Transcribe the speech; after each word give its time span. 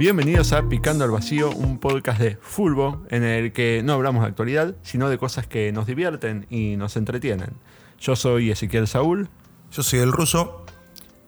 Bienvenidos 0.00 0.54
a 0.54 0.66
Picando 0.66 1.04
al 1.04 1.10
Vacío, 1.10 1.50
un 1.50 1.78
podcast 1.78 2.18
de 2.18 2.38
Fulbo 2.40 3.04
en 3.10 3.22
el 3.22 3.52
que 3.52 3.82
no 3.84 3.92
hablamos 3.92 4.22
de 4.22 4.30
actualidad, 4.30 4.74
sino 4.80 5.10
de 5.10 5.18
cosas 5.18 5.46
que 5.46 5.72
nos 5.72 5.86
divierten 5.86 6.46
y 6.48 6.76
nos 6.78 6.96
entretienen. 6.96 7.50
Yo 7.98 8.16
soy 8.16 8.50
Ezequiel 8.50 8.88
Saúl. 8.88 9.28
Yo 9.70 9.82
soy 9.82 9.98
el 9.98 10.10
ruso. 10.10 10.64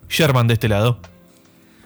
Sherman 0.08 0.46
de 0.46 0.54
este 0.54 0.70
lado. 0.70 1.00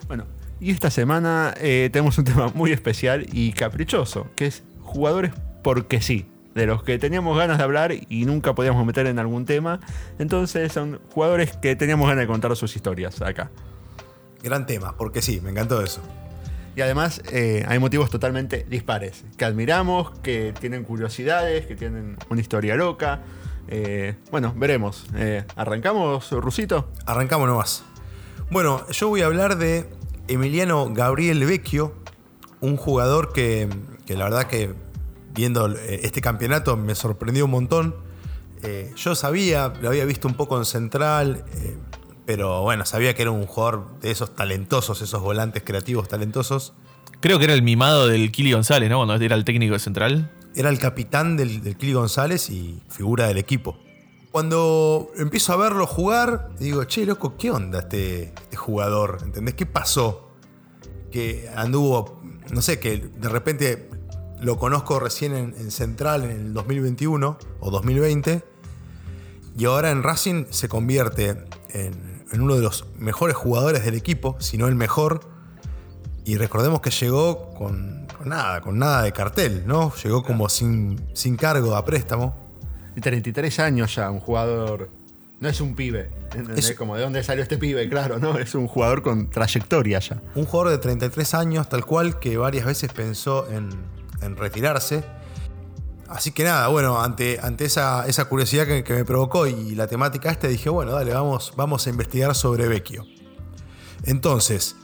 Bueno, 0.07 0.27
y 0.61 0.71
esta 0.71 0.89
semana 0.89 1.53
eh, 1.59 1.89
tenemos 1.91 2.17
un 2.19 2.23
tema 2.23 2.53
muy 2.55 2.71
especial 2.71 3.25
y 3.33 3.51
caprichoso, 3.51 4.29
que 4.37 4.45
es 4.45 4.63
jugadores 4.81 5.33
porque 5.63 6.01
sí, 6.01 6.25
de 6.55 6.67
los 6.67 6.83
que 6.83 6.97
teníamos 6.97 7.37
ganas 7.37 7.57
de 7.57 7.65
hablar 7.65 7.91
y 8.07 8.23
nunca 8.23 8.55
podíamos 8.55 8.85
meter 8.85 9.07
en 9.07 9.19
algún 9.19 9.43
tema. 9.43 9.81
Entonces 10.19 10.71
son 10.71 11.01
jugadores 11.13 11.51
que 11.57 11.75
teníamos 11.75 12.07
ganas 12.07 12.21
de 12.21 12.27
contar 12.27 12.55
sus 12.55 12.77
historias 12.77 13.21
acá. 13.21 13.51
Gran 14.41 14.65
tema, 14.65 14.95
porque 14.95 15.21
sí, 15.21 15.41
me 15.41 15.49
encantó 15.49 15.81
eso. 15.81 16.01
Y 16.77 16.81
además 16.81 17.23
eh, 17.31 17.65
hay 17.67 17.79
motivos 17.79 18.11
totalmente 18.11 18.63
dispares, 18.69 19.25
que 19.35 19.45
admiramos, 19.45 20.11
que 20.19 20.53
tienen 20.59 20.83
curiosidades, 20.83 21.65
que 21.65 21.75
tienen 21.75 22.17
una 22.29 22.39
historia 22.39 22.75
loca. 22.75 23.23
Eh, 23.67 24.13
bueno, 24.29 24.53
veremos. 24.55 25.07
Eh, 25.15 25.43
¿Arrancamos, 25.55 26.29
Rusito? 26.29 26.91
Arrancamos 27.07 27.47
nomás. 27.47 27.83
Bueno, 28.51 28.85
yo 28.91 29.09
voy 29.09 29.23
a 29.23 29.25
hablar 29.25 29.57
de 29.57 29.89
Emiliano 30.27 30.93
Gabriel 30.93 31.43
Vecchio, 31.45 31.95
un 32.61 32.77
jugador 32.77 33.33
que, 33.33 33.67
que 34.05 34.15
la 34.15 34.25
verdad 34.25 34.43
que 34.45 34.75
viendo 35.33 35.73
este 35.75 36.21
campeonato 36.21 36.77
me 36.77 36.93
sorprendió 36.93 37.45
un 37.45 37.51
montón. 37.51 37.95
yo 38.95 39.15
sabía, 39.15 39.73
lo 39.81 39.89
había 39.89 40.05
visto 40.05 40.27
un 40.27 40.35
poco 40.35 40.59
en 40.59 40.65
Central, 40.65 41.43
pero 42.27 42.61
bueno, 42.61 42.85
sabía 42.85 43.15
que 43.15 43.21
era 43.21 43.31
un 43.31 43.45
jugador 43.45 44.01
de 44.01 44.11
esos 44.11 44.35
talentosos, 44.35 45.01
esos 45.01 45.21
volantes 45.21 45.63
creativos 45.65 46.09
talentosos. 46.09 46.73
Creo 47.21 47.39
que 47.39 47.45
era 47.45 47.53
el 47.53 47.61
mimado 47.61 48.05
del 48.05 48.33
Kili 48.33 48.51
González, 48.51 48.89
¿no? 48.89 48.97
Cuando 48.97 49.15
era 49.15 49.33
el 49.33 49.45
técnico 49.45 49.73
de 49.73 49.79
Central. 49.79 50.29
Era 50.53 50.67
el 50.67 50.77
capitán 50.77 51.37
del, 51.37 51.63
del 51.63 51.77
Kili 51.77 51.93
González 51.93 52.49
y 52.49 52.83
figura 52.89 53.27
del 53.27 53.37
equipo. 53.37 53.79
Cuando 54.29 55.09
empiezo 55.15 55.53
a 55.53 55.55
verlo 55.55 55.87
jugar, 55.87 56.49
digo, 56.59 56.83
che, 56.83 57.05
loco, 57.05 57.37
¿qué 57.37 57.49
onda 57.49 57.79
este, 57.79 58.33
este 58.41 58.57
jugador? 58.57 59.19
¿Entendés? 59.23 59.55
¿Qué 59.55 59.65
pasó? 59.65 60.33
Que 61.09 61.49
anduvo, 61.55 62.21
no 62.51 62.61
sé, 62.61 62.77
que 62.81 62.97
de 62.97 63.29
repente 63.29 63.89
lo 64.41 64.57
conozco 64.57 64.99
recién 64.99 65.33
en, 65.33 65.55
en 65.57 65.71
Central 65.71 66.25
en 66.25 66.31
el 66.31 66.53
2021 66.53 67.37
o 67.61 67.71
2020 67.71 68.43
y 69.57 69.65
ahora 69.65 69.89
en 69.89 70.03
Racing 70.03 70.45
se 70.51 70.69
convierte 70.69 71.35
en 71.69 72.06
en 72.31 72.41
uno 72.41 72.55
de 72.55 72.61
los 72.61 72.85
mejores 72.97 73.35
jugadores 73.35 73.85
del 73.85 73.95
equipo, 73.95 74.35
si 74.39 74.57
no 74.57 74.67
el 74.67 74.75
mejor. 74.75 75.21
Y 76.25 76.37
recordemos 76.37 76.81
que 76.81 76.89
llegó 76.89 77.53
con, 77.53 78.05
nada, 78.25 78.61
con 78.61 78.77
nada 78.77 79.03
de 79.03 79.13
cartel, 79.13 79.63
¿no? 79.65 79.93
Llegó 80.03 80.23
como 80.23 80.49
sin, 80.49 80.99
sin 81.13 81.37
cargo 81.37 81.75
a 81.75 81.85
préstamo. 81.85 82.35
Y 82.95 83.01
33 83.01 83.59
años 83.59 83.95
ya, 83.95 84.09
un 84.09 84.19
jugador. 84.19 84.89
No 85.39 85.47
es 85.47 85.61
un 85.61 85.75
pibe. 85.75 86.09
Es 86.55 86.73
como 86.73 86.95
de 86.95 87.03
dónde 87.03 87.23
salió 87.23 87.43
este 87.43 87.57
pibe, 87.57 87.87
claro, 87.87 88.19
¿no? 88.19 88.37
Es 88.39 88.55
un 88.55 88.67
jugador 88.67 89.03
con 89.03 89.29
trayectoria 89.29 89.99
ya. 89.99 90.21
Un 90.35 90.45
jugador 90.45 90.71
de 90.71 90.79
33 90.79 91.33
años, 91.35 91.69
tal 91.69 91.85
cual, 91.85 92.19
que 92.19 92.37
varias 92.37 92.65
veces 92.65 92.91
pensó 92.91 93.47
en, 93.49 93.69
en 94.21 94.35
retirarse 94.35 95.03
Así 96.09 96.31
que 96.31 96.43
nada, 96.43 96.67
bueno, 96.69 97.01
ante, 97.01 97.39
ante 97.41 97.65
esa, 97.65 98.05
curiosidad 98.29 98.65
que, 98.65 98.93
me 98.93 99.03
provocó 99.03 99.45
y 99.47 99.75
la 99.75 99.87
temática 99.87 100.31
esta, 100.31 100.47
dije, 100.47 100.69
bueno, 100.69 100.93
dale, 100.93 101.13
vamos, 101.13 101.53
vamos 101.55 101.85
a 101.85 101.89
investigar 101.89 102.33
sobre 102.33 102.67
Vecchio. 102.67 103.05
Entonces, 104.03 104.75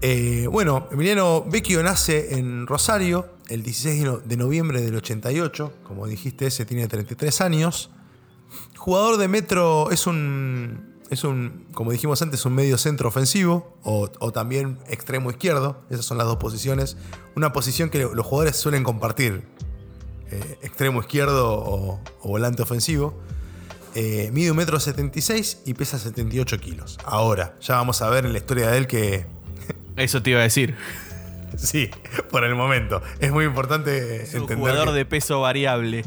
eh, 0.00 0.48
bueno, 0.50 0.88
Emiliano 0.90 1.44
Vecchio 1.44 1.82
nace 1.82 2.38
en 2.38 2.66
Rosario 2.66 3.28
el 3.48 3.62
16 3.62 4.24
de 4.24 4.36
noviembre 4.36 4.80
del 4.80 4.96
88, 4.96 5.74
como 5.82 6.06
dijiste, 6.06 6.46
ese 6.46 6.64
tiene 6.64 6.88
33 6.88 7.40
años. 7.42 7.90
Jugador 8.76 9.18
de 9.18 9.28
Metro 9.28 9.90
es 9.90 10.06
un, 10.06 10.92
es 11.10 11.24
un, 11.24 11.66
como 11.74 11.92
dijimos 11.92 12.22
antes, 12.22 12.46
un 12.46 12.54
medio 12.54 12.78
centro 12.78 13.08
ofensivo 13.08 13.76
o, 13.82 14.08
también 14.32 14.78
extremo 14.88 15.30
izquierdo. 15.30 15.82
Esas 15.90 16.06
son 16.06 16.16
las 16.16 16.26
dos 16.26 16.38
posiciones. 16.38 16.96
Una 17.36 17.52
posición 17.52 17.90
que 17.90 17.98
los 18.00 18.24
jugadores 18.24 18.56
suelen 18.56 18.82
compartir 18.82 19.44
eh, 20.32 20.58
extremo 20.62 21.00
izquierdo 21.00 21.52
o, 21.52 22.00
volante 22.24 22.62
ofensivo. 22.62 23.14
Eh, 23.94 24.30
mide 24.32 24.50
un 24.50 24.56
metro 24.56 24.80
76 24.80 25.62
y 25.66 25.74
pesa 25.74 25.98
78 25.98 26.58
kilos. 26.58 26.98
Ahora, 27.04 27.54
ya 27.60 27.76
vamos 27.76 28.00
a 28.00 28.08
ver 28.08 28.24
en 28.24 28.32
la 28.32 28.38
historia 28.38 28.70
de 28.70 28.78
él 28.78 28.86
que. 28.86 29.26
Eso 29.96 30.22
te 30.22 30.30
iba 30.30 30.40
a 30.40 30.44
decir. 30.44 30.74
sí, 31.56 31.90
por 32.30 32.44
el 32.44 32.54
momento. 32.54 33.02
Es 33.20 33.30
muy 33.30 33.44
importante 33.44 34.22
es 34.22 34.34
un 34.34 34.46
jugador 34.46 34.92
de 34.92 35.04
peso 35.04 35.40
variable. 35.42 36.04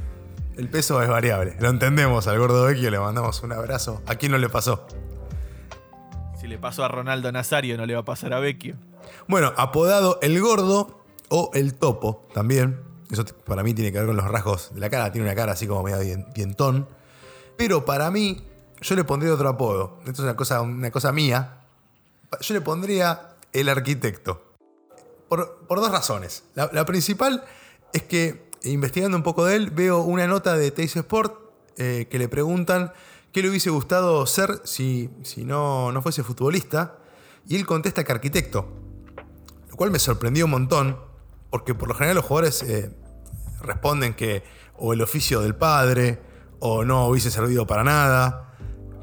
El 0.58 0.70
peso 0.70 1.02
es 1.04 1.10
variable. 1.10 1.56
Lo 1.60 1.70
entendemos 1.70 2.28
al 2.28 2.40
gordo 2.40 2.66
Vecchio, 2.66 2.90
le 2.90 3.00
mandamos 3.00 3.44
un 3.44 3.52
abrazo. 3.52 4.02
¿A 4.08 4.16
quién 4.16 4.32
no 4.32 4.38
le 4.38 4.50
pasó? 4.50 4.88
Si 6.40 6.48
le 6.48 6.58
pasó 6.58 6.84
a 6.84 6.88
Ronaldo 6.88 7.32
Nazario, 7.32 7.78
no 7.78 7.86
le 7.86 7.94
va 7.94 8.00
a 8.02 8.06
pasar 8.06 8.34
a 8.34 8.40
Vecchio. 8.40 8.76
Bueno, 9.28 9.54
apodado 9.58 10.18
el 10.22 10.40
gordo 10.40 11.04
o 11.30 11.52
el 11.54 11.76
topo 11.76 12.26
también. 12.34 12.85
Eso 13.12 13.24
para 13.46 13.64
mí 13.64 13.74
tiene 13.74 13.92
que 13.92 14.00
ver 14.00 14.08
con 14.08 14.16
los 14.16 14.26
rasgos 14.26 14.74
de 14.74 14.80
la 14.80 14.90
cara. 14.90 15.12
Tiene 15.12 15.28
una 15.28 15.36
cara 15.36 15.54
así 15.54 15.68
como 15.68 15.84
medio 15.84 16.00
dientón. 16.34 16.88
Pero 17.58 17.86
para 17.86 18.12
mí, 18.12 18.44
yo 18.82 18.96
le 18.96 19.04
pondría 19.04 19.34
otro 19.34 19.50
apodo. 19.50 20.00
Esto 20.00 20.12
es 20.12 20.20
una 20.20 20.36
cosa, 20.36 20.62
una 20.62 20.92
cosa 20.92 21.12
mía. 21.12 21.62
Yo 22.42 22.54
le 22.54 22.62
pondría 22.62 23.36
el 23.54 23.70
arquitecto. 23.70 24.42
Por, 25.30 25.58
dos 25.68 25.92
razones. 25.92 26.44
La, 26.54 26.86
principal 26.86 27.44
es 27.94 28.04
que, 28.04 28.50
investigando 28.64 29.18
un 29.18 29.24
poco 29.24 29.46
de 29.46 29.56
él, 29.56 29.70
veo 29.70 30.02
una 30.02 30.28
nota 30.28 30.56
de 30.56 30.72
Teis 30.72 30.96
Sport 30.96 31.34
eh, 31.78 32.08
que 32.10 32.20
le 32.20 32.30
preguntan 32.30 32.94
qué 33.32 33.42
le 33.42 33.50
hubiese 33.50 33.70
gustado 33.70 34.26
ser 34.26 34.62
si, 34.64 35.10
si 35.24 35.44
no, 35.44 35.92
no 35.92 36.02
fuese 36.02 36.24
futbolista. 36.24 36.98
Y 37.48 37.56
él 37.56 37.66
contesta 37.66 38.04
que 38.04 38.12
arquitecto. 38.12 38.68
Lo 39.70 39.76
cual 39.76 39.92
me 39.92 40.00
sorprendió 40.00 40.46
un 40.46 40.52
montón 40.52 41.05
porque 41.56 41.74
por 41.74 41.88
lo 41.88 41.94
general 41.94 42.18
los 42.18 42.26
jugadores 42.26 42.64
eh, 42.64 42.92
responden 43.62 44.14
que 44.14 44.44
o 44.76 44.92
el 44.92 45.02
oficio 45.02 45.40
del 45.40 45.56
padre, 45.56 46.20
o 46.60 46.84
no 46.84 47.08
hubiese 47.08 47.32
servido 47.32 47.66
para 47.66 47.86
nada. 47.86 48.52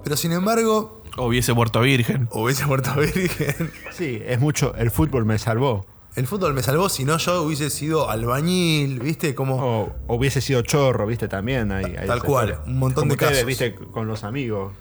Pero 0.04 0.18
sin 0.18 0.32
embargo. 0.32 1.02
O 1.16 1.28
hubiese 1.28 1.54
muerto 1.54 1.80
virgen. 1.80 2.28
O 2.30 2.42
hubiese 2.42 2.66
muerto 2.66 2.92
virgen. 3.00 3.72
Sí, 3.90 4.20
es 4.26 4.38
mucho. 4.38 4.74
El 4.74 4.90
fútbol 4.90 5.24
me 5.24 5.38
salvó. 5.38 5.86
El 6.14 6.26
fútbol 6.26 6.52
me 6.52 6.62
salvó, 6.62 6.90
si 6.90 7.06
no 7.06 7.16
yo 7.16 7.40
hubiese 7.40 7.70
sido 7.70 8.10
albañil, 8.10 9.00
¿viste? 9.00 9.34
Como... 9.34 9.94
O, 10.06 10.16
hubiese 10.16 10.42
sido 10.42 10.60
chorro, 10.60 11.06
¿viste? 11.06 11.26
También 11.26 11.72
hay, 11.72 11.94
Tal 12.06 12.22
cual, 12.22 12.60
un 12.66 12.78
montón 12.78 13.08
de 13.08 13.16
casos. 13.16 13.46
¿viste? 13.46 13.74
Con 13.74 14.06
los 14.08 14.24
amigos. 14.24 14.74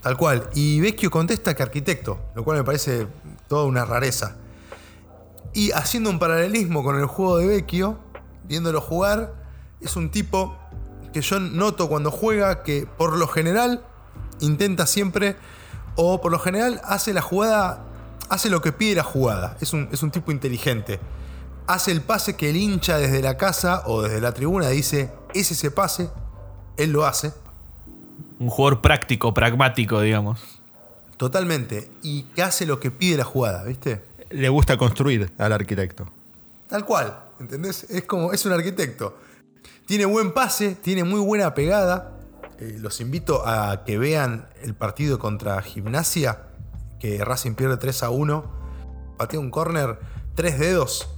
Tal 0.00 0.16
cual. 0.16 0.48
Y 0.54 0.80
Vecchio 0.80 1.10
contesta 1.10 1.54
que 1.54 1.62
arquitecto, 1.62 2.18
lo 2.34 2.44
cual 2.44 2.56
me 2.56 2.64
parece 2.64 3.06
toda 3.46 3.64
una 3.64 3.84
rareza. 3.84 4.38
Y 5.54 5.70
haciendo 5.70 6.10
un 6.10 6.18
paralelismo 6.18 6.82
con 6.82 6.98
el 6.98 7.06
juego 7.06 7.38
de 7.38 7.46
Vecchio, 7.46 7.96
viéndolo 8.42 8.80
jugar, 8.80 9.34
es 9.80 9.96
un 9.96 10.10
tipo 10.10 10.56
que 11.12 11.20
yo 11.20 11.38
noto 11.38 11.88
cuando 11.88 12.10
juega 12.10 12.64
que 12.64 12.86
por 12.98 13.16
lo 13.16 13.28
general 13.28 13.84
intenta 14.40 14.86
siempre, 14.86 15.36
o 15.96 16.20
por 16.20 16.32
lo 16.32 16.40
general 16.40 16.80
hace 16.84 17.12
la 17.12 17.22
jugada, 17.22 17.84
hace 18.28 18.50
lo 18.50 18.60
que 18.60 18.72
pide 18.72 18.96
la 18.96 19.04
jugada. 19.04 19.56
Es 19.60 19.72
un, 19.72 19.88
es 19.92 20.02
un 20.02 20.10
tipo 20.10 20.32
inteligente. 20.32 20.98
Hace 21.68 21.92
el 21.92 22.02
pase 22.02 22.36
que 22.36 22.50
el 22.50 22.56
hincha 22.56 22.98
desde 22.98 23.22
la 23.22 23.36
casa 23.36 23.84
o 23.86 24.02
desde 24.02 24.20
la 24.20 24.32
tribuna 24.32 24.68
dice, 24.68 25.12
es 25.34 25.52
ese 25.52 25.70
pase, 25.70 26.10
él 26.76 26.90
lo 26.90 27.06
hace. 27.06 27.32
Un 28.40 28.50
jugador 28.50 28.80
práctico, 28.80 29.32
pragmático, 29.32 30.00
digamos. 30.00 30.40
Totalmente. 31.16 31.90
Y 32.02 32.24
que 32.34 32.42
hace 32.42 32.66
lo 32.66 32.80
que 32.80 32.90
pide 32.90 33.16
la 33.16 33.24
jugada, 33.24 33.62
¿viste? 33.62 34.02
Le 34.34 34.48
gusta 34.48 34.76
construir 34.76 35.32
al 35.38 35.52
arquitecto. 35.52 36.06
Tal 36.68 36.84
cual, 36.84 37.18
¿entendés? 37.40 37.84
Es 37.88 38.04
como, 38.04 38.32
es 38.32 38.44
un 38.44 38.52
arquitecto. 38.52 39.16
Tiene 39.86 40.06
buen 40.06 40.32
pase, 40.32 40.74
tiene 40.74 41.04
muy 41.04 41.20
buena 41.20 41.54
pegada. 41.54 42.12
Eh, 42.58 42.78
los 42.80 43.00
invito 43.00 43.46
a 43.46 43.84
que 43.84 43.98
vean 43.98 44.48
el 44.62 44.74
partido 44.74 45.18
contra 45.18 45.60
Gimnasia, 45.62 46.42
que 46.98 47.24
Racing 47.24 47.54
pierde 47.54 47.76
3 47.76 48.02
a 48.02 48.10
1. 48.10 48.44
Patea 49.18 49.38
un 49.38 49.50
córner, 49.50 49.98
tres 50.34 50.58
dedos. 50.58 51.08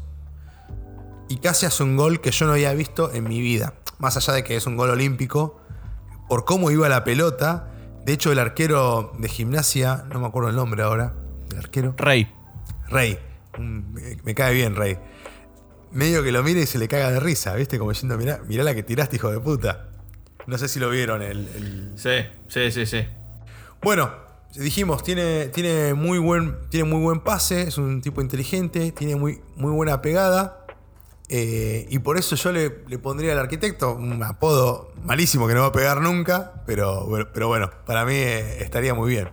Y 1.28 1.38
casi 1.38 1.66
hace 1.66 1.82
un 1.82 1.96
gol 1.96 2.20
que 2.20 2.30
yo 2.30 2.46
no 2.46 2.52
había 2.52 2.72
visto 2.74 3.12
en 3.12 3.24
mi 3.24 3.40
vida. 3.40 3.74
Más 3.98 4.16
allá 4.16 4.34
de 4.34 4.44
que 4.44 4.56
es 4.56 4.66
un 4.66 4.76
gol 4.76 4.90
olímpico, 4.90 5.58
por 6.28 6.44
cómo 6.44 6.70
iba 6.70 6.88
la 6.88 7.04
pelota. 7.04 7.68
De 8.04 8.12
hecho, 8.12 8.30
el 8.30 8.38
arquero 8.38 9.12
de 9.18 9.28
gimnasia, 9.28 10.04
no 10.12 10.20
me 10.20 10.26
acuerdo 10.26 10.50
el 10.50 10.56
nombre 10.56 10.82
ahora, 10.82 11.14
del 11.48 11.58
arquero. 11.58 11.94
Rey. 11.96 12.35
Rey. 12.88 13.18
Me 14.24 14.34
cae 14.34 14.54
bien, 14.54 14.76
Rey. 14.76 14.98
Medio 15.92 16.22
que 16.22 16.32
lo 16.32 16.42
mire 16.42 16.60
y 16.60 16.66
se 16.66 16.78
le 16.78 16.88
caga 16.88 17.10
de 17.10 17.20
risa, 17.20 17.54
¿viste? 17.54 17.78
Como 17.78 17.90
diciendo, 17.90 18.18
mirá, 18.18 18.40
mirá 18.46 18.64
la 18.64 18.74
que 18.74 18.82
tiraste, 18.82 19.16
hijo 19.16 19.30
de 19.30 19.40
puta. 19.40 19.88
No 20.46 20.58
sé 20.58 20.68
si 20.68 20.78
lo 20.78 20.90
vieron 20.90 21.22
el, 21.22 21.92
Sí, 21.96 22.10
sí, 22.48 22.70
sí, 22.70 22.86
sí. 22.86 23.06
Bueno, 23.82 24.10
dijimos, 24.54 25.02
tiene, 25.02 25.46
tiene, 25.46 25.94
muy 25.94 26.18
buen, 26.18 26.56
tiene 26.70 26.88
muy 26.88 27.00
buen 27.00 27.20
pase, 27.20 27.62
es 27.62 27.78
un 27.78 28.00
tipo 28.02 28.20
inteligente, 28.20 28.92
tiene 28.92 29.16
muy, 29.16 29.40
muy 29.56 29.72
buena 29.72 30.02
pegada. 30.02 30.64
eh, 31.28 31.86
y 31.90 31.98
por 31.98 32.16
eso 32.18 32.36
yo 32.36 32.52
le, 32.52 32.84
le 32.88 32.98
pondría 32.98 33.32
al 33.32 33.38
arquitecto 33.40 33.94
un 33.94 34.22
apodo 34.22 34.92
malísimo 35.04 35.48
que 35.48 35.54
no 35.54 35.60
va 35.62 35.66
a 35.68 35.72
pegar 35.72 36.00
nunca, 36.00 36.62
pero, 36.66 37.08
pero 37.32 37.48
bueno, 37.48 37.70
para 37.86 38.04
mí 38.04 38.14
eh, 38.14 38.62
estaría 38.62 38.94
muy 38.94 39.10
bien. 39.10 39.28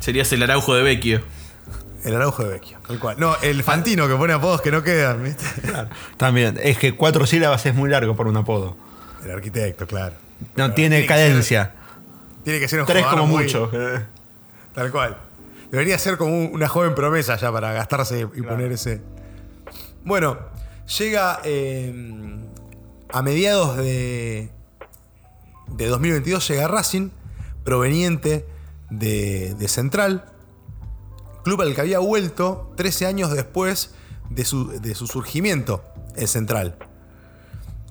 Serías 0.00 0.32
el 0.32 0.42
Araujo 0.42 0.74
de 0.74 0.82
Vecchio. 0.82 1.20
El 2.04 2.14
Araujo 2.16 2.42
de 2.44 2.50
Vecchio, 2.50 2.78
tal 2.86 2.98
cual. 2.98 3.16
No, 3.18 3.36
el 3.42 3.62
Fantino 3.62 4.08
que 4.08 4.14
pone 4.14 4.32
apodos 4.32 4.60
que 4.62 4.70
no 4.70 4.82
quedan, 4.82 5.22
¿viste? 5.22 5.44
También, 6.16 6.58
es 6.62 6.78
que 6.78 6.94
cuatro 6.96 7.26
sílabas 7.26 7.64
es 7.66 7.74
muy 7.74 7.90
largo 7.90 8.16
por 8.16 8.26
un 8.26 8.36
apodo. 8.36 8.76
El 9.24 9.30
arquitecto, 9.32 9.86
claro. 9.86 10.14
No 10.40 10.64
Pero 10.64 10.74
tiene 10.74 11.04
cadencia. 11.06 11.64
ser- 11.64 12.42
tiene 12.44 12.58
que 12.60 12.68
ser 12.68 12.80
un 12.80 12.86
Tres 12.86 13.04
como 13.06 13.26
muy- 13.26 13.42
mucho. 13.44 13.70
Tal 14.74 14.90
cual. 14.90 15.16
Debería 15.70 15.98
ser 15.98 16.16
como 16.16 16.32
un- 16.36 16.50
una 16.54 16.68
joven 16.68 16.94
promesa 16.94 17.36
ya 17.36 17.52
para 17.52 17.72
gastarse 17.72 18.26
y 18.34 18.42
poner 18.42 18.72
ese. 18.72 19.02
Bueno, 20.04 20.38
llega 20.98 21.40
eh, 21.44 21.92
a 23.12 23.20
mediados 23.22 23.76
de, 23.76 24.50
de 25.68 25.86
2022, 25.86 26.48
llega 26.48 26.66
Racing, 26.66 27.10
proveniente 27.62 28.46
de, 28.88 29.54
de 29.54 29.68
Central, 29.68 30.24
club 31.42 31.62
al 31.62 31.74
que 31.74 31.80
había 31.80 31.98
vuelto 31.98 32.72
13 32.76 33.06
años 33.06 33.32
después 33.32 33.90
de 34.30 34.44
su, 34.44 34.68
de 34.80 34.94
su 34.94 35.06
surgimiento 35.06 35.82
en 36.16 36.28
Central. 36.28 36.76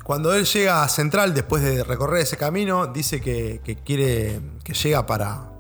Cuando 0.04 0.34
él 0.34 0.46
llega 0.46 0.84
a 0.84 0.90
Central, 0.90 1.36
después 1.36 1.62
de 1.62 1.84
recorrer 1.84 2.24
ese 2.24 2.36
camino, 2.36 2.88
dice 2.88 3.22
que, 3.22 3.62
que 3.63 3.75
quiere. 3.75 4.42
que 4.63 4.74
llega 4.74 5.06
para, 5.06 5.51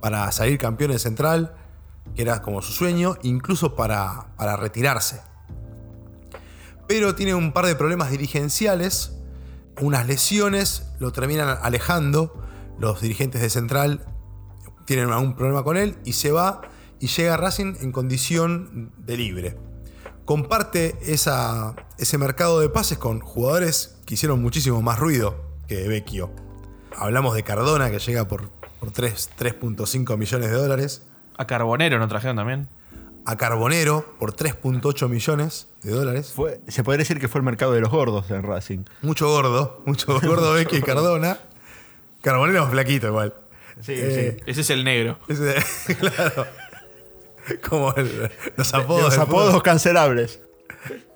para 0.00 0.30
salir 0.30 0.58
campeón 0.58 0.92
en 0.92 1.00
Central, 1.00 1.56
que 2.14 2.22
era 2.22 2.42
como 2.42 2.62
su 2.62 2.72
sueño, 2.72 3.16
incluso 3.22 3.74
para, 3.74 4.28
para 4.36 4.56
retirarse. 4.56 5.22
Pero 6.86 7.14
tiene 7.14 7.34
un 7.34 7.52
par 7.52 7.66
de 7.66 7.74
problemas 7.74 8.10
dirigenciales, 8.10 9.14
unas 9.80 10.06
lesiones, 10.06 10.84
lo 11.00 11.10
terminan 11.10 11.58
alejando. 11.62 12.40
Los 12.78 13.00
dirigentes 13.00 13.40
de 13.40 13.50
Central 13.50 14.04
tienen 14.86 15.10
algún 15.10 15.34
problema 15.34 15.64
con 15.64 15.76
él 15.76 15.96
y 16.04 16.12
se 16.12 16.30
va 16.30 16.60
y 17.02 17.08
llega 17.08 17.34
a 17.34 17.36
Racing 17.36 17.74
en 17.82 17.92
condición 17.92 18.92
de 18.96 19.16
libre. 19.18 19.56
Comparte 20.24 20.96
esa- 21.02 21.74
ese 21.98 22.16
mercado 22.16 22.60
de 22.60 22.68
pases 22.68 22.96
con 22.96 23.20
jugadores 23.20 23.98
que 24.06 24.14
hicieron 24.14 24.40
muchísimo 24.40 24.80
más 24.80 24.98
ruido 24.98 25.36
que 25.68 25.88
Vecchio. 25.88 26.30
Hablamos 26.96 27.34
de 27.34 27.42
Cardona 27.42 27.90
que 27.90 27.98
llega 27.98 28.28
por, 28.28 28.50
por 28.78 28.92
3 28.92 29.30
3.5 29.36 30.16
millones 30.16 30.50
de 30.50 30.56
dólares. 30.56 31.02
A 31.36 31.46
Carbonero 31.46 31.98
no 31.98 32.06
trajeron 32.08 32.36
también. 32.36 32.68
A 33.24 33.36
Carbonero 33.36 34.14
por 34.18 34.32
3.8 34.34 35.08
millones 35.08 35.68
de 35.82 35.90
dólares. 35.92 36.32
Fue- 36.34 36.60
se 36.68 36.84
podría 36.84 36.98
decir 36.98 37.18
que 37.18 37.28
fue 37.28 37.40
el 37.40 37.44
mercado 37.44 37.72
de 37.72 37.80
los 37.80 37.90
gordos 37.90 38.30
en 38.30 38.42
Racing. 38.42 38.84
Mucho 39.02 39.28
gordo, 39.28 39.82
mucho 39.86 40.20
gordo 40.20 40.52
Vecchio 40.54 40.78
y 40.78 40.82
Cardona. 40.82 41.38
Carbonero 42.20 42.64
es 42.64 42.70
flaquito 42.70 43.08
igual. 43.08 43.34
Sí, 43.80 43.92
Eh, 43.96 44.36
Ese 44.46 44.60
es 44.60 44.70
el 44.70 44.84
negro. 44.84 45.18
Ese- 45.28 45.56
claro. 45.98 46.46
Como 47.68 47.94
el- 47.94 48.30
los 48.56 48.74
apodos. 48.74 49.14
Los 49.52 49.62
cancelables. 49.62 50.40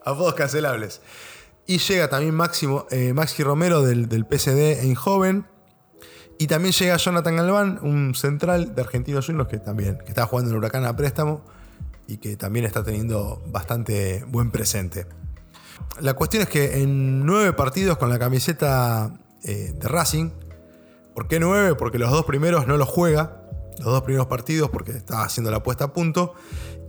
Apodos 0.05 0.35
cancelables. 0.35 1.01
Y 1.67 1.79
llega 1.79 2.09
también 2.09 2.35
Máximo, 2.35 2.87
eh, 2.91 3.13
Maxi 3.13 3.43
Romero 3.43 3.83
del, 3.83 4.09
del 4.09 4.25
PSD 4.25 4.85
en 4.85 4.95
joven. 4.95 5.47
Y 6.39 6.47
también 6.49 6.73
llega 6.73 6.97
Jonathan 6.97 7.35
Galván, 7.37 7.79
un 7.83 8.15
central 8.15 8.75
de 8.75 8.83
Argentinos 8.83 9.27
Juniors 9.27 9.49
que 9.49 9.59
también 9.59 9.99
que 9.99 10.09
está 10.09 10.27
jugando 10.27 10.51
en 10.51 10.59
Huracán 10.59 10.85
a 10.85 10.95
préstamo 10.95 11.43
y 12.07 12.19
que 12.19 12.37
también 12.37 12.67
está 12.67 12.85
teniendo 12.85 13.43
bastante 13.47 14.23
buen 14.29 14.51
presente. 14.51 15.07
La 16.01 16.13
cuestión 16.15 16.43
es 16.43 16.49
que 16.51 16.83
en 16.83 17.25
nueve 17.25 17.53
partidos 17.55 17.97
con 17.97 18.11
la 18.11 18.19
camiseta 18.19 19.15
eh, 19.45 19.73
de 19.75 19.89
Racing, 19.89 20.29
¿por 21.15 21.27
qué 21.27 21.41
nueve? 21.41 21.75
Porque 21.75 21.99
los 21.99 22.11
dos 22.11 22.27
primeros 22.27 22.67
no 22.67 22.77
los 22.77 22.89
juega, 22.89 23.41
los 23.79 23.87
dos 23.87 24.03
primeros 24.03 24.27
partidos 24.27 24.71
porque 24.71 24.93
está 24.93 25.23
haciendo 25.23 25.51
la 25.51 25.63
puesta 25.63 25.85
a 25.85 25.93
punto 25.93 26.35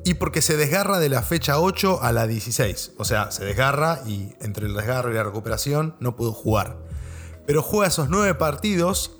y 0.05 0.13
porque 0.15 0.41
se 0.41 0.55
desgarra 0.57 0.99
de 0.99 1.09
la 1.09 1.21
fecha 1.21 1.59
8 1.59 2.01
a 2.01 2.11
la 2.11 2.27
16. 2.27 2.93
O 2.97 3.03
sea, 3.05 3.31
se 3.31 3.43
desgarra 3.43 4.01
y 4.05 4.33
entre 4.39 4.67
el 4.67 4.73
desgarro 4.73 5.11
y 5.11 5.15
la 5.15 5.23
recuperación 5.23 5.95
no 5.99 6.15
pudo 6.15 6.31
jugar. 6.33 6.77
Pero 7.45 7.61
juega 7.61 7.87
esos 7.87 8.09
nueve 8.09 8.33
partidos 8.35 9.17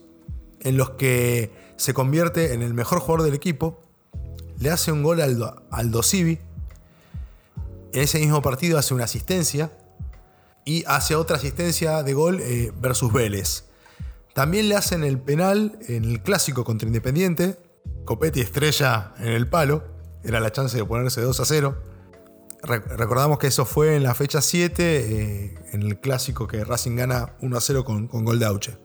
en 0.61 0.77
los 0.77 0.91
que 0.91 1.51
se 1.77 1.93
convierte 1.93 2.53
en 2.53 2.61
el 2.61 2.73
mejor 2.73 2.99
jugador 2.99 3.23
del 3.23 3.33
equipo, 3.35 3.81
le 4.59 4.71
hace 4.71 4.91
un 4.91 5.03
gol 5.03 5.21
al, 5.21 5.37
Do- 5.37 5.61
al 5.71 5.91
Dosivi, 5.91 6.39
en 7.93 8.01
ese 8.03 8.19
mismo 8.19 8.41
partido 8.41 8.77
hace 8.77 8.93
una 8.93 9.03
asistencia 9.05 9.71
y 10.65 10.83
hace 10.87 11.15
otra 11.15 11.37
asistencia 11.37 12.03
de 12.03 12.13
gol 12.13 12.39
eh, 12.41 12.71
versus 12.79 13.11
Vélez. 13.13 13.65
También 14.38 14.69
le 14.69 14.75
hacen 14.75 15.04
el 15.04 15.18
penal 15.18 15.80
en 15.88 16.06
el 16.06 16.22
clásico 16.22 16.63
contra 16.63 16.86
Independiente. 16.86 17.57
Copetti 18.06 18.39
estrella 18.39 19.13
en 19.18 19.30
el 19.30 19.48
palo. 19.50 19.84
Era 20.24 20.39
la 20.39 20.51
chance 20.51 20.78
de 20.78 20.86
ponerse 20.86 21.22
2 21.22 21.39
a 21.39 21.44
0. 21.44 21.75
Re- 22.62 22.78
recordamos 22.98 23.39
que 23.39 23.48
eso 23.48 23.66
fue 23.66 23.95
en 23.95 24.04
la 24.04 24.13
fecha 24.13 24.39
7, 24.39 24.74
eh, 24.84 25.56
en 25.74 25.81
el 25.81 26.00
clásico 26.00 26.48
que 26.48 26.63
Racing 26.63 26.95
gana 26.95 27.34
1 27.42 27.57
a 27.57 27.62
0 27.62 27.84
con, 27.84 28.07
con 28.07 28.25
gol 28.25 28.38
de 28.38 28.45
Auche. 28.45 28.78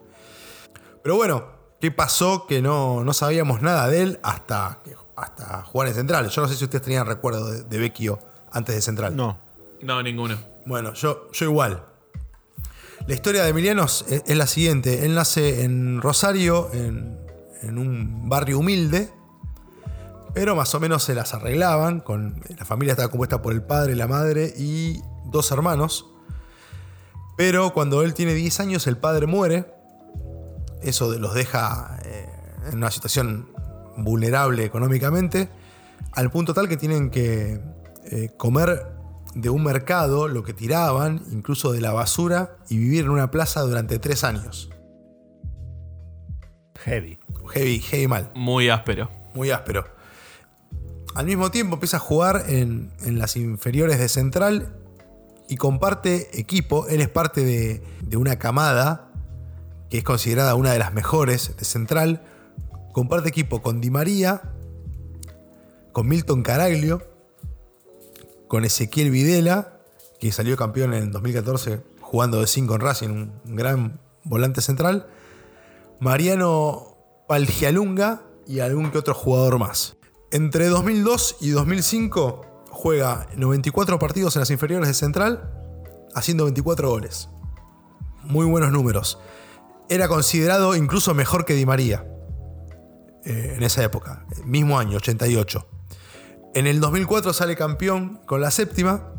Pero 1.03 1.17
bueno, 1.17 1.45
¿qué 1.83 1.91
pasó 1.91 2.47
que 2.47 2.63
no, 2.63 3.05
no 3.05 3.13
sabíamos 3.13 3.61
nada 3.61 3.89
de 3.89 4.03
él 4.05 4.21
hasta, 4.23 4.79
hasta 5.17 5.65
jugar 5.65 5.89
en 5.89 5.95
Central? 5.95 6.31
Yo 6.31 6.41
no 6.41 6.49
sé 6.49 6.55
si 6.57 6.65
ustedes 6.65 6.83
tenían 6.83 7.05
recuerdo 7.07 7.51
de, 7.51 7.63
de 7.65 7.79
Vecchio 7.79 8.19
antes 8.53 8.75
de 8.75 8.81
Central. 8.81 9.15
No. 9.15 9.39
No, 9.83 10.03
ninguno. 10.03 10.39
Bueno, 10.65 10.95
yo, 10.95 11.31
yo 11.31 11.45
igual. 11.45 11.85
La 13.07 13.15
historia 13.15 13.43
de 13.43 13.51
Emiliano 13.51 13.85
es, 13.85 14.23
la 14.29 14.47
siguiente. 14.47 15.05
Él 15.05 15.15
nace 15.15 15.65
en 15.65 16.01
Rosario, 16.01 16.71
en, 16.73 17.19
un 17.77 18.29
barrio 18.29 18.61
humilde, 18.61 19.11
pero 20.35 20.55
más 20.55 20.73
o 20.75 20.81
menos 20.81 21.03
se 21.03 21.15
las 21.15 21.35
arreglaban. 21.35 22.05
La 22.57 22.65
familia 22.65 22.93
estaba 22.93 23.09
compuesta 23.09 23.43
por 23.43 23.55
el 23.55 23.63
padre, 23.63 23.97
la 23.97 24.07
madre 24.07 24.55
y 24.57 25.01
dos 25.25 25.51
hermanos. 25.51 26.07
Pero 27.37 27.73
cuando 27.73 28.03
él 28.03 28.15
tiene 28.15 28.35
10 28.35 28.61
años, 28.61 28.87
el 28.87 28.97
padre 28.97 29.27
muere. 29.27 29.67
Eso 30.81 31.13
los 31.19 31.35
deja 31.35 31.99
eh, 32.05 32.29
en 32.71 32.79
una 32.79 32.91
situación 32.91 33.49
vulnerable 33.97 34.65
económicamente, 34.65 35.49
al 36.13 36.31
punto 36.31 36.55
tal 36.55 36.69
que 36.69 36.77
tienen 36.77 37.11
que 37.11 37.61
eh, 38.05 38.31
comer 38.37 39.02
de 39.35 39.51
un 39.51 39.65
mercado 39.65 40.29
lo 40.29 40.43
que 40.43 40.53
tiraban, 40.53 41.23
incluso 41.31 41.73
de 41.73 41.81
la 41.81 41.93
basura, 41.93 42.57
y 42.69 42.79
vivir 42.79 43.05
en 43.05 43.11
una 43.11 43.31
plaza 43.31 43.61
durante 43.63 43.99
tres 43.99 44.25
años. 44.25 44.71
Heavy. 46.81 47.19
Heavy, 47.53 47.79
heavy 47.81 48.09
mal, 48.09 48.31
Muy 48.35 48.69
áspero. 48.69 49.11
muy 49.35 49.51
áspero. 49.51 49.85
Al 51.15 51.27
mismo 51.27 51.51
tiempo 51.51 51.75
empieza 51.75 51.99
a 51.99 52.01
jugar 52.01 52.45
en, 52.49 52.91
en 53.03 53.19
las 53.19 53.37
inferiores 53.37 53.99
de 53.99 54.09
Central 54.09 54.75
y 55.49 55.57
comparte 55.57 56.39
equipo. 56.41 56.87
Él 56.89 57.01
es 57.03 57.09
parte 57.09 57.45
de, 57.45 57.83
de 58.01 58.17
una 58.17 58.39
camada 58.39 59.11
que 59.91 59.99
es 59.99 60.05
considerada 60.05 60.55
una 60.55 60.73
de 60.73 60.79
las 60.79 60.95
mejores 60.95 61.55
de 61.57 61.65
Central. 61.65 62.23
Comparte 62.93 63.29
equipo 63.29 63.61
con 63.63 63.81
Di 63.83 63.91
María, 63.91 64.43
con 65.93 66.09
Milton 66.09 66.43
Caraglio, 66.43 67.03
con 68.53 68.67
Ezequiel 68.67 69.11
Videla, 69.11 69.81
que 70.21 70.31
salió 70.31 70.59
campeón 70.59 70.93
en 70.93 71.11
2014 71.11 71.81
jugando 72.03 72.39
de 72.39 72.47
5 72.47 72.75
en 72.75 72.81
Racing, 72.83 73.09
un, 73.09 73.57
gran 73.57 73.99
volante 74.25 74.61
central. 74.61 75.07
Mariano 76.01 76.99
Palgialunga 77.27 78.25
y 78.47 78.61
algún 78.61 78.91
que 78.91 78.99
otro 78.99 79.15
jugador 79.15 79.59
más. 79.59 79.97
Entre 80.31 80.67
2002 80.67 81.37
y 81.41 81.49
2005 81.49 82.65
juega 82.69 83.27
94 83.37 83.99
partidos 83.99 84.37
en 84.37 84.41
las 84.41 84.51
inferiores 84.51 84.87
de 84.87 84.93
Central, 84.93 85.51
haciendo 86.15 86.45
24 86.45 86.91
goles. 86.91 87.31
Muy 88.23 88.45
buenos 88.45 88.71
números. 88.71 89.19
Era 89.89 90.09
considerado 90.09 90.77
incluso 90.77 91.15
mejor 91.15 91.47
que 91.47 91.55
Di 91.55 91.65
María 91.65 92.05
eh, 93.25 93.55
en 93.57 93.63
esa 93.63 93.83
época, 93.83 94.27
mismo 94.45 94.79
año, 94.79 94.99
88. 94.99 95.67
En 96.55 96.67
el 96.67 96.81
2004 96.81 97.33
sale 97.33 97.57
campeón 97.57 98.21
con 98.27 98.41
la 98.41 98.51
séptima 98.51 99.13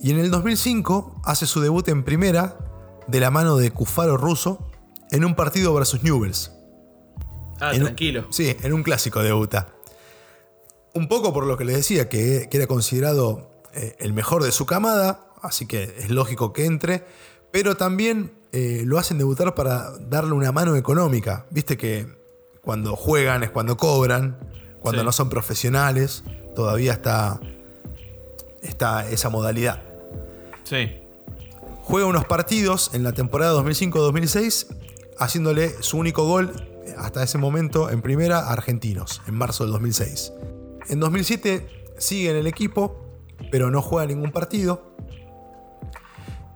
y 0.00 0.10
en 0.10 0.18
el 0.18 0.30
2005 0.30 1.20
hace 1.24 1.46
su 1.46 1.60
debut 1.60 1.88
en 1.88 2.04
primera 2.04 2.58
de 3.06 3.20
la 3.20 3.30
mano 3.30 3.56
de 3.56 3.70
Cufaro 3.70 4.16
Russo 4.16 4.68
en 5.10 5.24
un 5.24 5.34
partido 5.34 5.74
versus 5.74 6.02
Newells. 6.02 6.52
Ah, 7.60 7.70
En 7.74 7.80
un- 7.82 7.86
tranquilo. 7.88 8.26
Sí, 8.30 8.56
en 8.62 8.72
un 8.72 8.82
clásico 8.82 9.22
debuta. 9.22 9.68
Un 10.94 11.08
poco 11.08 11.32
por 11.32 11.46
lo 11.46 11.56
que 11.56 11.64
les 11.64 11.76
decía, 11.76 12.08
que, 12.08 12.48
que 12.50 12.56
era 12.56 12.66
considerado 12.66 13.50
eh, 13.72 13.96
el 13.98 14.12
mejor 14.12 14.44
de 14.44 14.52
su 14.52 14.64
camada, 14.66 15.26
así 15.42 15.66
que 15.66 15.82
es 15.98 16.10
lógico 16.10 16.52
que 16.52 16.66
entre, 16.66 17.04
pero 17.50 17.76
también 17.76 18.32
eh, 18.52 18.82
lo 18.84 18.98
hacen 18.98 19.18
debutar 19.18 19.54
para 19.54 19.90
darle 19.98 20.32
una 20.34 20.52
mano 20.52 20.76
económica. 20.76 21.46
Viste 21.50 21.76
que, 21.76 22.06
cuando 22.62 22.94
juegan 22.96 23.42
es 23.42 23.50
cuando 23.50 23.76
cobran, 23.76 24.38
cuando 24.80 25.00
Sí. 25.02 25.06
no 25.06 25.12
son 25.12 25.28
profesionales, 25.28 26.22
todavía 26.54 26.92
está, 26.92 27.40
está 28.62 29.08
esa 29.08 29.28
modalidad. 29.28 29.82
Sí. 30.64 31.00
Juega 31.82 32.06
unos 32.06 32.24
partidos 32.24 32.90
en 32.94 33.02
la 33.02 33.12
temporada 33.12 33.52
2005-2006, 33.60 34.66
haciéndole 35.18 35.70
su 35.82 35.98
único 35.98 36.26
gol 36.26 36.52
hasta 36.96 37.22
ese 37.22 37.38
momento 37.38 37.90
en 37.90 38.02
primera 38.02 38.38
a 38.38 38.52
Argentinos, 38.52 39.22
en 39.26 39.34
marzo 39.34 39.64
del 39.64 39.72
2006. 39.72 40.32
En 40.88 41.00
2007 41.00 41.92
sigue 41.98 42.30
en 42.30 42.36
el 42.36 42.46
equipo, 42.46 43.04
pero 43.50 43.70
no 43.70 43.82
juega 43.82 44.06
ningún 44.06 44.32
partido. 44.32 44.94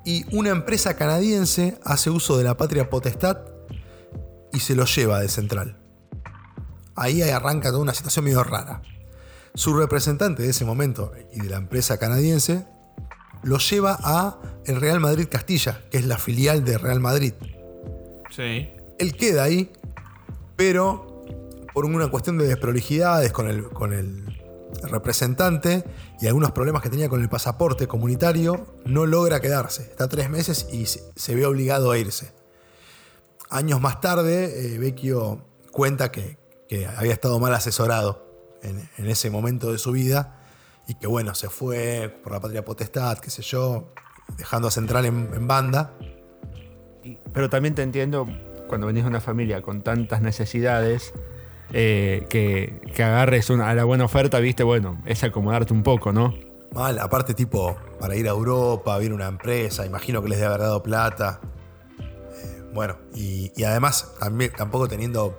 Y 0.04 0.24
una 0.34 0.50
empresa 0.50 0.96
canadiense 0.96 1.78
hace 1.84 2.08
uso 2.10 2.38
de 2.38 2.44
la 2.44 2.56
patria 2.56 2.88
potestad 2.88 3.38
y 4.52 4.60
se 4.60 4.74
lo 4.74 4.86
lleva 4.86 5.20
de 5.20 5.28
central. 5.28 5.76
Ahí 6.94 7.20
arranca 7.22 7.68
toda 7.68 7.82
una 7.82 7.94
situación 7.94 8.24
medio 8.24 8.42
rara. 8.42 8.82
Su 9.54 9.74
representante 9.76 10.42
de 10.42 10.50
ese 10.50 10.64
momento 10.64 11.12
y 11.32 11.40
de 11.40 11.50
la 11.50 11.56
empresa 11.56 11.98
canadiense 11.98 12.64
lo 13.42 13.58
lleva 13.58 13.98
a 14.02 14.38
el 14.64 14.80
Real 14.80 15.00
Madrid 15.00 15.28
Castilla, 15.30 15.82
que 15.90 15.98
es 15.98 16.06
la 16.06 16.18
filial 16.18 16.64
de 16.64 16.78
Real 16.78 17.00
Madrid. 17.00 17.34
Sí. 18.30 18.70
Él 18.98 19.16
queda 19.16 19.44
ahí, 19.44 19.72
pero 20.56 21.24
por 21.72 21.84
una 21.84 22.08
cuestión 22.08 22.38
de 22.38 22.46
desprolijidades 22.46 23.32
con 23.32 23.48
el, 23.48 23.68
con 23.68 23.92
el 23.92 24.24
representante 24.82 25.84
y 26.20 26.26
algunos 26.26 26.52
problemas 26.52 26.82
que 26.82 26.90
tenía 26.90 27.08
con 27.08 27.20
el 27.22 27.28
pasaporte 27.28 27.86
comunitario, 27.86 28.66
no 28.84 29.06
logra 29.06 29.40
quedarse. 29.40 29.82
Está 29.82 30.08
tres 30.08 30.28
meses 30.30 30.66
y 30.72 30.86
se, 30.86 31.34
ve 31.34 31.46
obligado 31.46 31.90
a 31.90 31.98
irse. 31.98 32.32
Años 33.50 33.80
más 33.80 34.00
tarde, 34.00 34.74
eh, 34.74 34.78
Vecchio 34.78 35.46
cuenta 35.70 36.10
que, 36.10 36.38
que 36.68 36.86
había 36.86 37.12
estado 37.12 37.38
mal 37.38 37.54
asesorado 37.54 38.27
en, 38.62 38.88
en 38.96 39.06
ese 39.06 39.30
momento 39.30 39.72
de 39.72 39.78
su 39.78 39.92
vida 39.92 40.40
y 40.86 40.94
que 40.94 41.06
bueno, 41.06 41.34
se 41.34 41.48
fue 41.48 42.18
por 42.22 42.32
la 42.32 42.40
patria 42.40 42.64
potestad, 42.64 43.18
qué 43.18 43.30
sé 43.30 43.42
yo, 43.42 43.92
dejando 44.36 44.68
a 44.68 44.70
Central 44.70 45.04
en, 45.04 45.28
en 45.34 45.46
banda. 45.46 45.92
Pero 47.32 47.48
también 47.50 47.74
te 47.74 47.82
entiendo 47.82 48.26
cuando 48.68 48.86
venís 48.86 49.02
de 49.02 49.08
una 49.08 49.20
familia 49.20 49.62
con 49.62 49.82
tantas 49.82 50.20
necesidades, 50.20 51.12
eh, 51.72 52.26
que, 52.30 52.80
que 52.94 53.02
agarres 53.02 53.50
una, 53.50 53.68
a 53.68 53.74
la 53.74 53.84
buena 53.84 54.04
oferta, 54.04 54.40
viste, 54.40 54.62
bueno, 54.62 55.00
es 55.06 55.22
acomodarte 55.24 55.72
un 55.72 55.82
poco, 55.82 56.12
¿no? 56.12 56.34
Mal, 56.72 56.98
aparte 56.98 57.34
tipo, 57.34 57.76
para 57.98 58.14
ir 58.16 58.26
a 58.26 58.30
Europa, 58.30 58.98
viene 58.98 59.14
una 59.14 59.26
empresa, 59.26 59.86
imagino 59.86 60.22
que 60.22 60.28
les 60.28 60.38
debe 60.38 60.48
haber 60.48 60.60
dado 60.62 60.82
plata. 60.82 61.40
Eh, 61.98 62.62
bueno, 62.74 62.98
y, 63.14 63.52
y 63.56 63.64
además 63.64 64.14
también, 64.18 64.52
tampoco 64.56 64.88
teniendo... 64.88 65.38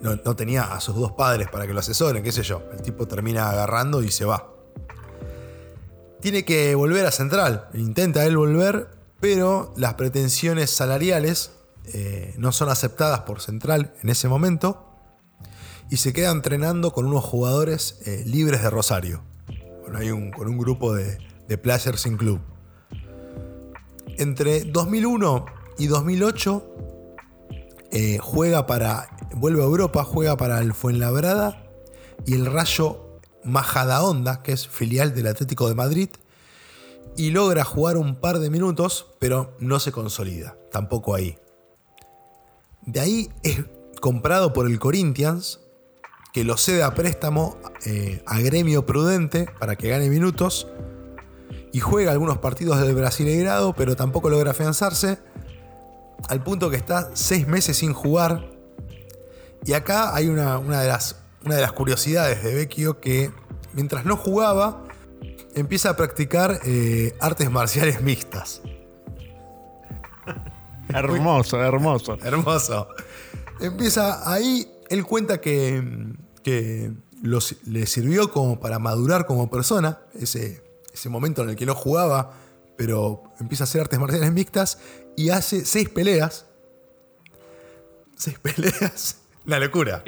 No, 0.00 0.36
tenía 0.36 0.74
a 0.74 0.80
sus 0.80 0.94
dos 0.94 1.12
padres 1.12 1.48
para 1.48 1.66
que 1.66 1.72
lo 1.72 1.80
asesoren, 1.80 2.22
qué 2.22 2.30
sé 2.30 2.42
yo. 2.42 2.62
El 2.72 2.82
tipo 2.82 3.08
termina 3.08 3.50
agarrando 3.50 4.02
y 4.02 4.10
se 4.10 4.24
va. 4.24 4.52
Tiene 6.20 6.44
que 6.44 6.74
volver 6.74 7.04
a 7.06 7.10
Central. 7.10 7.68
Intenta 7.74 8.24
él 8.24 8.36
volver, 8.36 8.88
pero 9.20 9.72
las 9.76 9.94
pretensiones 9.94 10.70
salariales 10.70 11.52
eh, 11.92 12.34
no 12.38 12.52
son 12.52 12.68
aceptadas 12.68 13.20
por 13.20 13.40
Central 13.40 13.92
en 14.02 14.10
ese 14.10 14.28
momento. 14.28 14.84
Y 15.90 15.96
se 15.96 16.12
queda 16.12 16.30
entrenando 16.30 16.92
con 16.92 17.06
unos 17.06 17.24
jugadores 17.24 17.98
eh, 18.04 18.22
libres 18.26 18.62
de 18.62 18.70
Rosario. 18.70 19.22
Un, 19.88 20.30
con 20.30 20.48
un 20.48 20.58
grupo 20.58 20.94
de, 20.94 21.18
de 21.48 21.58
Players 21.58 22.06
in 22.06 22.18
Club. 22.18 22.40
Entre 24.18 24.64
2001 24.64 25.46
y 25.78 25.86
2008 25.86 26.87
eh, 27.90 28.18
juega 28.20 28.66
para. 28.66 29.08
vuelve 29.34 29.62
a 29.62 29.66
Europa, 29.66 30.04
juega 30.04 30.36
para 30.36 30.60
el 30.60 30.74
Fuenlabrada 30.74 31.64
y 32.26 32.34
el 32.34 32.46
Rayo 32.46 33.20
Majadahonda, 33.44 34.42
que 34.42 34.52
es 34.52 34.68
filial 34.68 35.14
del 35.14 35.28
Atlético 35.28 35.68
de 35.68 35.74
Madrid, 35.74 36.10
y 37.16 37.30
logra 37.30 37.64
jugar 37.64 37.96
un 37.96 38.16
par 38.16 38.38
de 38.38 38.50
minutos, 38.50 39.06
pero 39.18 39.56
no 39.58 39.80
se 39.80 39.92
consolida, 39.92 40.56
tampoco 40.70 41.14
ahí. 41.14 41.38
De 42.82 43.00
ahí 43.00 43.30
es 43.42 43.64
comprado 44.00 44.52
por 44.52 44.66
el 44.66 44.78
Corinthians, 44.78 45.60
que 46.32 46.44
lo 46.44 46.56
cede 46.56 46.82
a 46.82 46.94
préstamo 46.94 47.56
eh, 47.84 48.22
a 48.26 48.38
Gremio 48.40 48.86
Prudente 48.86 49.48
para 49.58 49.76
que 49.76 49.88
gane 49.88 50.08
minutos 50.08 50.68
y 51.72 51.80
juega 51.80 52.12
algunos 52.12 52.38
partidos 52.38 52.80
del 52.80 52.94
Brasileirado, 52.94 53.72
pero 53.74 53.96
tampoco 53.96 54.30
logra 54.30 54.52
afianzarse, 54.52 55.18
al 56.28 56.42
punto 56.42 56.70
que 56.70 56.76
está 56.76 57.10
seis 57.14 57.46
meses 57.46 57.76
sin 57.76 57.92
jugar. 57.92 58.50
Y 59.64 59.72
acá 59.74 60.14
hay 60.14 60.28
una, 60.28 60.58
una 60.58 60.80
de, 60.80 60.88
las, 60.88 61.16
una 61.44 61.56
de 61.56 61.62
las 61.62 61.72
curiosidades 61.72 62.42
de 62.42 62.54
Vecchio 62.54 63.00
que 63.00 63.30
mientras 63.74 64.04
no 64.04 64.16
jugaba, 64.16 64.84
empieza 65.54 65.90
a 65.90 65.96
practicar 65.96 66.60
eh, 66.64 67.14
artes 67.20 67.50
marciales 67.50 68.00
mixtas. 68.02 68.62
Hermoso, 70.88 71.60
hermoso. 71.62 72.16
Hermoso. 72.22 72.88
Empieza 73.60 74.32
ahí, 74.32 74.70
él 74.88 75.04
cuenta 75.04 75.40
que, 75.40 75.82
que 76.42 76.92
los- 77.22 77.56
le 77.66 77.86
sirvió 77.86 78.30
como 78.30 78.60
para 78.60 78.78
madurar 78.78 79.26
como 79.26 79.50
persona, 79.50 80.00
ese, 80.14 80.62
ese 80.92 81.08
momento 81.08 81.42
en 81.42 81.50
el 81.50 81.56
que 81.56 81.66
no 81.66 81.74
jugaba, 81.74 82.32
pero 82.76 83.24
empieza 83.40 83.64
a 83.64 83.66
hacer 83.66 83.80
artes 83.82 83.98
marciales 83.98 84.32
mixtas 84.32 84.78
y 85.18 85.30
hace 85.30 85.64
seis 85.64 85.88
peleas. 85.88 86.46
Seis 88.16 88.38
peleas. 88.42 89.18
Una 89.44 89.58
locura. 89.58 90.04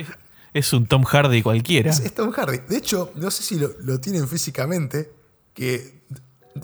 Es 0.54 0.72
un 0.72 0.86
Tom 0.86 1.02
Hardy 1.02 1.42
cualquiera. 1.42 1.90
Es, 1.90 1.98
es 1.98 2.14
Tom 2.14 2.30
Hardy. 2.30 2.58
De 2.68 2.76
hecho, 2.76 3.10
no 3.16 3.28
sé 3.32 3.42
si 3.42 3.58
lo, 3.58 3.72
lo 3.80 3.98
tienen 3.98 4.28
físicamente, 4.28 5.12
que 5.52 6.04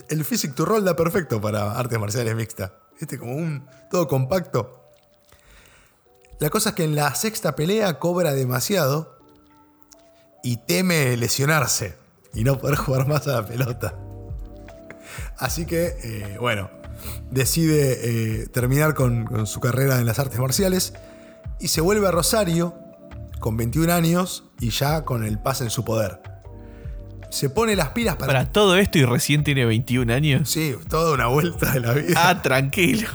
el 0.09 0.25
Physic 0.25 0.55
to 0.55 0.65
Roll 0.65 0.85
da 0.85 0.95
perfecto 0.95 1.41
para 1.41 1.73
artes 1.73 1.99
marciales 1.99 2.37
mixtas. 2.37 2.71
Este 3.01 3.19
como 3.19 3.35
un 3.35 3.67
todo 3.91 4.07
compacto. 4.07 4.93
La 6.39 6.49
cosa 6.49 6.69
es 6.69 6.77
que 6.77 6.85
en 6.85 6.95
la 6.95 7.13
sexta 7.17 7.57
pelea 7.57 7.99
cobra 7.99 8.33
demasiado 8.33 9.19
y 10.45 10.59
teme 10.59 11.17
lesionarse 11.17 11.97
y 12.33 12.45
no 12.45 12.61
poder 12.61 12.77
jugar 12.77 13.09
más 13.09 13.27
a 13.27 13.41
la 13.41 13.47
pelota. 13.47 13.99
Así 15.37 15.67
que, 15.67 15.97
eh, 16.03 16.39
bueno, 16.39 16.71
decide 17.31 18.43
eh, 18.43 18.47
terminar 18.49 18.95
con, 18.95 19.25
con 19.25 19.47
su 19.47 19.61
carrera 19.61 19.99
en 19.99 20.07
las 20.07 20.19
artes 20.19 20.39
marciales 20.39 20.95
y 21.61 21.69
se 21.69 21.81
vuelve 21.81 22.07
a 22.07 22.11
Rosario 22.11 22.75
con 23.39 23.57
21 23.57 23.93
años 23.93 24.45
y 24.61 24.71
ya 24.71 25.05
con 25.05 25.25
el 25.25 25.39
pase 25.39 25.65
en 25.65 25.71
su 25.71 25.85
poder. 25.85 26.21
Se 27.31 27.51
pone 27.51 27.77
las 27.77 27.91
pilas 27.91 28.17
para... 28.17 28.27
Para 28.33 28.53
todo 28.53 28.77
esto 28.77 28.99
y 28.99 29.05
recién 29.05 29.45
tiene 29.45 29.65
21 29.65 30.13
años. 30.13 30.49
Sí, 30.49 30.75
toda 30.89 31.13
una 31.13 31.27
vuelta 31.27 31.73
de 31.73 31.81
la 31.81 31.93
vida. 31.93 32.15
Ah, 32.29 32.43
tranquilo. 32.43 33.09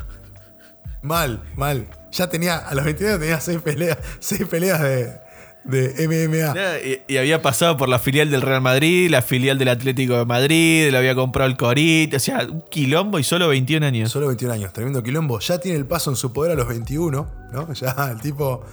Mal, 1.01 1.41
mal. 1.55 1.87
Ya 2.11 2.29
tenía, 2.29 2.57
a 2.57 2.75
los 2.75 2.85
21 2.85 3.19
tenía 3.19 3.39
6 3.39 3.61
peleas, 3.61 3.97
seis 4.19 4.45
peleas 4.45 4.81
de, 4.81 5.19
de 5.63 6.07
MMA. 6.07 6.79
Y, 6.85 7.13
y 7.13 7.17
había 7.17 7.41
pasado 7.41 7.77
por 7.77 7.89
la 7.89 7.99
filial 7.99 8.29
del 8.31 8.41
Real 8.41 8.61
Madrid, 8.61 9.09
la 9.09 9.21
filial 9.21 9.57
del 9.57 9.69
Atlético 9.69 10.17
de 10.17 10.25
Madrid, 10.25 10.89
lo 10.91 10.97
había 10.97 11.15
comprado 11.15 11.49
el 11.49 11.57
Corinthians, 11.57 12.23
o 12.23 12.25
sea, 12.25 12.45
un 12.45 12.61
quilombo 12.69 13.19
y 13.19 13.23
solo 13.23 13.47
21 13.47 13.85
años. 13.85 14.11
Solo 14.11 14.27
21 14.27 14.53
años, 14.53 14.73
tremendo 14.73 15.03
quilombo. 15.03 15.39
Ya 15.39 15.59
tiene 15.59 15.77
el 15.77 15.85
paso 15.85 16.09
en 16.09 16.15
su 16.15 16.33
poder 16.33 16.51
a 16.51 16.55
los 16.55 16.67
21, 16.67 17.27
¿no? 17.51 17.73
Ya 17.81 18.09
el 18.11 18.21
tipo 18.21 18.63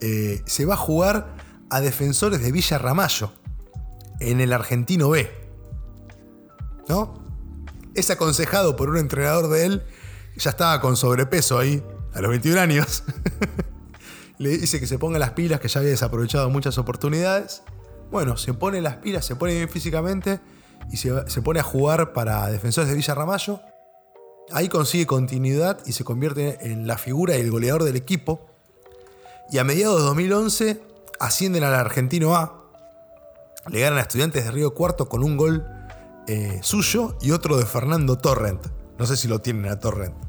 eh, 0.00 0.42
se 0.46 0.64
va 0.64 0.74
a 0.74 0.78
jugar 0.78 1.34
a 1.70 1.80
defensores 1.80 2.42
de 2.42 2.52
Villa 2.52 2.78
Ramallo 2.78 3.32
en 4.20 4.40
el 4.40 4.52
Argentino 4.52 5.10
B. 5.10 5.30
¿No? 6.88 7.14
Es 7.94 8.10
aconsejado 8.10 8.76
por 8.76 8.90
un 8.90 8.98
entrenador 8.98 9.48
de 9.48 9.66
él, 9.66 9.82
ya 10.36 10.50
estaba 10.50 10.80
con 10.80 10.96
sobrepeso 10.96 11.58
ahí, 11.58 11.82
a 12.14 12.20
los 12.20 12.30
21 12.30 12.60
años. 12.60 13.04
Le 14.38 14.50
dice 14.50 14.80
que 14.80 14.86
se 14.86 14.98
ponga 14.98 15.18
las 15.18 15.30
pilas, 15.30 15.60
que 15.60 15.68
ya 15.68 15.80
había 15.80 15.90
desaprovechado 15.90 16.50
muchas 16.50 16.78
oportunidades. 16.78 17.62
Bueno, 18.10 18.36
se 18.36 18.54
pone 18.54 18.80
las 18.80 18.96
pilas, 18.96 19.24
se 19.24 19.36
pone 19.36 19.54
bien 19.54 19.68
físicamente 19.68 20.40
y 20.90 20.98
se, 20.98 21.28
se 21.28 21.42
pone 21.42 21.60
a 21.60 21.62
jugar 21.62 22.12
para 22.12 22.46
defensores 22.48 22.88
de 22.88 22.96
Villa 22.96 23.14
Ramallo. 23.14 23.60
Ahí 24.52 24.68
consigue 24.68 25.06
continuidad 25.06 25.80
y 25.86 25.92
se 25.92 26.04
convierte 26.04 26.70
en 26.70 26.86
la 26.86 26.98
figura 26.98 27.36
y 27.36 27.40
el 27.40 27.50
goleador 27.50 27.82
del 27.82 27.96
equipo. 27.96 28.46
Y 29.50 29.58
a 29.58 29.64
mediados 29.64 29.98
de 29.98 30.04
2011 30.04 30.82
ascienden 31.18 31.64
al 31.64 31.74
Argentino 31.74 32.36
A. 32.36 32.62
Le 33.68 33.80
ganan 33.80 33.98
a 33.98 34.02
Estudiantes 34.02 34.44
de 34.44 34.50
Río 34.50 34.74
Cuarto 34.74 35.08
con 35.08 35.24
un 35.24 35.36
gol 35.36 35.66
eh, 36.28 36.60
suyo 36.62 37.16
y 37.20 37.32
otro 37.32 37.56
de 37.56 37.66
Fernando 37.66 38.18
Torrent. 38.18 38.66
No 38.98 39.06
sé 39.06 39.16
si 39.16 39.28
lo 39.28 39.40
tienen 39.40 39.70
a 39.70 39.80
Torrent. 39.80 40.25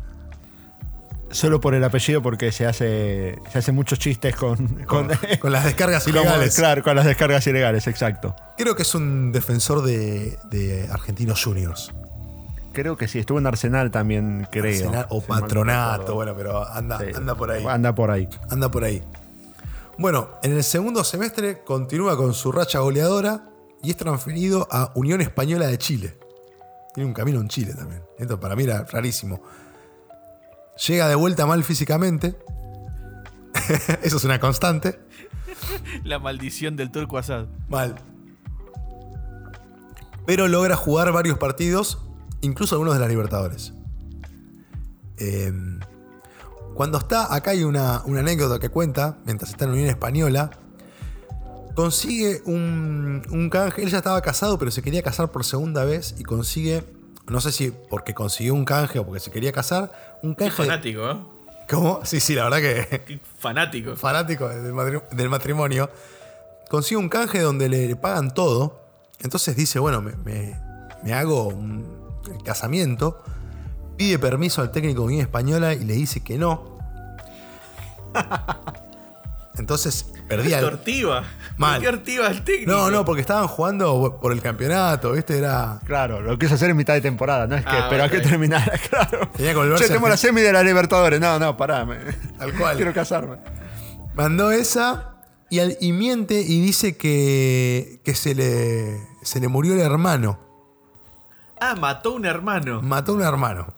Solo 1.29 1.59
por 1.59 1.75
el 1.75 1.83
apellido, 1.83 2.21
porque 2.21 2.51
se 2.53 2.65
hace, 2.65 3.37
se 3.51 3.59
hace 3.59 3.71
muchos 3.73 3.99
chistes 3.99 4.35
con, 4.35 4.85
con, 4.85 5.09
Con 5.39 5.51
las 5.51 5.65
descargas 5.65 6.07
ilegales. 6.07 6.55
claro, 6.55 6.81
con 6.83 6.95
las 6.95 7.05
descargas 7.05 7.45
ilegales, 7.47 7.85
exacto. 7.87 8.35
Creo 8.57 8.75
que 8.75 8.83
es 8.83 8.95
un 8.95 9.31
defensor 9.33 9.81
de, 9.83 10.37
de 10.49 10.87
Argentinos 10.91 11.43
Juniors. 11.43 11.91
Creo 12.71 12.95
que 12.95 13.07
sí, 13.07 13.19
estuvo 13.19 13.39
en 13.39 13.47
Arsenal 13.47 13.91
también, 13.91 14.47
creo. 14.51 14.71
Arsenal 14.87 15.07
o 15.09 15.21
Patronato, 15.21 16.13
bueno, 16.15 16.33
pero 16.37 16.65
anda, 16.65 16.99
Sí. 16.99 17.05
anda 17.15 17.35
por 17.35 17.51
ahí. 17.51 17.65
Anda 17.67 17.93
por 17.95 18.11
ahí. 18.11 18.29
Anda 18.49 18.69
por 18.69 18.83
ahí. 18.83 19.01
Bueno, 19.97 20.29
en 20.43 20.53
el 20.53 20.63
segundo 20.63 21.03
semestre 21.03 21.63
continúa 21.63 22.15
con 22.15 22.33
su 22.35 22.51
racha 22.51 22.79
goleadora 22.79 23.49
y 23.81 23.89
es 23.89 23.97
transferido 23.97 24.67
a 24.71 24.91
Unión 24.95 25.21
Española 25.21 25.67
de 25.67 25.77
Chile. 25.79 26.17
Tiene 26.93 27.07
un 27.07 27.13
camino 27.13 27.41
en 27.41 27.47
Chile 27.47 27.73
también. 27.73 28.01
Esto 28.17 28.39
para 28.39 28.55
mí 28.55 28.63
era 28.63 28.83
rarísimo. 28.85 29.41
Llega 30.85 31.07
de 31.07 31.15
vuelta 31.15 31.45
mal 31.45 31.63
físicamente. 31.63 32.37
Eso 34.03 34.17
es 34.17 34.23
una 34.23 34.39
constante. 34.39 34.99
La 36.03 36.19
maldición 36.19 36.75
del 36.75 36.91
turco 36.91 37.17
Asad. 37.17 37.47
Mal. 37.69 37.95
Pero 40.25 40.47
logra 40.47 40.75
jugar 40.75 41.11
varios 41.11 41.37
partidos, 41.37 41.99
incluso 42.41 42.75
algunos 42.75 42.93
de 42.93 42.99
las 42.99 43.09
Libertadores. 43.09 43.73
Eh, 45.17 45.51
cuando 46.73 46.99
está, 46.99 47.33
acá 47.33 47.51
hay 47.51 47.63
una, 47.63 48.03
una 48.05 48.19
anécdota 48.19 48.59
que 48.59 48.69
cuenta, 48.69 49.17
mientras 49.25 49.49
está 49.49 49.65
en 49.65 49.71
la 49.71 49.77
Unión 49.77 49.89
Española, 49.89 50.51
consigue 51.73 52.41
un, 52.45 53.23
un 53.31 53.49
canje, 53.49 53.83
él 53.83 53.89
ya 53.89 53.97
estaba 53.97 54.21
casado, 54.21 54.57
pero 54.59 54.69
se 54.69 54.81
quería 54.81 55.01
casar 55.01 55.31
por 55.31 55.43
segunda 55.43 55.85
vez 55.85 56.13
y 56.19 56.23
consigue, 56.23 56.83
no 57.27 57.41
sé 57.41 57.51
si 57.51 57.71
porque 57.71 58.13
consiguió 58.13 58.53
un 58.53 58.65
canje 58.65 58.99
o 58.99 59.05
porque 59.05 59.19
se 59.19 59.31
quería 59.31 59.51
casar, 59.51 60.17
un 60.23 60.33
Qué 60.35 60.45
canje... 60.45 60.63
fanático, 60.63 61.09
¿eh? 61.09 61.17
¿Cómo? 61.69 61.99
Sí, 62.05 62.19
sí, 62.19 62.33
la 62.35 62.45
verdad 62.49 62.59
que 62.59 63.03
Qué 63.05 63.19
fanático. 63.39 63.95
fanático 63.95 64.47
del, 64.47 64.73
matri- 64.73 65.07
del 65.09 65.29
matrimonio, 65.29 65.89
consigue 66.69 66.97
un 66.97 67.09
canje 67.09 67.39
donde 67.41 67.67
le, 67.69 67.87
le 67.87 67.95
pagan 67.95 68.33
todo. 68.33 68.79
Entonces 69.19 69.55
dice, 69.55 69.79
bueno, 69.79 70.01
me, 70.01 70.13
me- 70.17 70.59
me 71.03 71.13
hago 71.13 71.47
un 71.47 71.97
el 72.33 72.43
casamiento. 72.43 73.21
Pide 73.97 74.19
permiso 74.19 74.61
al 74.61 74.71
técnico 74.71 75.01
de 75.01 75.07
Unión 75.07 75.21
Española 75.21 75.73
y 75.73 75.83
le 75.83 75.93
dice 75.93 76.21
que 76.23 76.37
no. 76.37 76.77
Entonces 79.57 80.11
perdía 80.27 80.59
el... 80.59 80.65
Tortiva. 80.65 81.23
Mal. 81.57 81.81
Qué 81.81 81.87
ortiva 81.87 82.27
el 82.27 82.43
técnico. 82.43 82.71
No, 82.71 82.91
no, 82.91 83.03
porque 83.05 83.21
estaban 83.21 83.47
jugando 83.47 84.19
por 84.21 84.31
el 84.31 84.41
campeonato, 84.41 85.11
¿viste? 85.13 85.37
Era... 85.37 85.79
Claro, 85.85 86.21
lo 86.21 86.37
quiso 86.37 86.55
hacer 86.55 86.69
en 86.69 86.77
mitad 86.77 86.93
de 86.93 87.01
temporada, 87.01 87.47
no 87.47 87.55
es 87.55 87.63
que 87.65 87.71
Ah, 87.71 87.79
esperó 87.79 88.03
a 88.03 88.09
que 88.09 88.19
terminara, 88.19 88.73
claro. 88.89 89.29
Tenía 89.35 89.51
que 89.51 89.57
volverse 89.57 89.87
Che, 89.87 89.93
tengo 89.93 90.07
la 90.09 90.17
semi 90.17 90.41
de 90.41 90.51
la 90.53 90.63
Libertadores. 90.63 91.19
No, 91.19 91.39
no, 91.39 91.55
pará. 91.57 91.85
me- 91.85 91.97
Tal 92.37 92.53
cual. 92.53 92.75
Quiero 92.77 92.93
casarme. 92.93 93.37
Mandó 94.15 94.51
esa 94.51 95.15
y, 95.49 95.59
al- 95.59 95.77
y 95.79 95.91
miente 95.93 96.41
y 96.41 96.61
dice 96.61 96.97
que, 96.97 98.01
que 98.03 98.13
se, 98.15 98.35
le, 98.35 98.99
se 99.23 99.39
le 99.39 99.47
murió 99.47 99.73
el 99.73 99.79
hermano. 99.79 100.39
Ah, 101.59 101.75
mató 101.75 102.13
un 102.13 102.25
hermano. 102.25 102.81
Mató 102.81 103.13
a 103.13 103.15
un 103.15 103.21
hermano. 103.23 103.73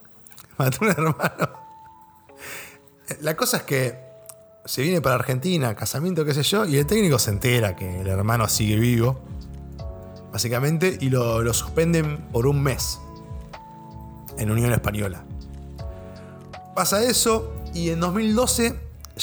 Mató 0.57 0.79
a 0.83 0.87
un 0.87 0.91
hermano. 0.91 1.59
La 3.21 3.35
cosa 3.35 3.57
es 3.57 3.63
que 3.63 4.08
se 4.69 4.83
viene 4.83 5.01
para 5.01 5.15
Argentina, 5.15 5.73
casamiento, 5.75 6.23
qué 6.25 6.33
sé 6.35 6.43
yo, 6.43 6.63
y 6.65 6.77
el 6.77 6.85
técnico 6.85 7.17
se 7.17 7.31
entera 7.31 7.75
que 7.75 8.01
el 8.01 8.07
hermano 8.07 8.47
sigue 8.47 8.75
vivo, 8.75 9.19
básicamente, 10.31 10.95
y 11.01 11.09
lo, 11.09 11.41
lo 11.41 11.53
suspenden 11.55 12.17
por 12.31 12.45
un 12.45 12.61
mes 12.61 12.99
en 14.37 14.51
Unión 14.51 14.71
Española. 14.71 15.23
Pasa 16.75 17.01
eso, 17.03 17.51
y 17.73 17.89
en 17.89 17.99
2012 17.99 18.79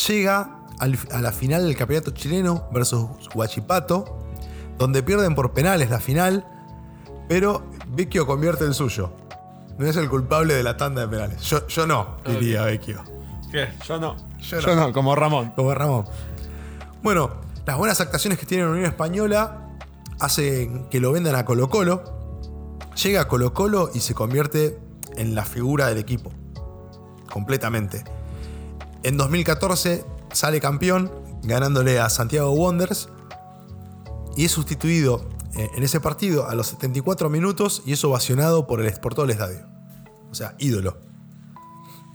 llega 0.08 0.62
al- 0.80 0.98
a 1.12 1.20
la 1.20 1.30
final 1.30 1.64
del 1.64 1.76
campeonato 1.76 2.10
chileno 2.10 2.64
versus 2.72 3.08
Huachipato, 3.32 4.18
donde 4.78 5.04
pierden 5.04 5.36
por 5.36 5.52
penales 5.52 5.90
la 5.90 6.00
final, 6.00 6.44
pero 7.28 7.62
Vecchio 7.88 8.26
convierte 8.26 8.64
el 8.64 8.74
suyo. 8.74 9.12
No 9.78 9.86
es 9.86 9.96
el 9.96 10.08
culpable 10.08 10.54
de 10.54 10.62
la 10.64 10.76
tanda 10.76 11.02
de 11.02 11.08
penales. 11.08 11.40
Yo, 11.42 11.66
yo 11.68 11.86
no, 11.86 12.16
diría 12.26 12.62
Vecchio. 12.64 13.04
¿Qué? 13.52 13.68
Yo 13.86 14.00
no. 14.00 14.16
Yo 14.40 14.60
Yo 14.60 14.74
no. 14.74 14.86
no, 14.88 14.92
como 14.92 15.14
Ramón. 15.14 15.52
Como 15.56 15.74
Ramón. 15.74 16.06
Bueno, 17.02 17.30
las 17.66 17.76
buenas 17.76 18.00
actuaciones 18.00 18.38
que 18.38 18.46
tiene 18.46 18.64
la 18.64 18.70
Unión 18.70 18.86
Española 18.86 19.68
hacen 20.18 20.88
que 20.88 21.00
lo 21.00 21.12
vendan 21.12 21.34
a 21.34 21.44
Colo 21.44 21.68
Colo. 21.68 22.02
Llega 23.02 23.22
a 23.22 23.28
Colo 23.28 23.52
Colo 23.52 23.90
y 23.94 24.00
se 24.00 24.14
convierte 24.14 24.78
en 25.16 25.34
la 25.34 25.44
figura 25.44 25.88
del 25.88 25.98
equipo. 25.98 26.32
Completamente. 27.30 28.04
En 29.02 29.16
2014 29.16 30.04
sale 30.32 30.60
campeón 30.60 31.12
ganándole 31.42 32.00
a 32.00 32.08
Santiago 32.08 32.50
Wanderers 32.52 33.08
y 34.36 34.46
es 34.46 34.52
sustituido 34.52 35.28
eh, 35.54 35.70
en 35.76 35.82
ese 35.82 36.00
partido 36.00 36.48
a 36.48 36.54
los 36.54 36.68
74 36.68 37.30
minutos 37.30 37.82
y 37.86 37.92
es 37.92 38.04
ovacionado 38.04 38.66
por, 38.66 38.80
el, 38.80 38.92
por 39.00 39.14
todo 39.14 39.26
el 39.26 39.30
estadio. 39.30 39.66
O 40.30 40.34
sea, 40.34 40.54
ídolo 40.58 41.05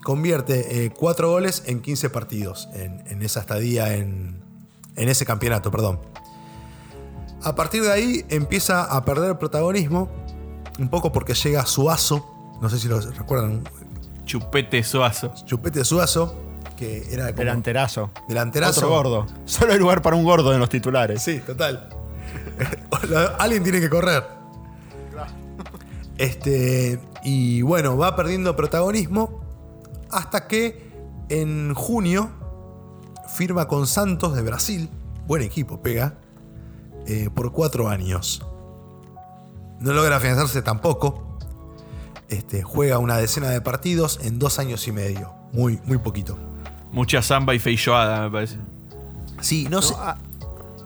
convierte 0.03 0.85
eh, 0.85 0.89
cuatro 0.91 1.29
goles 1.29 1.63
en 1.65 1.81
15 1.81 2.09
partidos 2.09 2.69
en, 2.73 3.03
en 3.07 3.21
esa 3.21 3.39
estadía 3.41 3.95
en, 3.95 4.41
en 4.95 5.09
ese 5.09 5.25
campeonato, 5.25 5.71
perdón. 5.71 5.99
A 7.43 7.55
partir 7.55 7.81
de 7.83 7.91
ahí 7.91 8.25
empieza 8.29 8.83
a 8.83 9.03
perder 9.03 9.37
protagonismo, 9.39 10.09
un 10.79 10.89
poco 10.89 11.11
porque 11.11 11.33
llega 11.33 11.65
Suazo, 11.65 12.25
no 12.61 12.69
sé 12.69 12.77
si 12.79 12.87
lo 12.87 12.99
recuerdan, 12.99 13.63
Chupete 14.25 14.83
Suazo. 14.83 15.33
Chupete 15.45 15.83
Suazo, 15.83 16.35
que 16.77 17.07
era 17.11 17.25
como 17.27 17.37
Delanterazo. 17.39 18.11
delanterazo. 18.27 18.79
Otro 18.81 18.89
gordo. 18.89 19.25
Solo 19.45 19.73
hay 19.73 19.79
lugar 19.79 20.01
para 20.01 20.15
un 20.15 20.23
gordo 20.23 20.53
en 20.53 20.59
los 20.59 20.69
titulares. 20.69 21.21
Sí, 21.21 21.39
total. 21.39 21.89
Alguien 23.39 23.63
tiene 23.63 23.79
que 23.79 23.89
correr. 23.89 24.23
Este, 26.17 26.99
y 27.23 27.63
bueno, 27.63 27.97
va 27.97 28.15
perdiendo 28.15 28.55
protagonismo 28.55 29.40
hasta 30.11 30.47
que 30.47 30.91
en 31.29 31.73
junio 31.73 32.31
firma 33.27 33.67
con 33.67 33.87
Santos 33.87 34.35
de 34.35 34.41
Brasil, 34.41 34.89
buen 35.27 35.41
equipo, 35.41 35.81
pega, 35.81 36.15
eh, 37.07 37.29
por 37.33 37.51
cuatro 37.51 37.89
años. 37.89 38.45
No 39.79 39.93
logra 39.93 40.17
afianzarse 40.17 40.61
tampoco. 40.61 41.37
Este, 42.29 42.61
juega 42.61 42.97
una 42.97 43.17
decena 43.17 43.49
de 43.49 43.61
partidos 43.61 44.19
en 44.23 44.39
dos 44.39 44.59
años 44.59 44.87
y 44.87 44.91
medio. 44.91 45.33
Muy, 45.51 45.79
muy 45.85 45.97
poquito. 45.97 46.37
Mucha 46.91 47.21
samba 47.21 47.55
y 47.55 47.59
feijoada, 47.59 48.23
me 48.23 48.31
parece. 48.31 48.57
Sí, 49.41 49.67
no, 49.69 49.81
sé. 49.81 49.95
ah, 49.97 50.17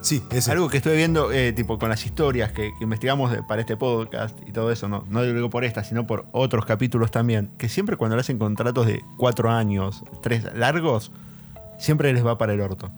Sí, 0.06 0.22
ese. 0.30 0.52
Algo 0.52 0.68
que 0.68 0.76
estuve 0.76 0.94
viendo, 0.94 1.32
eh, 1.32 1.52
tipo 1.52 1.78
con 1.80 1.88
las 1.88 2.06
historias 2.06 2.52
que, 2.52 2.70
que 2.78 2.84
investigamos 2.84 3.32
de- 3.32 3.42
para 3.42 3.60
este 3.60 3.76
podcast 3.76 4.38
y 4.46 4.52
todo 4.52 4.70
eso, 4.70 4.86
no, 4.88 5.04
no 5.08 5.22
digo 5.24 5.50
por 5.50 5.64
esta, 5.64 5.82
sino 5.82 6.06
por 6.06 6.26
otros 6.30 6.64
capítulos 6.64 7.10
también, 7.10 7.50
que 7.58 7.68
siempre 7.68 7.96
cuando 7.96 8.14
le 8.14 8.20
hacen 8.20 8.38
contratos 8.38 8.86
de 8.86 9.00
cuatro 9.16 9.50
años, 9.50 10.04
tres 10.22 10.44
largos, 10.54 11.10
siempre 11.78 12.12
les 12.12 12.24
va 12.24 12.38
para 12.38 12.52
el 12.52 12.60
orto. 12.60 12.90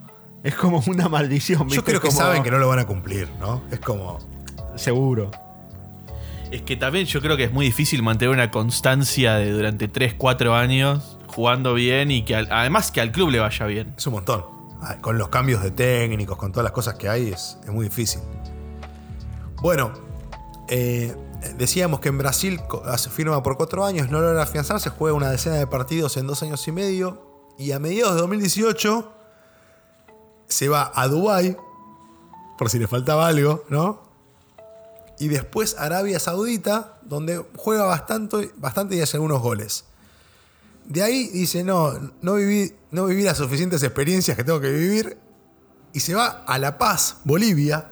Es 0.44 0.54
como 0.54 0.82
una 0.86 1.08
maldición. 1.08 1.60
Yo 1.60 1.64
¿viste? 1.66 1.82
creo 1.82 2.00
que 2.02 2.08
Como- 2.08 2.18
saben 2.20 2.42
que 2.42 2.50
no 2.50 2.58
lo 2.58 2.68
van 2.68 2.78
a 2.80 2.86
cumplir, 2.86 3.28
¿no? 3.40 3.62
Es 3.70 3.80
como. 3.80 4.18
Seguro. 4.76 5.30
Es 6.50 6.62
que 6.62 6.76
también 6.76 7.06
yo 7.06 7.20
creo 7.22 7.36
que 7.38 7.44
es 7.44 7.52
muy 7.52 7.64
difícil 7.66 8.02
mantener 8.02 8.34
una 8.34 8.50
constancia 8.50 9.34
de 9.36 9.50
durante 9.50 9.88
3, 9.88 10.14
4 10.14 10.54
años 10.54 11.16
jugando 11.26 11.72
bien 11.74 12.10
y 12.10 12.22
que 12.22 12.36
al- 12.36 12.48
además 12.50 12.90
que 12.92 13.00
al 13.00 13.12
club 13.12 13.30
le 13.30 13.38
vaya 13.38 13.64
bien. 13.66 13.94
Es 13.96 14.06
un 14.06 14.12
montón. 14.12 14.57
Ah, 14.80 14.98
Con 15.00 15.18
los 15.18 15.28
cambios 15.28 15.62
de 15.62 15.70
técnicos, 15.70 16.36
con 16.36 16.52
todas 16.52 16.64
las 16.64 16.72
cosas 16.72 16.94
que 16.94 17.08
hay, 17.08 17.32
es, 17.32 17.58
muy 17.66 17.86
difícil. 17.86 18.20
Bueno, 19.60 19.92
eh, 20.68 21.16
decíamos 21.56 22.00
que 22.00 22.08
en 22.08 22.18
Brasil 22.18 22.60
firma 23.10 23.42
por 23.42 23.56
cuatro 23.56 23.84
años, 23.84 24.10
no 24.10 24.20
logra 24.20 24.42
afianzarse, 24.42 24.90
juega 24.90 25.16
una 25.16 25.30
decena 25.30 25.56
de 25.56 25.66
partidos 25.66 26.16
en 26.16 26.26
dos 26.26 26.42
años 26.42 26.66
y 26.68 26.72
medio. 26.72 27.26
Y 27.58 27.72
a 27.72 27.80
mediados 27.80 28.14
de 28.14 28.20
2018 28.20 29.12
se 30.46 30.68
va 30.68 30.92
a 30.94 31.08
Dubái, 31.08 31.56
por 32.56 32.70
si 32.70 32.78
le 32.78 32.86
faltaba 32.86 33.26
algo, 33.26 33.64
¿no? 33.68 34.02
Y 35.18 35.26
después 35.26 35.76
Arabia 35.76 36.20
Saudita, 36.20 37.00
donde 37.02 37.44
juega 37.56 37.84
bastante, 37.84 38.52
bastante 38.56 38.94
y 38.94 39.00
hace 39.00 39.16
algunos 39.16 39.42
goles. 39.42 39.87
De 40.88 41.02
ahí 41.02 41.28
dice, 41.28 41.62
no, 41.62 41.92
no 42.22 42.34
viví, 42.36 42.72
no 42.90 43.04
viví 43.04 43.22
las 43.22 43.36
suficientes 43.36 43.82
experiencias 43.82 44.36
que 44.38 44.42
tengo 44.42 44.58
que 44.58 44.70
vivir. 44.70 45.18
Y 45.92 46.00
se 46.00 46.14
va 46.14 46.44
a 46.46 46.58
La 46.58 46.78
Paz, 46.78 47.18
Bolivia. 47.24 47.90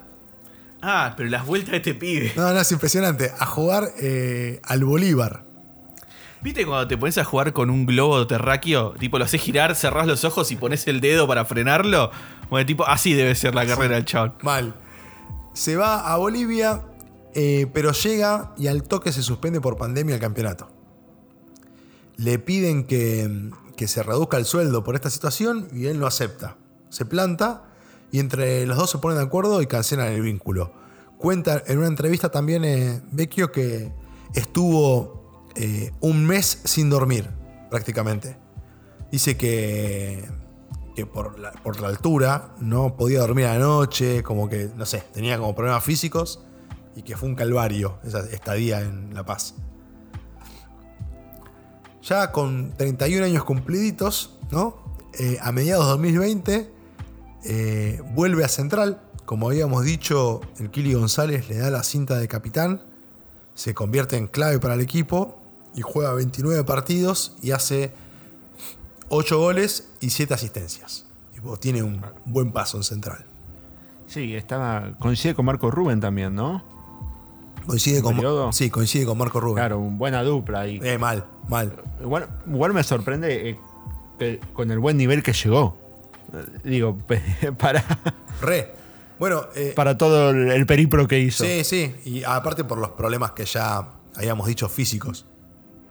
Ah, 0.81 1.13
pero 1.15 1.29
las 1.29 1.45
vueltas 1.45 1.73
de 1.73 1.77
este 1.77 1.95
pibe. 1.95 2.33
No, 2.37 2.53
no, 2.53 2.61
es 2.61 2.73
impresionante. 2.73 3.33
A 3.39 3.45
jugar 3.45 3.93
eh, 3.99 4.61
al 4.65 4.83
Bolívar. 4.85 5.45
¿Viste 6.41 6.65
cuando 6.65 6.89
te 6.89 6.97
pones 6.97 7.19
a 7.19 7.25
jugar 7.25 7.53
con 7.53 7.69
un 7.69 7.85
globo 7.85 8.27
terráqueo? 8.27 8.93
Tipo, 8.93 9.19
lo 9.19 9.25
haces 9.25 9.43
girar, 9.43 9.75
cerrás 9.75 10.07
los 10.07 10.25
ojos 10.25 10.51
y 10.53 10.57
pones 10.57 10.87
el 10.87 11.03
dedo 11.03 11.27
para 11.27 11.45
frenarlo. 11.45 12.11
Bueno, 12.49 12.65
tipo, 12.65 12.87
así 12.87 13.13
debe 13.13 13.35
ser 13.35 13.55
la 13.55 13.67
carrera 13.67 13.97
del 13.97 14.07
chabón. 14.07 14.35
Mal. 14.43 14.75
Se 15.53 15.77
va 15.77 16.11
a 16.11 16.17
Bolivia, 16.17 16.83
eh, 17.35 17.67
pero 17.75 17.93
llega 17.93 18.55
y 18.57 18.69
al 18.69 18.85
toque 18.85 19.13
se 19.13 19.23
suspende 19.23 19.61
por 19.61 19.77
pandemia 19.77 20.15
el 20.15 20.21
campeonato. 20.21 20.76
Le 22.17 22.39
piden 22.39 22.85
que, 22.85 23.51
que 23.77 23.89
se 23.89 24.03
reduzca 24.03 24.37
el 24.37 24.45
sueldo 24.45 24.83
por 24.83 24.95
esta 24.95 25.11
situación 25.11 25.69
y 25.73 25.87
él 25.87 26.01
no 26.01 26.07
acepta. 26.07 26.57
Se 26.89 27.05
planta 27.05 27.65
y 28.11 28.19
entre 28.19 28.67
los 28.67 28.77
dos 28.77 28.91
se 28.91 28.99
ponen 28.99 29.19
de 29.19 29.25
acuerdo 29.25 29.61
y 29.63 29.67
cancelan 29.67 30.09
el 30.09 30.23
vínculo. 30.23 30.73
Cuenta 31.19 31.63
en 31.67 31.79
una 31.79 31.87
entrevista 31.87 32.31
también 32.31 32.65
eh, 32.65 33.01
Vecchio 33.13 33.53
que 33.53 33.93
estuvo 34.35 35.51
eh, 35.55 35.93
un 36.01 36.27
mes 36.27 36.61
sin 36.65 36.91
dormir, 36.91 37.29
prácticamente. 37.71 38.39
Dice 39.11 39.37
que, 39.37 40.29
que 40.95 41.07
por 41.07 41.39
la, 41.39 41.53
por 41.53 41.81
la 41.81 41.89
altura 41.89 42.55
no 42.61 42.97
podía 42.97 43.21
dormir 43.21 43.47
a 43.47 43.55
la 43.55 43.61
noche, 43.61 44.23
como 44.23 44.49
que, 44.49 44.71
no 44.77 44.85
sé, 44.85 45.03
tenía 45.13 45.39
como 45.39 45.55
problemas 45.55 45.85
físicos 45.85 46.43
y 46.95 47.03
que 47.03 47.17
fue 47.17 47.29
un 47.29 47.35
calvario 47.35 47.99
esa 48.05 48.21
estadía 48.21 48.81
en 48.81 49.15
La 49.15 49.25
Paz. 49.25 49.55
Ya 52.07 52.31
con 52.31 52.73
31 52.77 53.27
años 53.27 53.43
cumpliditos, 53.43 54.31
¿no? 54.53 54.77
Eh, 55.19 55.39
a 55.41 55.51
mediados 55.51 55.87
de 55.87 55.91
2020 55.91 56.71
eh, 57.45 58.01
vuelve 58.15 58.45
a 58.45 58.49
Central. 58.49 59.01
Como 59.25 59.49
habíamos 59.49 59.85
dicho, 59.85 60.41
el 60.61 60.71
Kili 60.71 60.95
González 60.95 61.49
le 61.49 61.57
da 61.57 61.69
la 61.69 61.83
cinta 61.83 62.17
de 62.17 62.29
capitán, 62.29 62.81
se 63.57 63.75
convierte 63.75 64.17
en 64.17 64.29
clave 64.29 64.61
para 64.61 64.75
el 64.75 64.83
equipo 64.83 65.37
y 65.75 65.83
juega 65.83 66.13
29 66.13 66.63
partidos 66.63 67.35
y 67.43 67.51
hace 67.51 67.93
8 69.09 69.39
goles 69.39 69.91
y 70.01 70.11
7 70.11 70.33
asistencias. 70.33 71.07
Tiene 71.59 71.83
un 71.83 72.03
buen 72.25 72.53
paso 72.53 72.77
en 72.77 72.85
Central. 72.85 73.25
Sí, 74.07 74.37
estaba, 74.37 74.95
coincide 75.01 75.35
con 75.35 75.45
Marco 75.45 75.73
Rubén 75.73 76.01
también, 76.01 76.37
¿no? 76.37 76.76
Coincide 77.67 77.99
¿Un 77.99 78.03
con, 78.03 78.15
periodo? 78.17 78.53
sí, 78.53 78.71
coincide 78.71 79.05
con 79.07 79.19
Marco 79.19 79.41
Rubén. 79.41 79.57
Claro, 79.57 79.79
una 79.81 79.97
buena 79.97 80.23
dupla 80.23 80.61
ahí. 80.61 80.81
Eh, 80.83 80.99
mal, 80.99 81.25
mal. 81.49 81.73
Igual, 82.01 82.29
igual 82.47 82.73
me 82.73 82.83
sorprende 82.83 83.51
eh, 83.51 83.59
que- 84.19 84.41
con 84.53 84.71
el 84.71 84.79
buen 84.79 84.97
nivel 84.97 85.23
que 85.23 85.33
llegó. 85.33 85.77
Digo, 86.65 86.99
para, 87.59 87.85
Re. 88.41 88.73
Bueno, 89.19 89.43
eh, 89.55 89.73
para 89.75 89.97
todo 89.97 90.31
el, 90.31 90.51
el 90.51 90.67
periplo 90.67 91.09
que 91.09 91.19
hizo. 91.21 91.45
sí, 91.45 91.65
sí. 91.65 91.95
Y 92.05 92.23
aparte 92.25 92.65
por 92.65 92.79
los 92.79 92.91
problemas 92.91 93.33
que 93.33 93.45
ya 93.47 93.89
habíamos 94.15 94.47
dicho 94.47 94.69
físicos. 94.69 95.27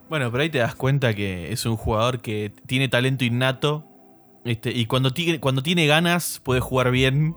Bueno, 0.09 0.31
pero 0.31 0.43
ahí 0.43 0.49
te 0.51 0.59
das 0.59 0.75
cuenta 0.75 1.15
que 1.15 1.51
es 1.51 1.65
un 1.65 1.75
jugador 1.77 2.19
que 2.19 2.53
tiene 2.67 2.87
talento 2.87 3.25
innato. 3.25 3.85
Este, 4.43 4.69
y 4.71 4.85
cuando 4.85 5.11
tiene, 5.11 5.39
cuando 5.39 5.63
tiene 5.63 5.87
ganas, 5.87 6.39
puede 6.43 6.59
jugar 6.61 6.91
bien. 6.91 7.33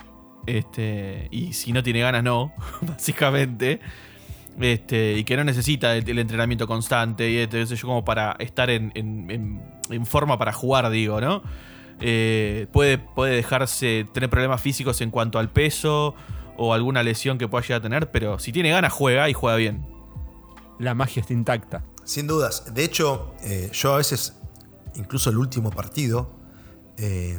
Este, 0.46 1.28
y 1.30 1.52
si 1.54 1.72
no 1.72 1.82
tiene 1.82 2.00
ganas, 2.00 2.22
no, 2.22 2.52
básicamente. 2.82 3.80
Este, 4.60 5.14
y 5.16 5.24
que 5.24 5.36
no 5.36 5.44
necesita 5.44 5.94
el, 5.96 6.08
el 6.08 6.18
entrenamiento 6.18 6.66
constante 6.66 7.30
y 7.30 7.36
este, 7.36 7.64
yo, 7.64 7.86
como 7.86 8.04
para 8.04 8.32
estar 8.40 8.70
en, 8.70 8.90
en- 8.94 9.30
en- 9.30 9.62
en 9.90 10.06
forma 10.06 10.36
para 10.38 10.52
jugar, 10.52 10.90
digo, 10.90 11.20
¿no? 11.20 11.42
Eh, 12.00 12.66
puede, 12.72 12.98
puede 12.98 13.36
dejarse 13.36 14.06
tener 14.12 14.28
problemas 14.30 14.60
físicos 14.60 15.00
en 15.00 15.10
cuanto 15.10 15.38
al 15.38 15.50
peso 15.50 16.14
o 16.56 16.74
alguna 16.74 17.02
lesión 17.02 17.38
que 17.38 17.46
pueda 17.48 17.62
llegar 17.62 17.78
a 17.78 17.82
tener, 17.82 18.10
pero 18.10 18.38
si 18.38 18.50
tiene 18.52 18.70
ganas, 18.70 18.92
juega 18.92 19.28
y 19.30 19.32
juega 19.32 19.56
bien. 19.56 19.86
La 20.78 20.94
magia 20.94 21.20
está 21.20 21.32
intacta. 21.32 21.84
Sin 22.04 22.26
dudas. 22.26 22.72
De 22.74 22.84
hecho, 22.84 23.34
eh, 23.44 23.70
yo 23.72 23.94
a 23.94 23.98
veces, 23.98 24.40
incluso 24.96 25.30
el 25.30 25.38
último 25.38 25.70
partido 25.70 26.36
eh, 26.96 27.38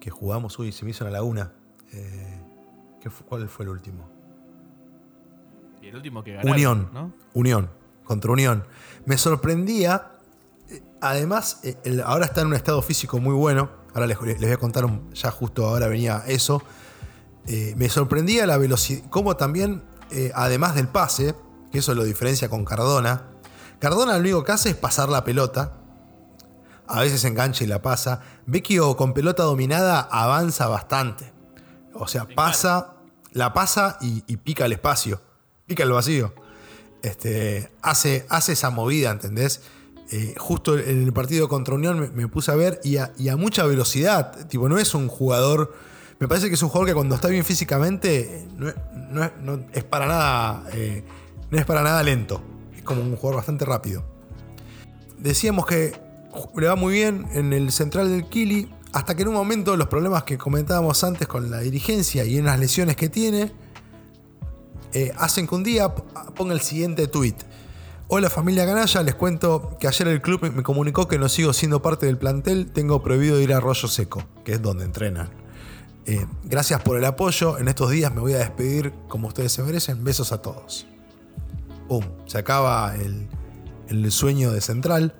que 0.00 0.10
jugamos, 0.10 0.58
uy, 0.58 0.72
se 0.72 0.84
me 0.84 0.90
hizo 0.90 1.04
en 1.06 1.12
la 1.12 1.18
laguna. 1.18 1.52
Eh, 1.92 2.40
¿qué 3.00 3.08
fue- 3.10 3.26
¿Cuál 3.26 3.48
fue 3.48 3.64
el 3.64 3.70
último? 3.70 4.10
Y 5.82 5.88
el 5.88 5.96
último 5.96 6.22
que 6.22 6.34
ganó. 6.34 6.50
Unión. 6.50 6.90
¿no? 6.92 7.12
Unión. 7.34 7.70
Contra 8.04 8.32
Unión. 8.32 8.64
Me 9.06 9.16
sorprendía. 9.18 10.12
eh, 10.68 10.82
Además, 11.00 11.60
eh, 11.64 11.76
el- 11.84 12.00
ahora 12.02 12.26
está 12.26 12.42
en 12.42 12.48
un 12.48 12.54
estado 12.54 12.80
físico 12.82 13.18
muy 13.18 13.34
bueno. 13.34 13.70
Ahora 13.94 14.06
les, 14.06 14.20
les 14.20 14.38
voy 14.40 14.52
a 14.52 14.56
contar, 14.58 14.84
un- 14.84 15.12
ya 15.14 15.30
justo 15.30 15.66
ahora 15.66 15.86
venía 15.88 16.22
eso. 16.26 16.62
Eh, 17.46 17.74
me 17.76 17.88
sorprendía 17.88 18.46
la 18.46 18.56
velocidad. 18.58 19.02
Cómo 19.10 19.36
también, 19.36 19.82
eh, 20.10 20.30
además 20.34 20.74
del 20.74 20.88
pase, 20.88 21.34
que 21.72 21.78
eso 21.78 21.94
lo 21.94 22.04
diferencia 22.04 22.48
con 22.48 22.64
Cardona. 22.64 23.24
Cardona 23.78 24.12
lo 24.14 24.20
único 24.20 24.44
que 24.44 24.52
hace 24.52 24.70
es 24.70 24.76
pasar 24.76 25.08
la 25.08 25.24
pelota. 25.24 25.78
A 26.86 27.00
veces 27.00 27.24
engancha 27.24 27.64
y 27.64 27.66
la 27.66 27.80
pasa. 27.82 28.20
Vecchio 28.46 28.96
con 28.96 29.14
pelota 29.14 29.44
dominada 29.44 30.00
avanza 30.10 30.66
bastante. 30.68 31.32
O 31.94 32.06
sea, 32.08 32.26
pasa, 32.34 32.94
la 33.32 33.52
pasa 33.52 33.96
y, 34.00 34.22
y 34.26 34.36
pica 34.36 34.66
el 34.66 34.72
espacio. 34.72 35.20
Pica 35.70 35.84
el 35.84 35.92
vacío. 35.92 36.34
Este, 37.00 37.70
hace, 37.80 38.26
hace 38.28 38.54
esa 38.54 38.70
movida, 38.70 39.12
¿entendés? 39.12 39.60
Eh, 40.10 40.34
justo 40.36 40.76
en 40.76 41.04
el 41.04 41.12
partido 41.12 41.48
contra 41.48 41.76
Unión 41.76 42.10
me, 42.12 42.26
puse 42.26 42.50
a 42.50 42.56
ver 42.56 42.80
y 42.82 42.96
a, 42.96 43.12
y 43.16 43.28
a 43.28 43.36
mucha 43.36 43.64
velocidad. 43.64 44.48
Tipo, 44.48 44.68
no 44.68 44.78
es 44.78 44.96
un 44.96 45.06
jugador. 45.06 45.72
Me 46.18 46.26
parece 46.26 46.48
que 46.48 46.54
es 46.54 46.62
un 46.64 46.70
jugador 46.70 46.88
que 46.88 46.94
cuando 46.94 47.14
está 47.14 47.28
bien 47.28 47.44
físicamente 47.44 48.38
eh, 48.40 48.48
no, 48.56 48.72
no 49.12 49.30
no 49.40 49.64
es 49.72 49.84
para 49.84 50.06
nada. 50.06 50.64
eh, 50.72 51.04
no 51.52 51.56
es 51.56 51.64
para 51.64 51.84
nada 51.84 52.02
lento. 52.02 52.42
Es 52.76 52.82
como 52.82 53.02
un 53.02 53.14
jugador 53.14 53.36
bastante 53.36 53.64
rápido. 53.64 54.02
Decíamos 55.18 55.66
que 55.66 55.92
le 56.56 56.66
va 56.66 56.74
muy 56.74 56.94
bien 56.94 57.28
en 57.32 57.52
el 57.52 57.70
central 57.70 58.10
del 58.10 58.28
Kili. 58.28 58.74
Hasta 58.92 59.14
que 59.14 59.22
en 59.22 59.28
un 59.28 59.34
momento 59.34 59.76
los 59.76 59.86
problemas 59.86 60.24
que 60.24 60.36
comentábamos 60.36 61.04
antes 61.04 61.28
con 61.28 61.48
la 61.48 61.60
dirigencia 61.60 62.24
y 62.24 62.38
en 62.38 62.46
las 62.46 62.58
lesiones 62.58 62.96
que 62.96 63.08
tiene 63.08 63.52
eh, 64.92 65.12
hacen 65.18 65.46
que 65.46 65.54
un 65.54 65.62
día 65.62 65.94
p- 65.94 66.02
ponga 66.34 66.52
el 66.54 66.60
siguiente 66.60 67.06
tweet. 67.08 67.34
Hola 68.08 68.28
familia 68.28 68.66
Canalla, 68.66 69.02
les 69.02 69.14
cuento 69.14 69.76
que 69.78 69.86
ayer 69.86 70.08
el 70.08 70.20
club 70.20 70.42
me- 70.52 70.62
comunicó 70.62 71.06
que 71.06 71.18
no 71.18 71.28
sigo 71.28 71.52
siendo 71.52 71.80
parte 71.80 72.06
del 72.06 72.18
plantel, 72.18 72.70
tengo 72.72 73.02
prohibido 73.02 73.40
ir 73.40 73.52
a 73.52 73.58
Arroyo 73.58 73.86
Seco, 73.88 74.22
que 74.44 74.54
es 74.54 74.62
donde 74.62 74.84
entrenan. 74.84 75.30
Eh, 76.06 76.26
gracias 76.44 76.82
por 76.82 76.96
el 76.96 77.04
apoyo, 77.04 77.58
en 77.58 77.68
estos 77.68 77.90
días 77.90 78.12
me 78.12 78.20
voy 78.20 78.32
a 78.32 78.38
despedir 78.38 78.92
como 79.08 79.28
ustedes 79.28 79.52
se 79.52 79.62
merecen, 79.62 80.02
besos 80.02 80.32
a 80.32 80.42
todos. 80.42 80.86
Pum, 81.88 82.04
se 82.26 82.38
acaba 82.38 82.94
el, 82.96 83.28
el 83.88 84.10
sueño 84.10 84.50
de 84.50 84.60
Central. 84.60 85.14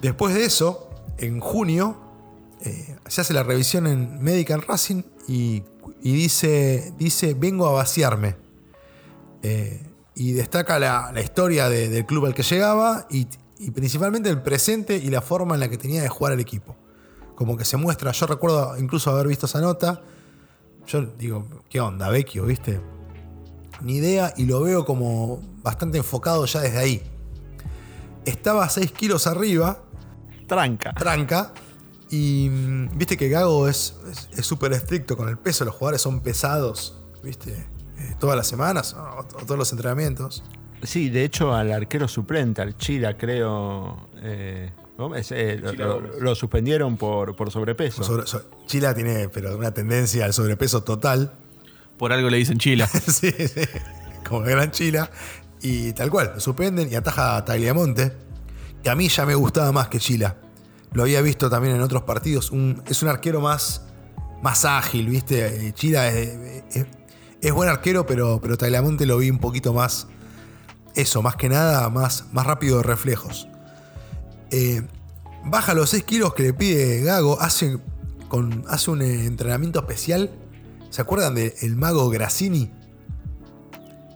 Después 0.00 0.34
de 0.34 0.44
eso, 0.44 0.90
en 1.18 1.40
junio, 1.40 1.96
eh, 2.62 2.96
se 3.06 3.20
hace 3.20 3.34
la 3.34 3.42
revisión 3.42 3.86
en 3.86 4.22
Medical 4.22 4.62
Racing 4.62 5.02
y, 5.28 5.62
y 6.02 6.12
dice, 6.12 6.92
dice, 6.98 7.34
vengo 7.34 7.66
a 7.66 7.72
vaciarme. 7.72 8.36
Eh, 9.42 9.86
y 10.14 10.32
destaca 10.32 10.78
la, 10.78 11.10
la 11.12 11.20
historia 11.20 11.68
de- 11.68 11.88
del 11.88 12.04
club 12.06 12.26
al 12.26 12.34
que 12.34 12.42
llegaba 12.42 13.06
y, 13.10 13.26
y 13.58 13.70
principalmente 13.70 14.28
el 14.28 14.42
presente 14.42 14.96
y 14.96 15.08
la 15.10 15.20
forma 15.22 15.54
en 15.54 15.60
la 15.60 15.68
que 15.68 15.78
tenía 15.78 16.02
de 16.02 16.08
jugar 16.08 16.32
el 16.34 16.40
equipo. 16.40 16.76
Como 17.34 17.56
que 17.56 17.64
se 17.64 17.76
muestra, 17.76 18.12
yo 18.12 18.26
recuerdo 18.26 18.76
incluso 18.78 19.10
haber 19.10 19.26
visto 19.26 19.46
esa 19.46 19.60
nota. 19.60 20.02
Yo 20.86 21.02
digo, 21.02 21.46
¿qué 21.70 21.80
onda, 21.80 22.08
Vecchio? 22.10 22.44
¿Viste? 22.44 22.80
Ni 23.80 23.96
idea 23.96 24.32
y 24.36 24.44
lo 24.44 24.60
veo 24.62 24.84
como 24.84 25.40
bastante 25.62 25.98
enfocado 25.98 26.44
ya 26.46 26.60
desde 26.60 26.78
ahí. 26.78 27.02
Estaba 28.24 28.68
6 28.68 28.92
kilos 28.92 29.26
arriba, 29.26 29.78
Tranca. 30.46 30.92
tranca. 30.92 31.52
Y 32.12 32.48
mm, 32.50 32.96
viste 32.96 33.16
que 33.16 33.28
Gago 33.28 33.66
es 33.68 33.96
es- 34.10 34.28
es 34.38 34.46
súper 34.46 34.72
estricto 34.74 35.16
con 35.16 35.28
el 35.28 35.38
peso. 35.38 35.64
Los 35.64 35.74
jugadores 35.74 36.00
son 36.02 36.20
pesados, 36.20 36.96
viste, 37.24 37.66
Eh, 37.98 38.14
todas 38.18 38.36
las 38.36 38.46
semanas 38.48 38.94
o, 38.94 39.18
o 39.20 39.24
todos 39.44 39.56
los 39.58 39.70
entrenamientos. 39.72 40.42
Sí, 40.82 41.08
de 41.10 41.24
hecho 41.24 41.54
al 41.54 41.70
arquero 41.72 42.08
suplente, 42.08 42.60
al 42.62 42.76
Chila, 42.76 43.16
creo. 43.16 44.08
eh, 44.22 44.72
Gómez, 44.98 45.30
eh, 45.32 45.58
lo, 45.60 45.70
Chila 45.70 45.86
lo- 45.86 45.94
Gómez. 45.94 46.10
lo 46.20 46.34
suspendieron 46.34 46.96
por, 46.96 47.34
por 47.36 47.50
sobrepeso. 47.50 48.02
Sobre- 48.04 48.26
so- 48.26 48.44
Chila 48.66 48.94
tiene 48.94 49.28
pero 49.28 49.56
una 49.56 49.72
tendencia 49.72 50.24
al 50.26 50.32
sobrepeso 50.32 50.82
total. 50.82 51.32
Por 51.96 52.12
algo 52.12 52.28
le 52.30 52.36
dicen 52.38 52.58
Chila. 52.58 52.86
sí, 53.08 53.30
sí, 53.32 53.60
como 54.28 54.40
gran 54.40 54.70
Chila. 54.70 55.10
Y 55.60 55.92
tal 55.92 56.10
cual, 56.10 56.32
lo 56.34 56.40
suspenden 56.40 56.90
y 56.90 56.96
ataja 56.96 57.36
a 57.36 57.44
Tagliamonte, 57.44 58.12
que 58.82 58.90
a 58.90 58.96
mí 58.96 59.08
ya 59.08 59.24
me 59.24 59.34
gustaba 59.36 59.70
más 59.72 59.86
que 59.88 59.98
Chila. 60.00 60.34
Lo 60.94 61.02
había 61.02 61.22
visto 61.22 61.48
también 61.48 61.74
en 61.74 61.82
otros 61.82 62.02
partidos. 62.02 62.52
Es 62.86 63.02
un 63.02 63.08
arquero 63.08 63.40
más, 63.40 63.86
más 64.42 64.64
ágil, 64.64 65.08
¿viste? 65.08 65.68
Eh, 65.68 65.72
Chila 65.72 66.08
es, 66.08 67.54
buen 67.54 67.68
arquero, 67.68 68.04
pero, 68.06 68.40
pero 68.40 68.56
Tagliamonte 68.58 69.06
lo 69.06 69.18
vi 69.18 69.30
un 69.30 69.38
poquito 69.38 69.72
más. 69.72 70.08
Eso, 70.94 71.22
más 71.22 71.36
que 71.36 71.48
nada, 71.48 71.88
más, 71.88 72.26
más 72.32 72.46
rápido 72.46 72.78
de 72.78 72.82
reflejos. 72.82 73.48
Eh, 74.50 74.82
baja 75.44 75.72
los 75.72 75.90
6 75.90 76.04
kilos 76.04 76.34
que 76.34 76.42
le 76.42 76.52
pide 76.52 77.02
Gago, 77.02 77.40
hace, 77.40 77.78
con, 78.28 78.64
hace 78.68 78.90
un 78.90 79.00
entrenamiento 79.00 79.80
especial. 79.80 80.30
¿Se 80.90 81.00
acuerdan 81.00 81.34
del 81.34 81.76
mago 81.76 82.10
Grassini? 82.10 82.70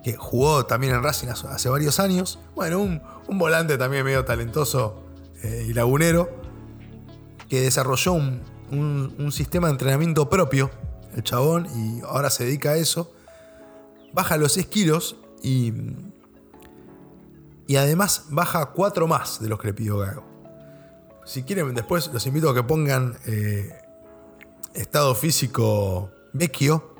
Que 0.05 0.15
jugó 0.17 0.67
también 0.67 0.95
en 0.95 1.03
Racing 1.03 1.29
hace, 1.29 1.49
hace 1.49 1.69
varios 1.71 1.99
años. 1.99 2.39
Bueno, 2.55 2.81
un, 2.81 3.01
un 3.29 3.39
volante 3.39 3.79
también 3.79 4.05
medio 4.05 4.25
talentoso 4.25 5.03
eh, 5.43 5.67
y 5.69 5.73
lagunero. 5.73 6.46
Que 7.49 7.61
desarrolló 7.61 8.13
un, 8.15 8.41
un- 8.71 9.15
un 9.19 9.33
sistema 9.33 9.69
de 9.69 9.73
entrenamiento 9.73 10.29
propio, 10.29 10.71
el 11.15 11.23
chabón, 11.23 11.67
y 11.77 12.01
ahora 12.03 12.31
se 12.31 12.45
dedica 12.45 12.71
a 12.71 12.77
eso. 12.77 13.13
Baja 14.13 14.37
los 14.37 14.53
6 14.53 14.67
kilos 14.67 15.17
y. 15.43 15.73
Y 17.69 17.77
además 17.77 18.27
baja 18.31 18.67
4 18.67 19.07
más 19.09 19.41
de 19.43 19.49
los 19.49 19.59
que 19.61 19.69
le 19.69 19.75
pidió 19.75 19.99
Gago. 19.99 20.25
Si 21.25 21.43
quieren, 21.43 21.75
después 21.75 22.09
los 22.13 22.25
invito 22.27 22.49
a 22.49 22.55
que 22.55 22.63
pongan 22.63 23.17
eh, 23.27 23.73
estado 24.75 25.15
físico 25.17 26.11
vecchio. 26.33 26.95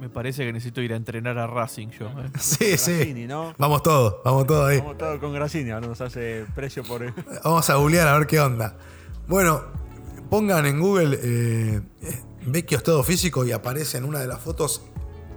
Me 0.00 0.08
parece 0.08 0.46
que 0.46 0.52
necesito 0.54 0.80
ir 0.80 0.94
a 0.94 0.96
entrenar 0.96 1.36
a 1.36 1.46
Racing 1.46 1.88
yo. 1.88 2.06
eh. 2.08 2.30
Sí, 2.38 2.78
sí. 2.78 3.26
Vamos 3.58 3.82
todos, 3.82 4.16
vamos 4.24 4.46
todos 4.46 4.70
ahí. 4.70 4.78
Vamos 4.78 4.96
todo 4.96 5.20
con 5.20 5.34
Grassini, 5.34 5.70
ahora 5.70 5.88
nos 5.88 6.00
hace 6.00 6.46
precio 6.54 6.82
por. 6.82 7.12
Vamos 7.44 7.68
a 7.68 7.74
googlear 7.74 8.08
a 8.08 8.16
ver 8.18 8.26
qué 8.26 8.40
onda. 8.40 8.78
Bueno, 9.30 9.62
pongan 10.28 10.66
en 10.66 10.80
Google 10.80 11.16
eh, 11.22 11.80
eh, 12.02 12.20
Vecchio 12.46 12.78
estado 12.78 13.04
físico 13.04 13.44
y 13.44 13.52
aparece 13.52 13.98
en 13.98 14.04
una 14.04 14.18
de 14.18 14.26
las 14.26 14.40
fotos 14.40 14.82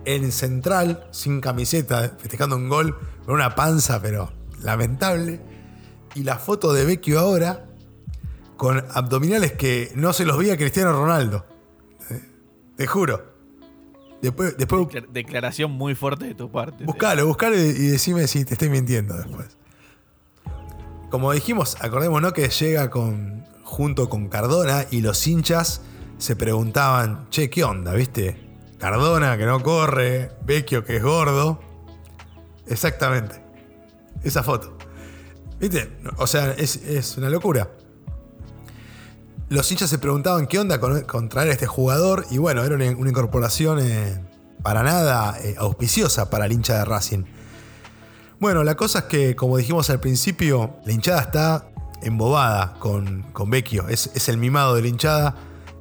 en 0.06 0.32
central, 0.32 1.08
sin 1.12 1.40
camiseta, 1.42 2.16
festejando 2.18 2.56
un 2.56 2.70
gol, 2.70 2.98
con 3.24 3.36
una 3.36 3.54
panza, 3.54 4.02
pero 4.02 4.34
lamentable. 4.64 5.40
Y 6.16 6.24
la 6.24 6.40
foto 6.40 6.74
de 6.74 6.86
Vecchio 6.86 7.20
ahora, 7.20 7.68
con 8.58 8.84
abdominales 8.96 9.52
que 9.54 9.92
no 9.96 10.12
se 10.12 10.26
los 10.26 10.40
veía 10.40 10.58
Cristiano 10.58 10.92
Ronaldo. 10.94 11.46
Eh, 12.10 12.20
Te 12.76 12.88
juro. 12.88 13.32
Después, 14.24 14.58
después 14.58 14.88
Declar- 14.88 15.08
Declaración 15.10 15.70
muy 15.72 15.94
fuerte 15.94 16.26
de 16.26 16.34
tu 16.34 16.52
parte. 16.52 16.84
Buscalo, 16.86 17.28
buscalo 17.28 17.56
y 17.58 17.74
decime 17.90 18.26
si 18.28 18.44
te 18.44 18.54
estoy 18.54 18.70
mintiendo 18.70 19.16
después. 19.16 19.56
Como 21.12 21.32
dijimos, 21.32 21.78
acordémonos 21.80 22.34
que 22.34 22.48
llega 22.50 22.90
con, 22.90 23.46
junto 23.74 24.08
con 24.08 24.30
Cardona 24.30 24.86
y 24.92 25.02
los 25.02 25.26
hinchas 25.26 25.82
se 26.20 26.36
preguntaban, 26.36 27.28
che, 27.32 27.50
¿qué 27.50 27.64
onda? 27.64 27.94
¿Viste? 27.94 28.40
Cardona 28.78 29.36
que 29.36 29.46
no 29.48 29.64
corre, 29.64 30.32
Vecchio 30.46 30.86
que 30.86 30.98
es 30.98 31.04
gordo. 31.04 31.60
Exactamente. 32.68 33.42
Esa 34.24 34.44
foto. 34.44 34.78
¿Viste? 35.60 35.98
O 36.18 36.28
sea, 36.28 36.52
es, 36.52 36.76
es 36.76 37.18
una 37.18 37.30
locura. 37.30 37.72
Los 39.50 39.72
hinchas 39.72 39.90
se 39.90 39.98
preguntaban 39.98 40.46
qué 40.46 40.60
onda 40.60 40.80
con, 40.80 41.30
a 41.36 41.46
este 41.46 41.66
jugador 41.66 42.26
y 42.30 42.38
bueno, 42.38 42.64
era 42.64 42.76
una, 42.76 42.92
una 42.92 43.10
incorporación 43.10 43.80
eh, 43.82 44.24
para 44.62 44.84
nada 44.84 45.36
eh, 45.42 45.56
auspiciosa 45.58 46.30
para 46.30 46.46
el 46.46 46.52
hincha 46.52 46.78
de 46.78 46.86
Racing. 46.86 47.24
Bueno, 48.40 48.64
la 48.64 48.76
cosa 48.76 49.00
es 49.00 49.06
que, 49.06 49.36
como 49.36 49.58
dijimos 49.58 49.90
al 49.90 50.00
principio, 50.00 50.76
la 50.86 50.92
hinchada 50.92 51.22
está 51.22 51.73
embobada 52.04 52.76
con, 52.80 53.24
con 53.34 53.50
Vecchio. 53.50 53.88
Es, 53.88 54.12
es 54.14 54.30
el 54.30 54.38
mimado 54.38 54.76
de 54.76 54.82
la 54.82 54.88
hinchada 54.88 55.36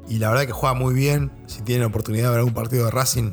y 0.09 0.19
la 0.19 0.29
verdad 0.29 0.47
que 0.47 0.53
juega 0.53 0.75
muy 0.75 0.95
bien. 0.95 1.31
Si 1.47 1.63
tienen 1.63 1.87
oportunidad 1.87 2.25
de 2.25 2.31
ver 2.31 2.39
algún 2.41 2.55
partido 2.55 2.85
de 2.87 2.91
Racing, 2.91 3.33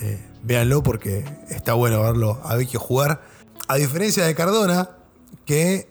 eh, 0.00 0.26
véanlo 0.42 0.82
porque 0.82 1.24
está 1.48 1.74
bueno 1.74 2.02
verlo 2.02 2.40
a 2.44 2.56
Vecchio 2.56 2.80
jugar. 2.80 3.22
A 3.68 3.76
diferencia 3.76 4.24
de 4.24 4.34
Cardona, 4.34 4.90
que 5.44 5.88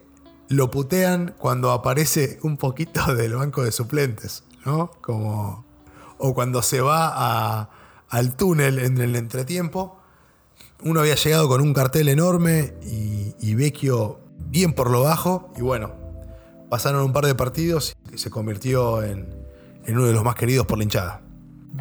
lo 0.48 0.72
putean 0.72 1.36
cuando 1.38 1.72
aparece 1.72 2.40
un 2.44 2.58
poquito 2.58 3.14
del 3.16 3.36
banco 3.36 3.64
de 3.64 3.72
suplentes, 3.72 4.44
¿no? 4.66 4.92
Como. 5.02 5.66
O 6.18 6.34
cuando 6.34 6.62
se 6.62 6.82
va 6.82 7.70
al 8.10 8.36
túnel 8.36 8.80
en 8.80 9.00
el 9.00 9.16
entretiempo. 9.16 9.98
Uno 10.82 11.00
había 11.02 11.16
llegado 11.16 11.48
con 11.48 11.62
un 11.62 11.74
cartel 11.74 12.10
enorme 12.10 12.74
y, 12.84 13.36
y 13.40 13.56
Vecchio 13.56 14.20
bien 14.38 14.74
por 14.74 14.90
lo 14.90 15.04
bajo. 15.04 15.54
Y 15.56 15.62
bueno, 15.62 15.99
pasaron 16.70 17.04
un 17.04 17.14
par 17.14 17.26
de 17.26 17.36
partidos 17.36 17.96
y 18.14 18.18
se 18.18 18.30
convirtió 18.30 19.04
en, 19.04 19.26
en 19.86 19.98
uno 19.98 20.08
de 20.08 20.14
los 20.14 20.24
más 20.24 20.36
queridos 20.36 20.66
por 20.66 20.78
la 20.78 20.84
hinchada. 20.84 21.22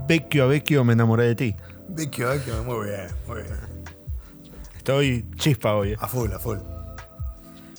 Vecchio 0.06 0.44
a 0.44 0.46
Vecchio 0.46 0.84
me 0.84 0.92
enamoré 0.94 1.24
de 1.24 1.34
ti. 1.34 1.56
Vecchio, 1.88 2.28
Vecchio, 2.28 2.62
muy 2.64 2.86
bien, 2.88 3.06
muy 3.26 3.42
bien. 3.42 3.56
Estoy 4.76 5.26
chispa 5.36 5.74
hoy. 5.74 5.94
A 5.98 6.06
full, 6.08 6.32
a 6.32 6.38
full. 6.38 6.58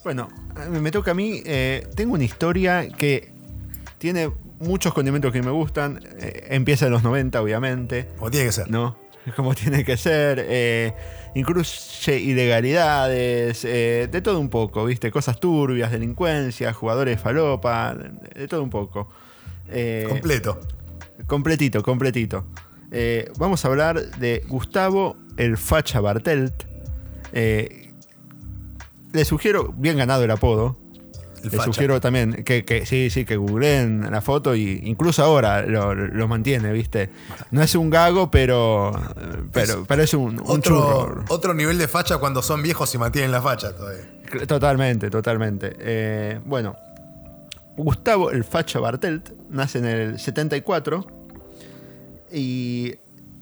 Bueno, 0.03 0.29
me 0.71 0.79
me 0.79 0.91
toca 0.91 1.11
a 1.11 1.13
mí. 1.13 1.41
eh, 1.45 1.87
tengo 1.95 2.13
una 2.13 2.23
historia 2.23 2.87
que 2.89 3.31
tiene 3.97 4.31
muchos 4.59 4.93
condimentos 4.93 5.31
que 5.31 5.41
me 5.41 5.51
gustan. 5.51 5.99
eh, 6.19 6.47
empieza 6.49 6.85
en 6.87 6.91
los 6.93 7.03
90, 7.03 7.41
obviamente. 7.41 8.09
Como 8.17 8.31
tiene 8.31 8.45
que 8.47 8.51
ser. 8.51 8.69
¿no? 8.71 8.97
Como 9.35 9.53
tiene 9.55 9.83
que 9.83 9.97
ser. 9.97 10.43
eh, 10.47 10.93
incluye 11.35 12.19
ilegalidades, 12.19 13.63
eh, 13.65 14.07
de 14.11 14.21
todo 14.21 14.39
un 14.39 14.49
poco, 14.49 14.85
¿viste? 14.85 15.11
Cosas 15.11 15.39
turbias, 15.39 15.91
delincuencia, 15.91 16.73
jugadores 16.73 17.19
falopa, 17.19 17.95
de 17.95 18.47
todo 18.47 18.63
un 18.63 18.69
poco. 18.69 19.09
Eh, 19.69 20.05
Completo. 20.07 20.59
completito, 21.27 21.83
completito. 21.83 22.45
Eh, 22.91 23.31
vamos 23.37 23.63
a 23.63 23.67
hablar 23.67 23.99
de 24.17 24.43
Gustavo 24.47 25.15
el 25.37 25.57
Facha 25.57 25.99
Bartelt. 26.01 26.63
Le 27.31 29.25
sugiero, 29.25 29.73
bien 29.77 29.97
ganado 29.97 30.23
el 30.23 30.31
apodo. 30.31 30.77
El 31.43 31.51
facha. 31.51 31.63
sugiero 31.65 32.01
también 32.01 32.43
que, 32.43 32.65
que 32.65 32.85
sí, 32.85 33.09
sí, 33.09 33.25
que 33.25 33.37
googleen 33.37 34.09
la 34.11 34.21
foto 34.21 34.55
y 34.55 34.81
incluso 34.85 35.23
ahora 35.23 35.61
lo, 35.63 35.93
lo 35.95 36.27
mantiene, 36.27 36.71
¿viste? 36.73 37.09
No 37.51 37.61
es 37.61 37.75
un 37.75 37.89
gago, 37.89 38.29
pero 38.31 38.91
pero, 39.53 39.85
pero 39.87 40.03
es 40.03 40.13
un, 40.13 40.39
un 40.39 40.43
Otro, 40.45 40.61
churro. 40.61 41.25
otro 41.29 41.53
nivel 41.53 41.77
de 41.77 41.87
facha 41.87 42.17
cuando 42.17 42.41
son 42.41 42.61
viejos 42.61 42.93
y 42.93 42.97
mantienen 42.97 43.31
la 43.31 43.41
facha 43.41 43.75
todavía. 43.75 44.03
Totalmente, 44.47 45.09
totalmente. 45.09 45.75
Eh, 45.79 46.39
bueno, 46.45 46.75
Gustavo 47.77 48.29
el 48.31 48.43
Facha 48.43 48.79
Bartelt 48.79 49.31
nace 49.49 49.79
en 49.79 49.85
el 49.85 50.19
74 50.19 51.07
y 52.31 52.95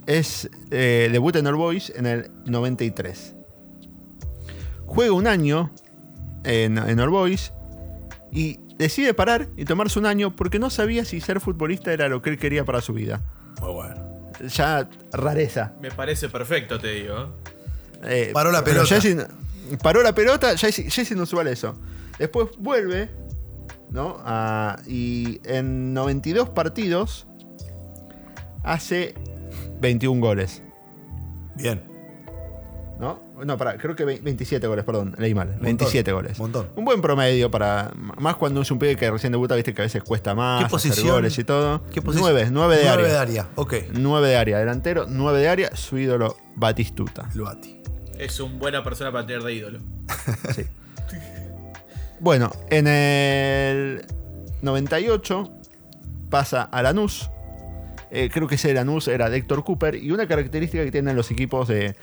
es 0.05 0.49
eh, 0.71 1.09
debuta 1.11 1.39
en 1.39 1.47
All 1.47 1.55
Boys 1.55 1.91
en 1.95 2.05
el 2.05 2.31
93. 2.45 3.33
Juega 4.85 5.11
un 5.11 5.27
año 5.27 5.71
en, 6.45 6.77
en 6.77 6.99
All 6.99 7.09
Boys 7.09 7.51
y 8.31 8.59
decide 8.77 9.13
parar 9.13 9.47
y 9.57 9.65
tomarse 9.65 9.99
un 9.99 10.05
año 10.05 10.35
porque 10.35 10.59
no 10.59 10.69
sabía 10.69 11.05
si 11.05 11.21
ser 11.21 11.39
futbolista 11.39 11.91
era 11.93 12.07
lo 12.09 12.21
que 12.21 12.29
él 12.29 12.37
quería 12.37 12.65
para 12.65 12.81
su 12.81 12.93
vida. 12.93 13.21
Muy 13.61 13.71
bueno. 13.71 14.31
Ya 14.53 14.87
rareza. 15.11 15.73
Me 15.81 15.89
parece 15.91 16.29
perfecto, 16.29 16.79
te 16.79 16.89
digo. 16.89 17.33
Eh, 18.03 18.29
Paró 18.33 18.51
la 18.51 18.63
pelota. 18.63 18.99
paró 19.81 20.03
la 20.03 20.13
pelota, 20.13 20.53
ya 20.53 20.67
es, 20.67 20.95
ya 20.95 21.01
es 21.01 21.11
inusual 21.11 21.47
eso. 21.47 21.75
Después 22.19 22.49
vuelve, 22.59 23.09
¿no? 23.89 24.17
Ah, 24.23 24.77
y 24.87 25.39
en 25.43 25.93
92 25.93 26.49
partidos 26.49 27.27
hace 28.63 29.15
21 29.79 30.21
goles, 30.21 30.61
Bien. 31.55 31.81
¿No? 32.99 33.19
No, 33.45 33.57
pará, 33.57 33.77
creo 33.77 33.95
que 33.95 34.03
ve- 34.05 34.19
27 34.23 34.65
goles, 34.67 34.83
perdón, 34.83 35.15
leí 35.19 35.33
mal. 35.35 35.47
Montón, 35.49 35.63
27 35.65 36.11
goles. 36.11 36.39
montón. 36.39 36.67
Un 36.75 36.85
buen 36.85 37.01
promedio 37.01 37.51
para. 37.51 37.91
Más 38.17 38.35
cuando 38.35 38.61
es 38.61 38.71
un 38.71 38.79
pibe 38.79 38.95
que 38.95 39.09
recién 39.11 39.31
debuta, 39.31 39.55
viste 39.55 39.73
que 39.73 39.81
a 39.81 39.85
veces 39.85 40.03
cuesta 40.03 40.33
más. 40.35 40.59
¿Qué 40.59 40.65
hacer 40.65 40.71
posición? 40.91 41.07
goles 41.15 41.37
y 41.37 41.43
todo. 41.43 41.83
¿Qué 41.93 42.01
posición? 42.01 42.31
9, 42.31 42.49
9 42.51 42.75
de 42.77 42.83
Nueve 42.83 42.99
área. 43.01 43.07
de 43.13 43.17
área, 43.17 43.47
ok. 43.55 43.73
9 43.93 44.27
de 44.27 44.37
área, 44.37 44.57
delantero, 44.59 45.05
9 45.07 45.39
de 45.39 45.47
área, 45.49 45.75
su 45.75 45.97
ídolo 45.97 46.35
Batistuta. 46.55 47.29
El 47.35 47.41
Bati. 47.41 47.81
Es 48.17 48.39
una 48.39 48.55
buena 48.57 48.83
persona 48.83 49.11
para 49.11 49.25
tener 49.27 49.43
de 49.43 49.53
ídolo. 49.53 49.79
Sí. 50.55 50.63
Bueno, 52.19 52.51
en 52.71 52.87
el 52.87 54.05
98 54.63 55.51
pasa 56.29 56.63
a 56.63 56.81
Lanús. 56.81 57.29
Eh, 58.09 58.29
creo 58.33 58.47
que 58.47 58.55
ese 58.55 58.73
Lanús 58.73 59.07
era 59.07 59.29
de 59.29 59.37
Héctor 59.37 59.63
Cooper. 59.63 59.95
Y 59.95 60.11
una 60.11 60.27
característica 60.27 60.83
que 60.83 60.91
tienen 60.91 61.15
los 61.15 61.29
equipos 61.29 61.67
de, 61.67 61.95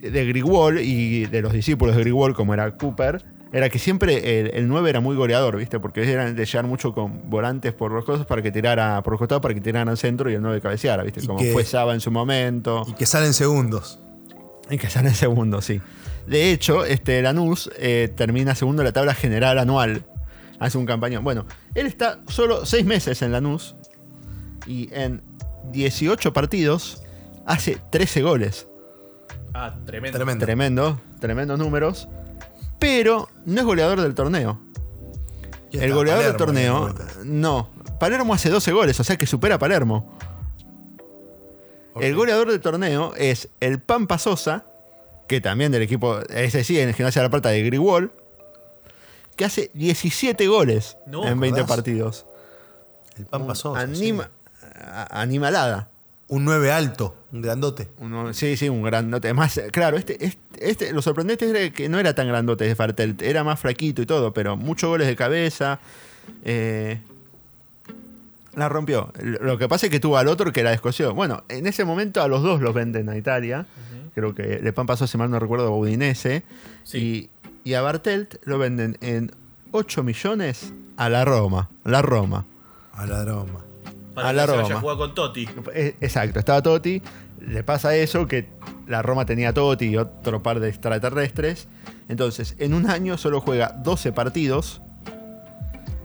de 0.00 0.26
Grigwall 0.26 0.78
y 0.80 1.26
de 1.26 1.42
los 1.42 1.52
discípulos 1.52 1.94
de 1.96 2.02
Grigwall, 2.02 2.34
como 2.34 2.54
era 2.54 2.76
Cooper, 2.76 3.22
era 3.52 3.68
que 3.68 3.78
siempre 3.78 4.40
el, 4.40 4.50
el 4.54 4.68
9 4.68 4.88
era 4.90 5.00
muy 5.00 5.16
goleador, 5.16 5.56
¿viste? 5.56 5.80
Porque 5.80 6.10
eran 6.10 6.36
de 6.36 6.44
llegar 6.46 6.66
mucho 6.66 6.92
con 6.92 7.28
volantes 7.28 7.72
por 7.72 7.90
los 7.90 8.04
cosas 8.04 8.24
para 8.26 8.42
que 8.42 8.52
tirara 8.52 9.02
por 9.02 9.12
los 9.14 9.18
costados, 9.18 9.42
para 9.42 9.54
que 9.54 9.60
tiraran 9.60 9.88
al 9.88 9.98
centro 9.98 10.30
y 10.30 10.34
el 10.34 10.42
9 10.42 10.60
cabeceara, 10.60 11.02
¿viste? 11.02 11.26
Como 11.26 11.38
que- 11.38 11.52
fue 11.52 11.64
Saba 11.64 11.92
en 11.94 12.00
su 12.00 12.10
momento. 12.10 12.84
Y 12.88 12.92
que 12.94 13.06
salen 13.06 13.32
segundos. 13.34 13.98
Y 14.70 14.78
que 14.78 14.88
sale 14.88 15.08
en 15.08 15.14
segundo, 15.16 15.60
sí. 15.62 15.80
De 16.28 16.52
hecho, 16.52 16.84
este 16.84 17.20
Lanús 17.22 17.70
eh, 17.76 18.12
termina 18.14 18.54
segundo 18.54 18.82
en 18.82 18.86
la 18.86 18.92
tabla 18.92 19.14
general 19.14 19.58
anual. 19.58 20.04
Hace 20.60 20.78
un 20.78 20.86
campañón. 20.86 21.24
Bueno, 21.24 21.44
él 21.74 21.86
está 21.86 22.20
solo 22.28 22.64
seis 22.66 22.84
meses 22.86 23.20
en 23.22 23.32
Lanús. 23.32 23.74
Y 24.66 24.90
en 24.92 25.22
18 25.72 26.32
partidos 26.32 27.02
hace 27.46 27.78
13 27.90 28.22
goles. 28.22 28.68
Ah, 29.54 29.74
tremendo. 29.84 30.18
Tremendo. 30.18 30.44
Tremendo, 30.46 31.00
tremendos 31.20 31.58
números. 31.58 32.08
Pero 32.78 33.28
no 33.44 33.60
es 33.60 33.66
goleador 33.66 34.00
del 34.00 34.14
torneo. 34.14 34.60
¿Quién 35.70 35.82
El 35.84 35.94
goleador 35.94 36.24
del 36.24 36.36
torneo, 36.36 36.94
no. 37.24 37.68
Palermo 37.98 38.32
hace 38.34 38.48
12 38.48 38.72
goles, 38.72 38.98
o 38.98 39.04
sea 39.04 39.16
que 39.16 39.26
supera 39.26 39.56
a 39.56 39.58
Palermo. 39.58 40.16
El 42.00 42.14
goleador 42.14 42.50
del 42.50 42.60
torneo 42.60 43.14
es 43.16 43.48
el 43.60 43.80
Pampa 43.80 44.18
Sosa, 44.18 44.64
que 45.28 45.40
también 45.40 45.70
del 45.72 45.82
equipo, 45.82 46.18
ese 46.30 46.64
sí, 46.64 46.80
en 46.80 46.88
el 46.88 46.94
Gimnasia 46.94 47.20
de 47.22 47.26
la 47.28 47.30
Plata 47.30 47.50
de 47.50 47.62
Grigwall, 47.62 48.10
que 49.36 49.44
hace 49.44 49.70
17 49.74 50.46
goles 50.48 50.96
No, 51.06 51.26
en 51.26 51.38
20 51.38 51.60
¿acordás? 51.60 51.76
partidos. 51.76 52.26
El 53.18 53.26
Pampa 53.26 53.54
Sosa, 53.54 53.80
Anima, 53.80 54.24
sí. 54.24 54.66
animalada. 55.10 55.90
Un 56.32 56.44
9 56.44 56.70
alto, 56.70 57.14
un 57.32 57.42
grandote. 57.42 57.88
Uno- 57.98 58.32
sí, 58.32 58.56
sí, 58.56 58.68
un 58.68 58.82
grandote. 58.82 59.34
Más, 59.34 59.60
claro, 59.72 59.96
este, 59.96 60.24
este, 60.24 60.38
este- 60.70 60.92
lo 60.92 61.02
sorprendente 61.02 61.50
era 61.50 61.70
que 61.74 61.88
no 61.88 61.98
era 61.98 62.14
tan 62.14 62.28
grandote 62.28 62.64
de 62.64 62.74
Fartel, 62.76 63.16
era 63.20 63.42
más 63.42 63.58
flaquito 63.58 64.00
y 64.00 64.06
todo, 64.06 64.32
pero 64.32 64.56
muchos 64.56 64.88
goles 64.88 65.06
de 65.08 65.16
cabeza. 65.16 65.80
eh, 66.44 67.00
la 68.54 68.68
rompió. 68.68 69.12
Lo 69.20 69.58
que 69.58 69.68
pasa 69.68 69.86
es 69.86 69.90
que 69.92 70.00
tuvo 70.00 70.16
al 70.18 70.28
otro 70.28 70.52
que 70.52 70.62
la 70.62 70.70
descosió. 70.70 71.14
Bueno, 71.14 71.44
en 71.48 71.66
ese 71.66 71.84
momento 71.84 72.20
a 72.22 72.28
los 72.28 72.42
dos 72.42 72.60
los 72.60 72.74
venden 72.74 73.08
a 73.08 73.16
Italia. 73.16 73.66
Creo 74.14 74.34
que 74.34 74.58
Le 74.62 74.72
Pan 74.72 74.86
pasó, 74.86 75.06
si 75.06 75.16
mal 75.18 75.30
no 75.30 75.38
recuerdo, 75.38 75.68
a 75.68 75.76
Udinese. 75.76 76.42
Sí. 76.84 77.30
Y, 77.64 77.70
y 77.70 77.74
a 77.74 77.82
Bartelt 77.82 78.36
lo 78.44 78.58
venden 78.58 78.98
en 79.00 79.30
8 79.72 80.02
millones 80.02 80.72
a 80.96 81.08
la 81.08 81.24
Roma. 81.24 81.70
La 81.84 82.02
Roma. 82.02 82.44
A 82.92 83.06
la 83.06 83.24
Roma. 83.24 83.60
Para 84.22 84.28
A 84.28 84.32
la 84.32 84.42
que 84.46 84.50
se 84.50 84.56
vaya 84.56 84.68
Roma. 84.68 84.76
a 84.78 84.80
jugar 84.80 84.96
con 84.96 85.14
Totti. 85.14 85.48
Eh, 85.74 85.96
Exacto, 86.00 86.38
estaba 86.38 86.62
Totti. 86.62 87.02
Le 87.46 87.64
pasa 87.64 87.94
eso, 87.96 88.26
que 88.26 88.48
la 88.86 89.02
Roma 89.02 89.24
tenía 89.26 89.48
a 89.50 89.52
Totti 89.54 89.86
y 89.86 89.96
otro 89.96 90.42
par 90.42 90.60
de 90.60 90.68
extraterrestres. 90.68 91.68
Entonces, 92.08 92.54
en 92.58 92.74
un 92.74 92.88
año 92.90 93.16
solo 93.18 93.40
juega 93.40 93.68
12 93.82 94.12
partidos 94.12 94.80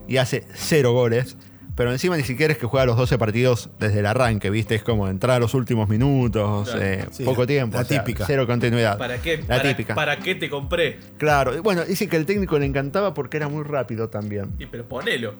y 0.07 0.17
hace 0.17 0.45
0 0.53 0.93
goles. 0.93 1.35
Pero 1.75 1.91
encima 1.91 2.15
ni 2.15 2.23
siquiera 2.23 2.53
es 2.53 2.57
que 2.57 2.65
juega 2.67 2.85
los 2.85 2.95
12 2.95 3.17
partidos 3.17 3.69
desde 3.81 3.99
el 3.99 4.05
arranque, 4.05 4.49
¿viste? 4.49 4.75
Es 4.75 4.81
como 4.83 5.09
entrar 5.09 5.35
a 5.35 5.39
los 5.39 5.53
últimos 5.53 5.89
minutos, 5.89 6.69
Claro. 6.69 6.81
eh, 6.85 7.05
Sí, 7.11 7.25
poco 7.25 7.41
la- 7.41 7.47
tiempo. 7.47 7.75
la 7.75 7.83
o 7.83 7.85
sea, 7.85 7.99
típica. 7.99 8.23
Cero 8.25 8.47
continuidad. 8.47 8.97
¿Para 8.97 9.17
qué? 9.17 9.39
La 9.39 9.57
para, 9.57 9.63
típica. 9.63 9.93
¿Para 9.93 10.17
qué 10.19 10.35
te 10.35 10.49
compré? 10.49 10.99
Claro, 11.17 11.61
bueno, 11.63 11.83
dice 11.83 12.07
que 12.07 12.15
el 12.15 12.25
técnico 12.25 12.57
le 12.59 12.65
encantaba 12.65 13.13
porque 13.13 13.35
era 13.35 13.49
muy 13.49 13.65
rápido 13.65 14.07
también. 14.07 14.53
Y 14.57 14.67
pero 14.67 14.87
ponelo. 14.87 15.33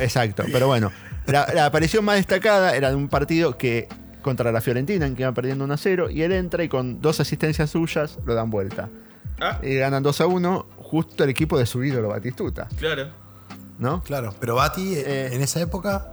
Exacto, 0.00 0.44
pero 0.50 0.68
bueno. 0.68 0.90
La, 1.26 1.46
la 1.54 1.66
aparición 1.66 2.04
más 2.04 2.16
destacada 2.16 2.76
era 2.76 2.90
de 2.90 2.96
un 2.96 3.08
partido 3.08 3.56
que 3.56 3.88
contra 4.22 4.52
la 4.52 4.60
Fiorentina, 4.60 5.06
en 5.06 5.14
que 5.16 5.22
iban 5.22 5.34
perdiendo 5.34 5.64
1 5.64 5.74
a 5.74 5.76
0, 5.76 6.10
y 6.10 6.22
él 6.22 6.32
entra 6.32 6.64
y 6.64 6.68
con 6.68 7.00
dos 7.02 7.20
asistencias 7.20 7.70
suyas 7.70 8.18
lo 8.24 8.34
dan 8.34 8.50
vuelta. 8.50 8.88
Ah, 9.40 9.58
Y 9.62 9.74
ganan 9.76 10.02
2 10.02 10.20
a 10.20 10.26
1, 10.26 10.66
justo 10.78 11.24
el 11.24 11.30
equipo 11.30 11.58
de 11.58 11.66
su 11.66 11.82
ídolo 11.84 12.08
Batistuta, 12.08 12.68
claro. 12.78 13.08
¿no? 13.78 14.02
Claro, 14.02 14.34
pero 14.40 14.54
Bati 14.54 14.94
eh, 14.94 15.02
Eh, 15.06 15.30
en 15.32 15.42
esa 15.42 15.60
época. 15.60 16.10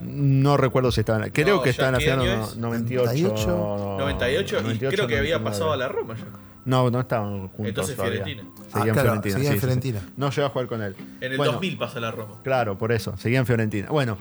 No 0.00 0.56
recuerdo 0.56 0.90
si 0.90 1.00
estaba 1.00 1.18
en 1.18 1.24
la- 1.26 1.30
Creo 1.30 1.56
No, 1.58 1.62
que 1.62 1.70
estaba 1.70 1.88
en 1.90 1.92
la 1.92 1.98
¿qué 2.00 2.04
final 2.06 2.20
año 2.20 2.36
no- 2.38 2.44
es? 2.46 2.56
98. 2.56 3.96
98, 4.00 4.56
98, 4.62 4.74
y 4.74 4.78
creo 4.96 5.06
que 5.06 5.16
había 5.18 5.38
99. 5.38 5.44
pasado 5.44 5.72
a 5.72 5.76
la 5.76 5.88
Roma 5.88 6.16
ya. 6.16 6.24
No, 6.64 6.90
no 6.90 7.00
estaban 7.00 7.48
juntos. 7.48 7.66
Entonces 7.66 7.96
todavía. 7.96 8.24
Fiorentina. 8.24 8.48
Ah, 8.58 8.78
Seguían 8.78 8.94
claro, 8.94 9.00
Fiorentina. 9.08 9.34
seguía 9.34 9.48
en 9.50 9.54
sí, 9.54 9.60
sí, 9.60 9.60
sí. 9.60 9.60
Fiorentina. 9.60 10.00
No 10.16 10.30
llegó 10.30 10.46
a 10.46 10.50
jugar 10.50 10.66
con 10.68 10.82
él. 10.82 10.96
En 11.20 11.32
el 11.32 11.36
Bueno, 11.36 11.52
2000 11.54 11.78
pasa 11.78 12.00
la 12.00 12.10
Roma. 12.10 12.34
Claro, 12.44 12.78
por 12.78 12.92
eso, 12.92 13.16
seguía 13.16 13.38
en 13.40 13.46
Fiorentina. 13.46 13.88
Bueno, 13.90 14.16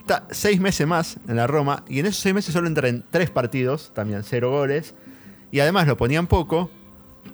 está 0.00 0.26
seis 0.30 0.60
meses 0.60 0.86
más 0.86 1.18
en 1.28 1.36
la 1.36 1.46
Roma 1.46 1.84
y 1.88 2.00
en 2.00 2.06
esos 2.06 2.20
seis 2.22 2.34
meses 2.34 2.52
solo 2.52 2.66
entra 2.66 2.88
en 2.88 3.04
tres 3.10 3.30
partidos, 3.30 3.92
también 3.94 4.22
cero 4.24 4.50
goles. 4.50 4.94
Y 5.52 5.60
además 5.60 5.86
lo 5.86 5.96
ponían 5.96 6.26
poco 6.26 6.70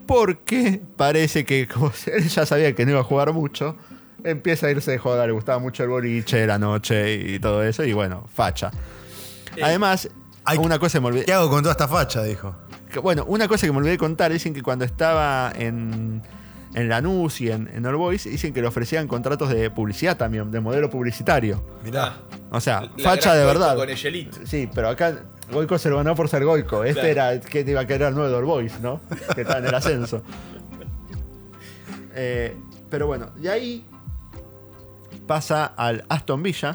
porque 0.07 0.81
parece 0.97 1.45
que 1.45 1.67
como 1.69 1.93
él 2.13 2.29
ya 2.29 2.47
sabía 2.47 2.75
que 2.75 2.85
no 2.85 2.93
iba 2.93 3.01
a 3.01 3.05
jugar 3.05 3.33
mucho, 3.33 3.77
empieza 4.25 4.67
a 4.67 4.71
irse 4.71 4.91
de 4.91 4.99
joda, 4.99 5.27
le 5.27 5.33
gustaba 5.33 5.59
mucho 5.59 5.83
el 5.83 5.89
boliche, 5.89 6.47
la 6.47 6.59
noche 6.59 7.15
y 7.15 7.39
todo 7.39 7.63
eso, 7.63 7.85
y 7.85 7.93
bueno, 7.93 8.27
facha. 8.33 8.71
Eh, 9.57 9.63
Además, 9.63 10.09
Ay, 10.47 10.59
una 10.59 10.79
cosa 10.79 10.99
que 10.99 11.03
me 11.03 11.09
olvidé. 11.09 11.25
¿Qué 11.27 11.33
hago 11.33 11.51
con 11.51 11.63
toda 11.63 11.73
esta 11.73 11.89
facha? 11.89 12.23
Dijo. 12.23 12.55
que- 12.93 13.01
bueno, 13.01 13.25
una 13.27 13.49
cosa 13.49 13.67
que 13.67 13.73
me 13.73 13.79
olvidé 13.79 13.93
de 13.93 13.99
contar, 13.99 14.33
dicen 14.33 14.55
que 14.55 14.63
cuando 14.63 14.85
estaba 14.85 15.53
en, 15.57 16.23
en 16.75 16.89
Lanús 16.89 17.41
y 17.41 17.51
en, 17.51 17.69
en 17.75 17.85
All 17.85 17.97
Boys, 17.97 18.25
dicen 18.25 18.55
que 18.55 18.61
le 18.63 18.69
ofrecían 18.69 19.09
contratos 19.09 19.49
de 19.51 19.71
publicidad 19.71 20.17
también, 20.17 20.51
de 20.51 20.61
modelo 20.61 20.89
publicitario. 20.89 21.63
Mirá. 21.85 22.15
O 22.51 22.61
sea, 22.61 22.83
La 22.97 23.03
facha 23.03 23.35
gran 23.35 23.39
de 23.39 23.45
Goico 23.45 23.59
verdad. 23.61 23.77
Con 23.77 23.91
el 23.91 24.07
Elite. 24.07 24.47
Sí, 24.47 24.71
pero 24.73 24.89
acá 24.89 25.19
Goico 25.51 25.79
se 25.79 25.91
lo 25.91 25.97
ganó 25.97 26.15
por 26.15 26.29
ser 26.29 26.45
Goico. 26.45 26.85
Este 26.85 27.13
Claro. 27.13 27.33
era 27.33 27.41
que 27.41 27.65
te 27.65 27.73
iba 27.73 27.81
a 27.81 27.87
querer 27.87 28.09
el 28.09 28.15
nuevo 28.15 28.29
de 28.31 28.37
All 28.37 28.45
Boys, 28.45 28.81
¿no? 28.81 29.01
Que 29.35 29.43
está 29.43 29.59
en 29.59 29.67
el 29.67 29.75
ascenso. 29.75 30.23
Eh, 32.15 32.57
pero 32.89 33.07
bueno, 33.07 33.31
de 33.37 33.51
ahí 33.51 33.85
pasa 35.27 35.67
al 35.67 36.05
Aston 36.09 36.43
Villa. 36.43 36.75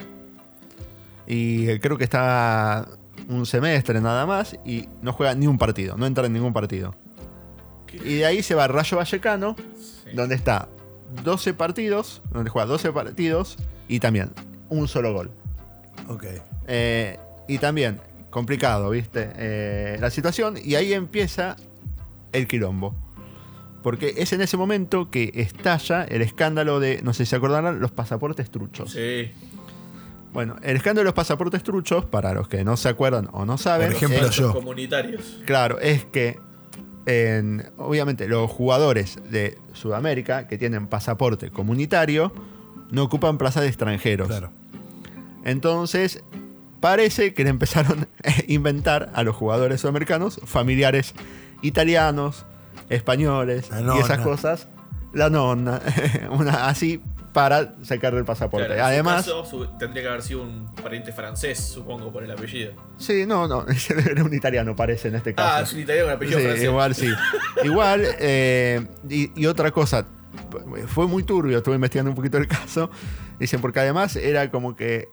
Y 1.26 1.80
creo 1.80 1.98
que 1.98 2.04
está 2.04 2.86
un 3.32 3.46
semestre 3.46 4.00
nada 4.02 4.26
más. 4.26 4.58
Y 4.66 4.88
no 5.02 5.14
juega 5.14 5.34
ni 5.36 5.48
un 5.48 5.58
partido, 5.58 5.98
no 5.98 6.06
entra 6.06 6.26
en 6.26 6.34
ningún 6.34 6.54
partido. 6.54 6.94
Y 8.06 8.16
de 8.18 8.26
ahí 8.26 8.42
se 8.44 8.56
va 8.56 8.68
Rayo 8.68 8.98
Vallecano, 8.98 9.56
Sí. 10.04 10.12
donde 10.16 10.36
está 10.36 10.68
12 11.24 11.54
partidos, 11.54 12.22
donde 12.32 12.50
juega 12.50 12.66
12 12.66 12.92
partidos 12.94 13.58
y 13.88 14.00
también 14.00 14.30
un 14.70 14.88
solo 14.88 15.14
gol. 15.14 15.32
Ok. 16.08 16.26
Eh, 16.68 17.18
y 17.48 17.58
también, 17.58 18.00
complicado, 18.30 18.90
¿viste? 18.92 19.30
Eh, 19.36 19.98
la 20.00 20.10
situación, 20.10 20.56
y 20.64 20.76
ahí 20.76 20.94
empieza 20.94 21.58
el 22.32 22.48
quilombo. 22.48 22.96
Porque 23.84 24.14
es 24.18 24.32
en 24.32 24.42
ese 24.42 24.58
momento 24.58 25.10
que 25.10 25.32
estalla 25.36 26.04
el 26.04 26.22
escándalo 26.22 26.80
de, 26.80 27.02
no 27.02 27.14
sé 27.14 27.26
si 27.26 27.32
se 27.32 27.36
acordarán, 27.36 27.80
los 27.82 27.92
pasaportes 27.92 28.50
truchos. 28.52 28.92
Sí. 28.92 29.32
Bueno, 30.34 30.56
el 30.64 30.78
escándalo 30.78 31.02
de 31.02 31.06
los 31.06 31.14
pasaportes 31.14 31.62
truchos, 31.64 32.06
para 32.06 32.34
los 32.34 32.48
que 32.48 32.64
no 32.64 32.78
se 32.78 32.88
acuerdan 32.90 33.28
o 33.34 33.46
no 33.46 33.58
saben, 33.58 33.88
Por 33.88 33.96
ejemplo, 33.98 34.28
es- 34.28 34.36
yo. 34.36 34.54
comunitarios. 34.54 35.40
claro, 35.46 35.80
es 35.80 36.06
que 36.06 36.40
en- 37.06 37.70
obviamente 37.78 38.28
los 38.28 38.50
jugadores 38.50 39.20
de 39.30 39.58
Sudamérica 39.74 40.48
que 40.48 40.58
tienen 40.58 40.88
pasaporte 40.88 41.50
comunitario 41.50 42.32
no 42.92 43.04
ocupan 43.04 43.38
plazas 43.38 43.64
de 43.64 43.70
extranjeros. 43.70 44.28
Claro. 44.28 44.52
Entonces, 45.44 46.24
parece 46.80 47.34
que 47.34 47.44
le 47.44 47.50
empezaron 47.50 48.08
a 48.24 48.30
inventar 48.48 49.12
a 49.14 49.24
los 49.24 49.36
jugadores 49.36 49.82
sudamericanos 49.82 50.40
familiares 50.46 51.14
italianos, 51.62 52.46
españoles 52.90 53.70
y 53.96 54.00
esas 54.00 54.20
cosas. 54.20 54.68
La 55.14 55.30
nonna, 55.30 55.82
una, 56.32 56.68
así 56.68 57.02
para 57.34 57.74
sacarle 57.84 58.20
el 58.20 58.26
pasaporte. 58.26 58.68
Claro, 58.68 58.80
en 58.82 58.86
su 58.86 58.92
Además, 58.94 59.16
caso, 59.26 59.46
su- 59.46 59.66
tendría 59.78 60.04
que 60.04 60.10
haber 60.10 60.22
sido 60.22 60.44
un 60.44 60.74
pariente 60.76 61.12
francés, 61.12 61.60
supongo, 61.60 62.12
por 62.12 62.24
el 62.24 62.32
apellido. 62.32 62.74
sí, 62.98 63.26
no, 63.26 63.48
no, 63.48 63.66
era 64.10 64.24
un 64.24 64.34
italiano, 64.34 64.76
parece 64.76 65.08
en 65.08 65.16
este 65.16 65.34
caso. 65.34 65.50
Ah, 65.56 65.62
es 65.62 65.74
un 65.74 65.80
italiano 65.80 66.08
con 66.08 66.16
apellido 66.16 66.40
Sí, 66.40 66.46
francés. 66.46 66.64
igual 66.66 66.96
sí. 66.96 67.08
igual, 67.64 68.06
eh, 68.20 68.86
y, 69.10 69.32
y 69.42 69.46
otra 69.46 69.72
cosa, 69.72 70.06
fue 70.88 71.08
muy 71.08 71.24
turbio, 71.24 71.58
estuve 71.58 71.76
investigando 71.76 72.12
un 72.12 72.16
poquito 72.16 72.38
el 72.38 72.48
caso. 72.48 72.90
Dicen, 73.40 73.60
porque 73.62 73.80
además 73.80 74.16
era 74.18 74.52
como 74.52 74.76
que 74.76 75.10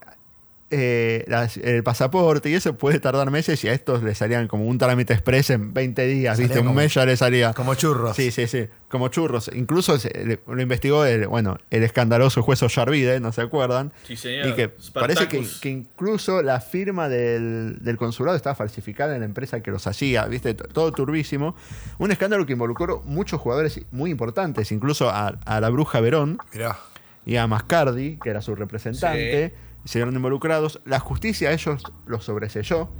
eh, 0.70 1.24
las- 1.28 1.56
el 1.56 1.82
pasaporte 1.82 2.50
y 2.50 2.54
eso 2.54 2.76
puede 2.76 3.00
tardar 3.00 3.30
meses 3.30 3.62
y 3.64 3.68
a 3.68 3.72
estos 3.72 4.02
le 4.02 4.14
salían 4.14 4.48
como 4.48 4.66
un 4.66 4.76
trámite 4.76 5.14
express 5.14 5.50
en 5.50 5.72
20 5.72 6.06
días, 6.06 6.36
Salía 6.36 6.48
¿viste? 6.48 6.60
Un 6.60 6.66
como- 6.66 6.80
mes 6.80 6.92
ya 6.92 7.06
le 7.06 7.16
salía. 7.16 7.54
Como 7.54 7.74
churros. 7.74 8.14
Sí, 8.14 8.30
sí, 8.30 8.46
sí, 8.46 8.66
como 8.88 9.08
churros. 9.08 9.50
Incluso 9.54 9.98
se- 9.98 10.10
le- 10.26 10.40
lo 10.46 10.60
investigó 10.60 11.06
el, 11.06 11.26
bueno, 11.26 11.56
el 11.70 11.82
escandaloso 11.84 12.42
juez 12.42 12.62
Ollarvide, 12.62 13.18
¿no 13.18 13.32
se 13.32 13.40
acuerdan? 13.40 13.92
Sí, 14.06 14.16
señor. 14.16 14.48
Y 14.48 14.52
que 14.54 14.68
parece 14.92 15.26
que, 15.28 15.42
que 15.62 15.70
incluso 15.70 16.42
la 16.42 16.60
firma 16.60 17.08
del, 17.08 17.78
del 17.80 17.96
consulado 17.96 18.36
estaba 18.36 18.54
falsificada 18.54 19.14
en 19.14 19.20
la 19.20 19.26
empresa 19.26 19.62
que 19.62 19.70
los 19.70 19.86
hacía, 19.86 20.26
¿viste? 20.26 20.52
Todo 20.54 20.92
turbísimo. 20.92 21.56
Un 21.98 22.12
escándalo 22.12 22.44
que 22.44 22.52
involucró 22.52 23.00
muchos 23.06 23.40
jugadores 23.40 23.80
muy 23.90 24.10
importantes, 24.10 24.70
incluso 24.70 25.08
a, 25.08 25.28
a 25.46 25.60
la 25.60 25.70
Bruja 25.70 26.00
Verón 26.00 26.38
Mirá. 26.52 26.78
y 27.24 27.36
a 27.36 27.46
Mascardi, 27.46 28.18
que 28.22 28.28
era 28.28 28.42
su 28.42 28.54
representante. 28.54 29.54
Se 29.88 29.98
vieron 30.00 30.14
involucrados. 30.14 30.80
La 30.84 31.00
justicia 31.00 31.48
a 31.48 31.52
ellos 31.52 31.82
los 32.06 32.22
sobreselló. 32.24 32.90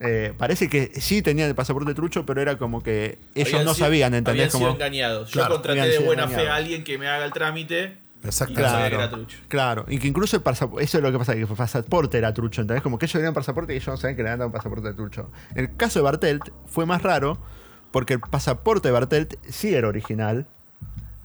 Eh, 0.00 0.34
parece 0.36 0.68
que 0.68 0.90
sí 1.00 1.22
tenían 1.22 1.48
el 1.48 1.54
pasaporte 1.54 1.94
trucho, 1.94 2.26
pero 2.26 2.42
era 2.42 2.58
como 2.58 2.82
que 2.82 3.18
ellos 3.36 3.54
Habían 3.54 3.64
no 3.64 3.74
sido- 3.74 3.86
sabían, 3.86 4.12
¿entendés? 4.14 4.32
Habían 4.32 4.50
sido 4.50 4.60
Como, 4.62 4.72
engañados. 4.74 5.30
Claro, 5.30 5.48
Yo 5.50 5.54
contraté 5.54 5.88
de 5.88 5.98
buena 6.00 6.26
fe 6.26 6.48
a 6.48 6.56
alguien 6.56 6.82
que 6.82 6.98
me 6.98 7.06
haga 7.06 7.24
el 7.24 7.32
trámite 7.32 7.96
y 8.24 8.26
Exacto. 8.26 8.60
no 8.60 8.66
sabía 8.68 8.84
que 8.86 8.96
Claro. 8.96 9.04
era 9.04 9.10
trucho. 9.10 9.38
Claro, 9.46 9.84
y 9.88 9.98
que 10.00 10.08
incluso 10.08 10.34
el 10.36 10.42
pasaporte, 10.42 10.84
eso 10.84 10.98
es 10.98 11.04
lo 11.04 11.12
que 11.12 11.18
pasa, 11.18 11.34
que 11.34 11.42
el 11.42 11.46
pasaporte 11.46 12.18
era 12.18 12.34
trucho, 12.34 12.60
¿entendés? 12.62 12.82
Como 12.82 12.98
que 12.98 13.06
ellos 13.06 13.12
tenían 13.12 13.32
pasaporte 13.34 13.72
y 13.72 13.76
ellos 13.76 13.86
no 13.86 13.96
sabían 13.96 14.16
que 14.16 14.22
le 14.24 14.28
habían 14.30 14.40
dado 14.40 14.48
un 14.48 14.52
pasaporte 14.52 14.92
trucho. 14.94 15.30
El 15.54 15.76
caso 15.76 16.00
de 16.00 16.02
Bartelt 16.02 16.42
fue 16.66 16.86
más 16.86 17.02
raro 17.02 17.38
porque 17.92 18.14
el 18.14 18.20
pasaporte 18.20 18.88
de 18.88 18.92
Bartelt 18.92 19.34
sí 19.48 19.74
era 19.76 19.86
original, 19.86 20.46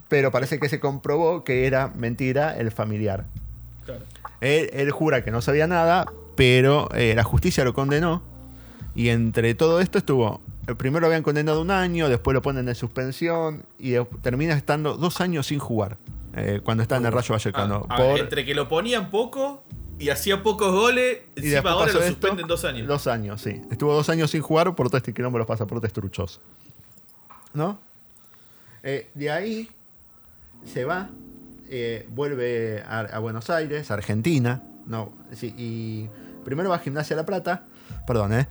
pero 0.10 0.30
parece 0.32 0.60
que 0.60 0.70
se 0.70 0.80
comprobó 0.80 1.44
que 1.44 1.66
era 1.66 1.88
mentira 1.96 2.56
el 2.56 2.72
familiar. 2.72 3.26
Él, 4.42 4.70
él 4.74 4.92
jura 4.92 5.24
que 5.24 5.32
no 5.32 5.42
sabía 5.42 5.68
nada, 5.68 6.12
pero 6.36 6.90
eh, 6.94 7.14
la 7.16 7.24
justicia 7.24 7.64
lo 7.64 7.74
condenó. 7.74 8.22
Y 8.96 9.10
entre 9.10 9.56
todo 9.56 9.80
esto 9.80 9.98
estuvo. 9.98 10.42
eh, 10.68 10.76
Primero 10.76 11.02
lo 11.02 11.08
habían 11.08 11.24
condenado 11.24 11.62
un 11.62 11.72
año, 11.72 12.10
después 12.10 12.34
lo 12.34 12.42
ponen 12.42 12.68
en 12.68 12.76
suspensión 12.76 13.64
y 13.80 13.92
de- 13.92 14.06
termina 14.22 14.54
estando 14.56 14.98
dos 14.98 15.22
años 15.22 15.48
sin 15.48 15.60
jugar. 15.60 15.98
eh, 16.34 16.62
cuando 16.64 16.82
está 16.82 16.96
en 16.96 17.06
el 17.06 17.12
Rayo 17.12 17.34
Vallecano. 17.34 17.86
Ah, 17.90 17.98
por- 17.98 18.18
entre 18.20 18.46
que 18.46 18.56
lo 18.56 18.70
ponían 18.70 19.10
poco 19.10 19.62
y 20.00 20.08
hacía 20.10 20.42
pocos 20.42 20.72
goles, 20.72 21.20
y 21.36 21.52
encima 21.54 21.72
ahora 21.72 21.92
lo 21.92 22.00
esto, 22.00 22.12
suspenden 22.14 22.48
dos 22.48 22.64
años. 22.64 22.88
Dos 22.88 23.06
años, 23.08 23.42
sí. 23.42 23.62
Estuvo 23.70 23.94
dos 23.94 24.08
años 24.10 24.32
sin 24.32 24.42
jugar 24.42 24.74
por 24.74 24.88
todo 24.88 24.96
este 24.98 25.14
quilombo 25.14 25.38
de 25.38 25.40
los 25.40 25.48
pasaportes 25.48 25.92
truchos. 25.92 26.40
¿No? 27.54 27.78
Eh, 28.82 29.10
de 29.14 29.30
ahí 29.30 29.70
se 30.66 30.86
va, 30.86 31.10
eh, 31.72 32.06
vuelve 32.12 32.84
a, 32.86 33.00
a 33.00 33.20
Buenos 33.20 33.50
Aires, 33.50 33.90
Argentina. 33.90 34.62
No, 34.86 35.12
sí, 35.34 35.54
y 35.58 36.10
primero 36.46 36.70
va 36.70 36.76
a 36.76 36.80
Gimnasia 36.80 37.16
La 37.16 37.26
Plata. 37.26 37.64
Perdón, 38.06 38.34
¿eh? 38.34 38.48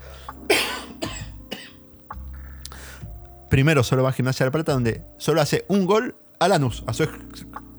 Primero 3.49 3.83
solo 3.83 4.03
va 4.05 4.11
a 4.11 4.13
Gimnasia 4.13 4.47
La 4.47 4.53
Plata, 4.53 4.73
donde 4.73 5.03
solo 5.19 5.41
hace 5.41 5.65
un 5.69 5.85
gol 5.85 6.15
a 6.39 6.49
Lanús, 6.49 6.85
a 6.87 6.93
su 6.95 7.03
ex, 7.03 7.15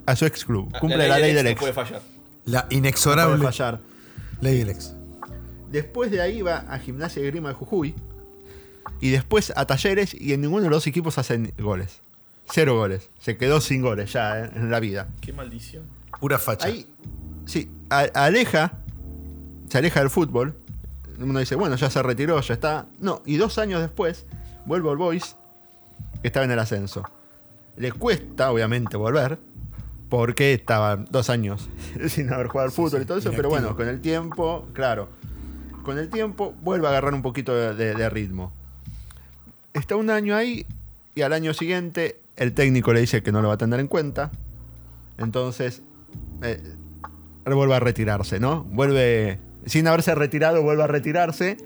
a 0.05 0.15
su 0.15 0.25
ex 0.25 0.43
club. 0.45 0.69
Ah, 0.73 0.79
Cumple 0.79 1.07
la, 1.07 1.17
ley 1.17 1.33
del 1.33 1.45
no 1.45 1.49
ex. 1.51 1.59
puede 1.59 1.73
fallar. 1.73 2.01
La 2.45 2.61
No 2.61 2.65
puede 2.67 2.77
inexorable 2.77 3.43
fallar. 3.43 3.79
ley 4.41 4.57
del 4.59 4.69
ex. 4.69 4.93
Después 5.71 6.11
de 6.11 6.19
ahí 6.21 6.41
va 6.41 6.57
a 6.69 6.77
Gimnasia 6.79 7.21
de 7.21 7.29
Grima 7.31 7.49
de 7.49 7.55
Jujuy. 7.55 7.95
Y 8.99 9.09
después 9.11 9.53
a 9.55 9.65
Talleres. 9.65 10.13
Y 10.13 10.33
en 10.33 10.41
ninguno 10.41 10.63
de 10.63 10.69
los 10.69 10.77
dos 10.77 10.87
equipos 10.87 11.17
hacen 11.17 11.53
goles. 11.57 12.01
Cero 12.51 12.75
goles. 12.77 13.09
Se 13.19 13.37
quedó 13.37 13.61
sin 13.61 13.81
goles 13.81 14.11
ya 14.13 14.39
eh, 14.45 14.51
en 14.55 14.69
la 14.71 14.79
vida. 14.79 15.07
Qué 15.21 15.33
maldición. 15.33 15.83
Pura 16.19 16.37
facha. 16.37 16.67
Ahí, 16.67 16.85
sí. 17.45 17.69
a- 17.89 18.09
aleja, 18.13 18.73
se 19.69 19.77
aleja 19.77 20.01
del 20.01 20.09
fútbol. 20.09 20.53
Uno 21.19 21.39
dice, 21.39 21.55
bueno, 21.55 21.75
ya 21.75 21.89
se 21.89 22.01
retiró, 22.03 22.39
ya 22.41 22.53
está. 22.53 22.87
No, 22.99 23.21
y 23.25 23.37
dos 23.37 23.57
años 23.57 23.79
después 23.81 24.25
vuelve 24.65 24.89
al 24.89 24.97
Boys, 24.97 25.35
que 26.21 26.27
estaba 26.27 26.45
en 26.45 26.51
el 26.51 26.59
ascenso. 26.59 27.03
Le 27.77 27.91
cuesta, 27.91 28.51
obviamente, 28.51 28.97
volver, 28.97 29.37
porque 30.09 30.53
estaba 30.53 30.97
dos 30.97 31.29
años 31.29 31.69
sin 32.09 32.31
haber 32.33 32.47
jugado 32.47 32.67
al 32.67 32.73
fútbol 32.73 33.01
y 33.03 33.05
todo 33.05 33.17
eso, 33.19 33.31
pero 33.31 33.49
bueno, 33.49 33.75
con 33.75 33.87
el 33.87 34.01
tiempo, 34.01 34.67
claro, 34.73 35.07
con 35.83 35.97
el 35.97 36.09
tiempo 36.09 36.53
vuelve 36.61 36.87
a 36.87 36.89
agarrar 36.89 37.13
un 37.13 37.21
poquito 37.21 37.55
de, 37.55 37.73
de- 37.75 37.95
de 37.95 38.09
ritmo. 38.09 38.51
Está 39.73 39.95
un 39.95 40.09
año 40.09 40.35
ahí 40.35 40.65
y 41.15 41.21
al 41.21 41.33
año 41.33 41.53
siguiente 41.53 42.19
el 42.41 42.53
técnico 42.53 42.91
le 42.91 43.01
dice 43.01 43.21
que 43.21 43.31
no 43.31 43.41
lo 43.43 43.49
va 43.49 43.53
a 43.53 43.57
tener 43.57 43.79
en 43.79 43.87
cuenta. 43.87 44.31
Entonces, 45.19 45.83
eh, 46.41 46.59
vuelve 47.45 47.75
a 47.75 47.79
retirarse, 47.79 48.39
¿no? 48.39 48.63
Vuelve, 48.63 49.37
sin 49.67 49.87
haberse 49.87 50.15
retirado, 50.15 50.63
vuelve 50.63 50.81
a 50.81 50.87
retirarse. 50.87 51.57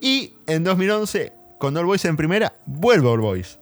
Y 0.00 0.32
en 0.46 0.64
2011, 0.64 1.34
con 1.58 1.76
All 1.76 1.84
Boys 1.84 2.06
en 2.06 2.16
primera, 2.16 2.54
vuelve 2.64 3.08
a 3.08 3.12
All 3.12 3.20
Boys. 3.20 3.58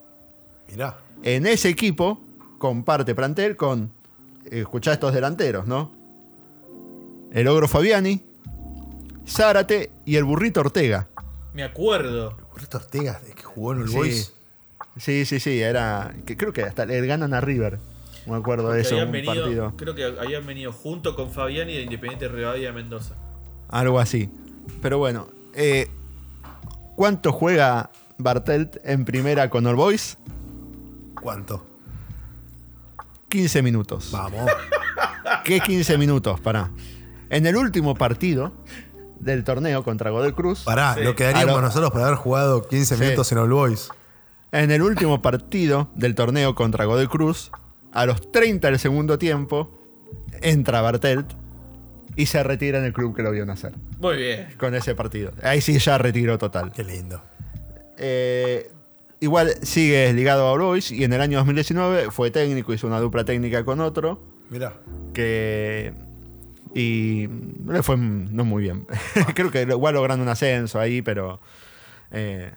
Mirá. 0.71 0.97
En 1.25 1.45
ese 1.47 1.71
equipo 1.71 2.21
comparte 2.59 3.17
plantel 3.17 3.57
con, 3.57 3.91
eh, 4.45 4.61
escuchá 4.61 4.93
estos 4.93 5.13
delanteros, 5.13 5.67
¿no? 5.67 5.91
El 7.33 7.49
Ogro 7.49 7.67
Fabiani, 7.67 8.23
Zárate 9.27 9.91
y 10.05 10.15
el 10.15 10.23
Burrito 10.23 10.61
Ortega. 10.61 11.09
Me 11.53 11.65
acuerdo. 11.65 12.37
Burrito 12.53 12.77
Ortega, 12.79 13.21
de 13.27 13.33
que 13.33 13.43
jugó 13.43 13.73
en 13.73 13.81
el 13.81 13.89
Sí. 13.89 13.97
Boys. 13.97 14.35
Sí, 14.97 15.25
sí, 15.25 15.41
sí, 15.41 15.61
era. 15.61 16.15
Que 16.27 16.37
creo 16.37 16.53
que 16.53 16.63
hasta 16.63 16.87
le 16.87 17.05
ganan 17.07 17.35
a 17.35 17.41
River. 17.41 17.79
Me 18.27 18.37
acuerdo 18.37 18.71
de 18.71 18.81
eso, 18.81 18.97
un 18.97 19.13
venido, 19.13 19.35
partido. 19.35 19.75
creo 19.77 19.95
que 19.95 20.05
habían 20.05 20.47
venido 20.47 20.73
junto 20.73 21.15
con 21.15 21.31
Fabiani 21.31 21.75
de 21.75 21.83
Independiente 21.83 22.29
Rivadavia 22.29 22.69
de 22.69 22.73
Mendoza. 22.73 23.15
Algo 23.69 24.01
así. 24.01 24.31
Pero 24.81 24.97
bueno, 24.99 25.27
eh, 25.53 25.91
¿cuánto 26.97 27.33
juega 27.33 27.91
Bartelt 28.17 28.77
en 28.85 29.05
primera 29.05 29.51
con 29.51 29.67
All 29.67 29.75
Boys? 29.77 30.17
¿Cuánto? 31.21 31.67
15 33.29 33.63
minutos. 33.63 34.11
Vamos. 34.13 34.51
¿Qué 35.45 35.61
15 35.61 35.99
minutos? 35.99 36.41
Pará. 36.41 36.71
En 37.31 37.47
el 37.47 37.57
último 37.57 37.95
partido 37.95 38.53
del 39.19 39.43
torneo 39.45 39.83
contra 39.83 40.11
Godoy 40.11 40.33
Cruz, 40.33 40.63
Pará, 40.65 40.95
Sí. 40.95 41.03
lo 41.03 41.15
quedaríamos 41.15 41.55
A 41.55 41.57
lo- 41.57 41.63
nosotros 41.63 41.91
por 41.91 42.01
haber 42.03 42.15
jugado 42.17 42.67
15 42.69 42.97
Sí. 42.97 43.03
minutos 43.03 43.31
en 43.33 43.39
All 43.39 43.51
Boys. 43.51 43.89
En 44.63 44.71
el 44.71 44.83
último 44.83 45.21
partido 45.21 45.91
del 45.97 46.15
torneo 46.15 46.55
contra 46.55 46.85
Godoy 46.85 47.09
Cruz, 47.09 47.51
a 47.93 48.07
los 48.07 48.31
30 48.31 48.69
del 48.69 48.79
segundo 48.79 49.19
tiempo, 49.19 49.69
entra 50.43 50.81
Bartelt 50.81 51.33
y 52.15 52.27
se 52.27 52.41
retira 52.45 52.79
en 52.79 52.85
el 52.85 52.93
club 52.93 53.17
que 53.17 53.23
lo 53.25 53.33
vio 53.33 53.45
nacer. 53.45 53.73
Muy 53.99 54.17
bien. 54.17 54.49
Con 54.57 54.77
ese 54.77 54.95
partido. 54.95 55.33
Ahí 55.43 55.61
sí 55.61 55.77
ya 55.81 55.99
retiro 55.99 56.39
total. 56.39 56.71
Qué 56.71 56.85
lindo. 56.85 57.21
Eh, 57.99 58.71
igual 59.19 59.55
sigue 59.63 60.13
ligado 60.13 60.47
a 60.47 60.57
Boys 60.57 60.93
y 60.93 61.03
en 61.03 61.13
el 61.13 61.21
año 61.21 61.39
2019 61.39 62.13
fue 62.13 62.31
técnico, 62.31 62.73
hizo 62.73 62.87
una 62.87 63.01
dupla 63.01 63.25
técnica 63.25 63.65
con 63.65 63.81
otro 63.81 64.21
Mirá. 64.51 64.75
que 65.13 65.95
y 66.77 67.29
le 67.67 67.83
fue 67.83 67.97
no 67.97 68.45
muy 68.45 68.63
bien. 68.63 68.87
Creo 69.35 69.51
que 69.51 69.63
igual 69.63 69.95
logrando 69.95 70.23
un 70.23 70.29
ascenso 70.29 70.79
ahí, 70.79 71.03
pero 71.03 71.41
eh, 72.13 72.53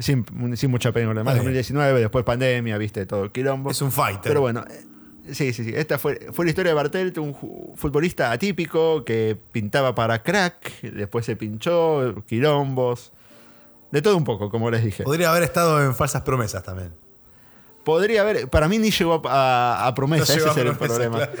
sin, 0.00 0.24
sin 0.56 0.70
mucha 0.70 0.92
pena. 0.92 1.06
Además, 1.10 1.34
Está 1.34 1.42
bien. 1.42 1.54
2019, 1.54 2.00
después 2.00 2.24
pandemia, 2.24 2.78
viste, 2.78 3.06
todo 3.06 3.24
el 3.24 3.32
quilombo. 3.32 3.70
Es 3.70 3.80
un 3.82 3.92
fighter. 3.92 4.22
Pero 4.24 4.40
bueno, 4.40 4.64
eh, 4.70 5.32
sí, 5.34 5.52
sí, 5.52 5.64
sí. 5.64 5.72
Esta 5.74 5.98
fue, 5.98 6.28
fue 6.32 6.44
la 6.44 6.50
historia 6.50 6.70
de 6.70 6.74
Bartelt, 6.74 7.18
un 7.18 7.34
futbolista 7.76 8.30
atípico 8.32 9.04
que 9.04 9.38
pintaba 9.52 9.94
para 9.94 10.22
crack, 10.22 10.80
después 10.82 11.24
se 11.26 11.36
pinchó, 11.36 12.22
quilombos. 12.26 13.12
De 13.92 14.02
todo 14.02 14.16
un 14.16 14.24
poco, 14.24 14.50
como 14.50 14.70
les 14.70 14.84
dije. 14.84 15.04
Podría 15.04 15.30
haber 15.30 15.44
estado 15.44 15.82
en 15.84 15.94
falsas 15.94 16.22
promesas 16.22 16.62
también. 16.64 16.92
Podría 17.84 18.22
haber, 18.22 18.48
para 18.48 18.66
mí 18.68 18.78
ni 18.78 18.90
llegó 18.90 19.22
a, 19.28 19.86
a 19.86 19.94
promesa, 19.94 20.32
No 20.34 20.38
ese 20.40 20.48
es 20.48 20.56
el 20.56 20.62
promesa, 20.76 20.78
problema. 20.86 21.16
claro. 21.18 21.32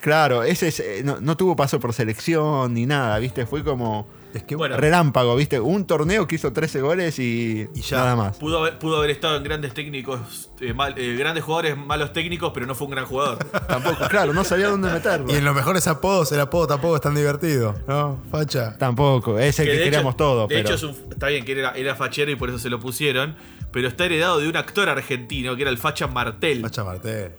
Claro, 0.00 0.42
ese 0.44 0.68
es, 0.68 0.80
eh, 0.80 1.02
no, 1.04 1.20
no 1.20 1.36
tuvo 1.36 1.56
paso 1.56 1.80
por 1.80 1.92
selección 1.92 2.72
ni 2.74 2.86
nada, 2.86 3.18
¿viste? 3.18 3.46
Fue 3.46 3.64
como 3.64 4.06
Es 4.34 4.42
que 4.44 4.56
Bueno. 4.56 4.76
relámpago, 4.76 5.34
¿viste? 5.36 5.58
Un 5.58 5.86
torneo 5.86 6.28
que 6.28 6.34
hizo 6.34 6.52
13 6.52 6.82
goles 6.82 7.18
y, 7.18 7.66
Y 7.74 7.80
ya. 7.80 7.96
nada 7.96 8.14
más. 8.14 8.36
Pudo 8.36 8.58
haber, 8.58 8.78
pudo 8.78 8.98
haber 8.98 9.08
estado 9.08 9.36
en 9.38 9.42
grandes 9.42 9.72
técnicos, 9.72 10.50
eh, 10.60 10.74
mal- 10.74 10.94
eh, 10.98 11.16
grandes 11.16 11.42
jugadores, 11.44 11.78
malos 11.78 12.12
técnicos, 12.12 12.50
pero 12.52 12.66
no 12.66 12.74
fue 12.74 12.88
un 12.88 12.90
gran 12.90 13.06
jugador. 13.06 13.38
Tampoco, 13.68 14.06
claro, 14.08 14.34
no 14.34 14.44
sabía 14.44 14.68
dónde 14.68 14.90
meterlo. 14.92 15.32
Y 15.32 15.36
en 15.36 15.44
los 15.46 15.54
mejores 15.54 15.88
apodos, 15.88 16.30
el 16.32 16.40
apodo 16.40 16.66
tampoco 16.66 16.96
es 16.96 17.00
tan 17.00 17.14
divertido. 17.14 17.74
¿No? 17.88 18.20
Facha. 18.30 18.76
Tampoco, 18.76 19.38
es 19.38 19.58
el 19.60 19.66
que, 19.66 19.78
queríamos 19.84 20.12
hecho- 20.12 20.18
todos, 20.18 20.48
De 20.50 20.56
pero 20.56 20.68
hecho, 20.68 20.74
es 20.76 20.82
un- 20.82 21.10
está 21.10 21.28
bien 21.28 21.46
que 21.46 21.52
era, 21.58 21.70
era 21.72 21.94
fachero 21.96 22.30
y 22.30 22.36
por 22.36 22.50
eso 22.50 22.58
se 22.58 22.68
lo 22.68 22.78
pusieron, 22.78 23.34
pero 23.72 23.88
está 23.88 24.04
heredado 24.04 24.38
de 24.40 24.48
un 24.48 24.56
actor 24.58 24.90
argentino 24.90 25.56
que 25.56 25.62
era 25.62 25.70
el 25.70 25.78
Facha 25.78 26.06
Martel. 26.06 26.60
Facha 26.60 26.84
Martel. 26.84 27.32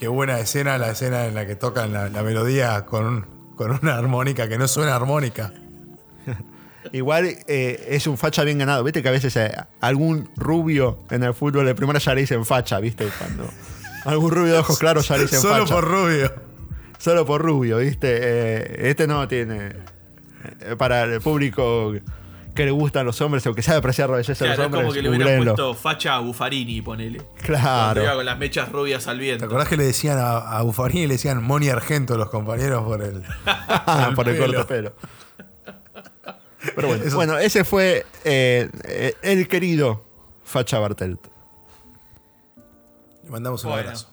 Qué 0.00 0.08
buena 0.08 0.38
escena, 0.40 0.78
la 0.78 0.90
escena 0.92 1.26
en 1.26 1.34
la 1.34 1.46
que 1.46 1.54
tocan 1.56 1.92
la, 1.92 2.08
la 2.08 2.22
melodía 2.22 2.86
con, 2.86 3.04
un- 3.06 3.26
con 3.54 3.70
una 3.82 3.96
armónica 3.96 4.48
que 4.48 4.56
no 4.58 4.66
suena 4.66 4.96
armónica. 4.96 5.52
igual 6.92 7.26
eh, 7.46 7.86
es 7.90 8.06
un 8.06 8.16
facha 8.16 8.42
bien 8.44 8.58
ganado. 8.58 8.82
Viste 8.82 9.02
que 9.02 9.08
a 9.08 9.12
veces 9.12 9.36
eh, 9.36 9.52
algún 9.80 10.30
rubio 10.36 11.00
en 11.10 11.22
el 11.22 11.34
fútbol 11.34 11.66
de 11.66 11.74
primera 11.74 11.98
ya 11.98 12.14
le 12.14 12.22
dicen 12.22 12.44
facha, 12.46 12.80
¿viste? 12.80 13.08
Cuando 13.18 13.48
algún 14.06 14.30
rubio 14.30 14.54
de 14.54 14.58
ojos 14.60 14.78
claros 14.78 15.06
ya 15.06 15.16
le 15.16 15.22
dicen 15.24 15.40
Solo 15.40 15.64
facha. 15.66 15.74
por 15.74 15.84
rubio. 15.84 16.32
Solo 16.98 17.26
por 17.26 17.42
rubio, 17.42 17.76
¿viste? 17.78 18.08
Eh, 18.20 18.88
este 18.90 19.06
no 19.06 19.28
tiene. 19.28 19.72
para 20.78 21.04
el 21.04 21.20
público 21.20 21.92
que 22.54 22.64
le 22.64 22.70
gustan 22.70 23.06
los 23.06 23.20
hombres 23.20 23.46
o 23.46 23.54
que 23.54 23.62
sabe 23.62 23.78
apreciar 23.78 24.10
la 24.10 24.16
belleza 24.16 24.44
de 24.44 24.50
los 24.50 24.58
es 24.58 24.64
como 24.64 24.76
hombres, 24.78 24.94
que 24.94 25.02
le 25.02 25.08
hubieran 25.10 25.44
puesto 25.44 25.74
Facha 25.74 26.16
a 26.16 26.20
Buffarini, 26.20 26.82
ponele. 26.82 27.22
Claro. 27.42 28.02
iba 28.02 28.14
con 28.14 28.24
las 28.24 28.38
mechas 28.38 28.70
rubias 28.70 29.06
al 29.08 29.18
¿Te 29.18 29.22
viento. 29.24 29.44
acordás 29.46 29.68
que 29.68 29.76
le 29.76 29.84
decían 29.84 30.18
a, 30.18 30.38
a 30.58 30.62
Buffarini 30.62 31.06
le 31.06 31.14
decían 31.14 31.42
Moni 31.42 31.68
Argento 31.68 32.16
los 32.16 32.28
compañeros 32.30 32.82
por 32.84 33.02
el. 33.02 33.22
Por 34.16 34.28
el 34.28 34.38
corto 34.38 34.66
pelo. 34.66 34.92
Pero 36.74 36.88
bueno, 36.88 37.04
Eso- 37.04 37.16
bueno, 37.16 37.38
ese 37.38 37.64
fue 37.64 38.04
eh, 38.24 38.68
eh, 38.84 39.14
el 39.22 39.48
querido 39.48 40.04
Facha 40.44 40.78
Bartelt. 40.78 41.20
Le 43.24 43.30
mandamos 43.30 43.64
un 43.64 43.70
Bueno. 43.70 43.84
abrazo. 43.88 44.08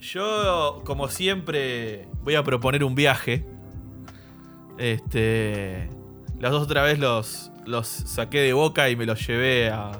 Yo, 0.00 0.82
como 0.84 1.08
siempre, 1.08 2.08
voy 2.22 2.34
a 2.34 2.42
proponer 2.42 2.82
un 2.84 2.94
viaje. 2.94 3.44
Este. 4.78 5.88
Las 6.44 6.52
dos 6.52 6.64
otra 6.64 6.82
vez 6.82 6.98
los, 6.98 7.50
los 7.64 7.86
saqué 7.88 8.40
de 8.40 8.52
boca 8.52 8.90
y 8.90 8.96
me 8.96 9.06
los 9.06 9.26
llevé 9.26 9.70
a, 9.70 9.92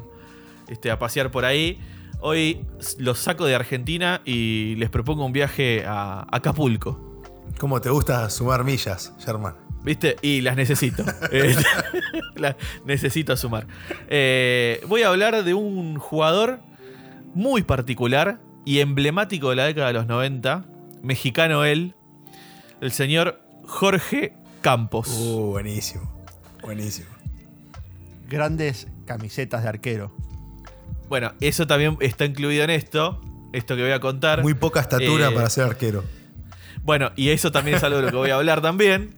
este, 0.68 0.90
a 0.90 0.98
pasear 0.98 1.30
por 1.30 1.46
ahí. 1.46 1.80
Hoy 2.20 2.66
los 2.98 3.18
saco 3.18 3.46
de 3.46 3.54
Argentina 3.54 4.20
y 4.26 4.74
les 4.74 4.90
propongo 4.90 5.24
un 5.24 5.32
viaje 5.32 5.84
a 5.86 6.26
Acapulco. 6.30 7.22
¿Cómo 7.58 7.80
te 7.80 7.88
gusta 7.88 8.28
sumar 8.28 8.62
millas, 8.62 9.14
Sherman? 9.24 9.54
¿Viste? 9.84 10.16
Y 10.20 10.42
las 10.42 10.54
necesito. 10.54 11.02
Eh, 11.32 11.56
las 12.34 12.56
necesito 12.84 13.38
sumar. 13.38 13.66
Eh, 14.08 14.82
voy 14.86 15.00
a 15.00 15.08
hablar 15.08 15.44
de 15.44 15.54
un 15.54 15.96
jugador 15.96 16.60
muy 17.32 17.62
particular 17.62 18.38
y 18.66 18.80
emblemático 18.80 19.48
de 19.48 19.56
la 19.56 19.64
década 19.64 19.86
de 19.86 19.94
los 19.94 20.06
90, 20.06 20.66
mexicano 21.02 21.64
él, 21.64 21.94
el 22.82 22.92
señor 22.92 23.40
Jorge 23.64 24.36
Campos. 24.60 25.08
Uh, 25.08 25.52
buenísimo. 25.52 26.14
Buenísimo. 26.64 27.08
Grandes 28.28 28.88
camisetas 29.06 29.62
de 29.62 29.68
arquero. 29.68 30.12
Bueno, 31.08 31.32
eso 31.40 31.66
también 31.66 31.96
está 32.00 32.24
incluido 32.24 32.64
en 32.64 32.70
esto, 32.70 33.20
esto 33.52 33.76
que 33.76 33.82
voy 33.82 33.92
a 33.92 34.00
contar. 34.00 34.42
Muy 34.42 34.54
poca 34.54 34.80
estatura 34.80 35.28
Eh, 35.28 35.32
para 35.32 35.50
ser 35.50 35.64
arquero. 35.64 36.02
Bueno, 36.82 37.12
y 37.16 37.30
eso 37.30 37.52
también 37.52 37.76
es 37.76 37.84
algo 37.84 37.98
de 37.98 38.04
lo 38.04 38.10
que 38.10 38.16
voy 38.16 38.30
a 38.30 38.36
hablar 38.36 38.62
también. 38.62 39.14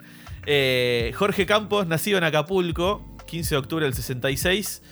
Eh, 0.47 1.12
Jorge 1.16 1.47
Campos, 1.47 1.86
nacido 1.86 2.18
en 2.18 2.24
Acapulco, 2.24 3.05
15 3.26 3.55
de 3.55 3.59
octubre 3.59 3.84
del 3.84 3.94
66, 3.94 4.82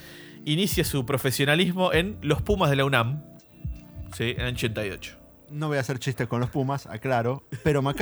inicia 0.44 0.84
su 0.84 1.06
profesionalismo 1.06 1.92
en 1.92 2.18
los 2.22 2.42
Pumas 2.42 2.70
de 2.70 2.76
la 2.76 2.84
UNAM, 2.84 3.22
¿sí? 4.16 4.34
en 4.36 4.40
el 4.40 4.54
88. 4.54 5.16
No 5.50 5.68
voy 5.68 5.76
a 5.76 5.80
hacer 5.80 5.98
chistes 5.98 6.26
con 6.26 6.40
los 6.40 6.50
Pumas, 6.50 6.86
aclaro. 6.86 7.44
Pero 7.62 7.82
me, 7.82 7.94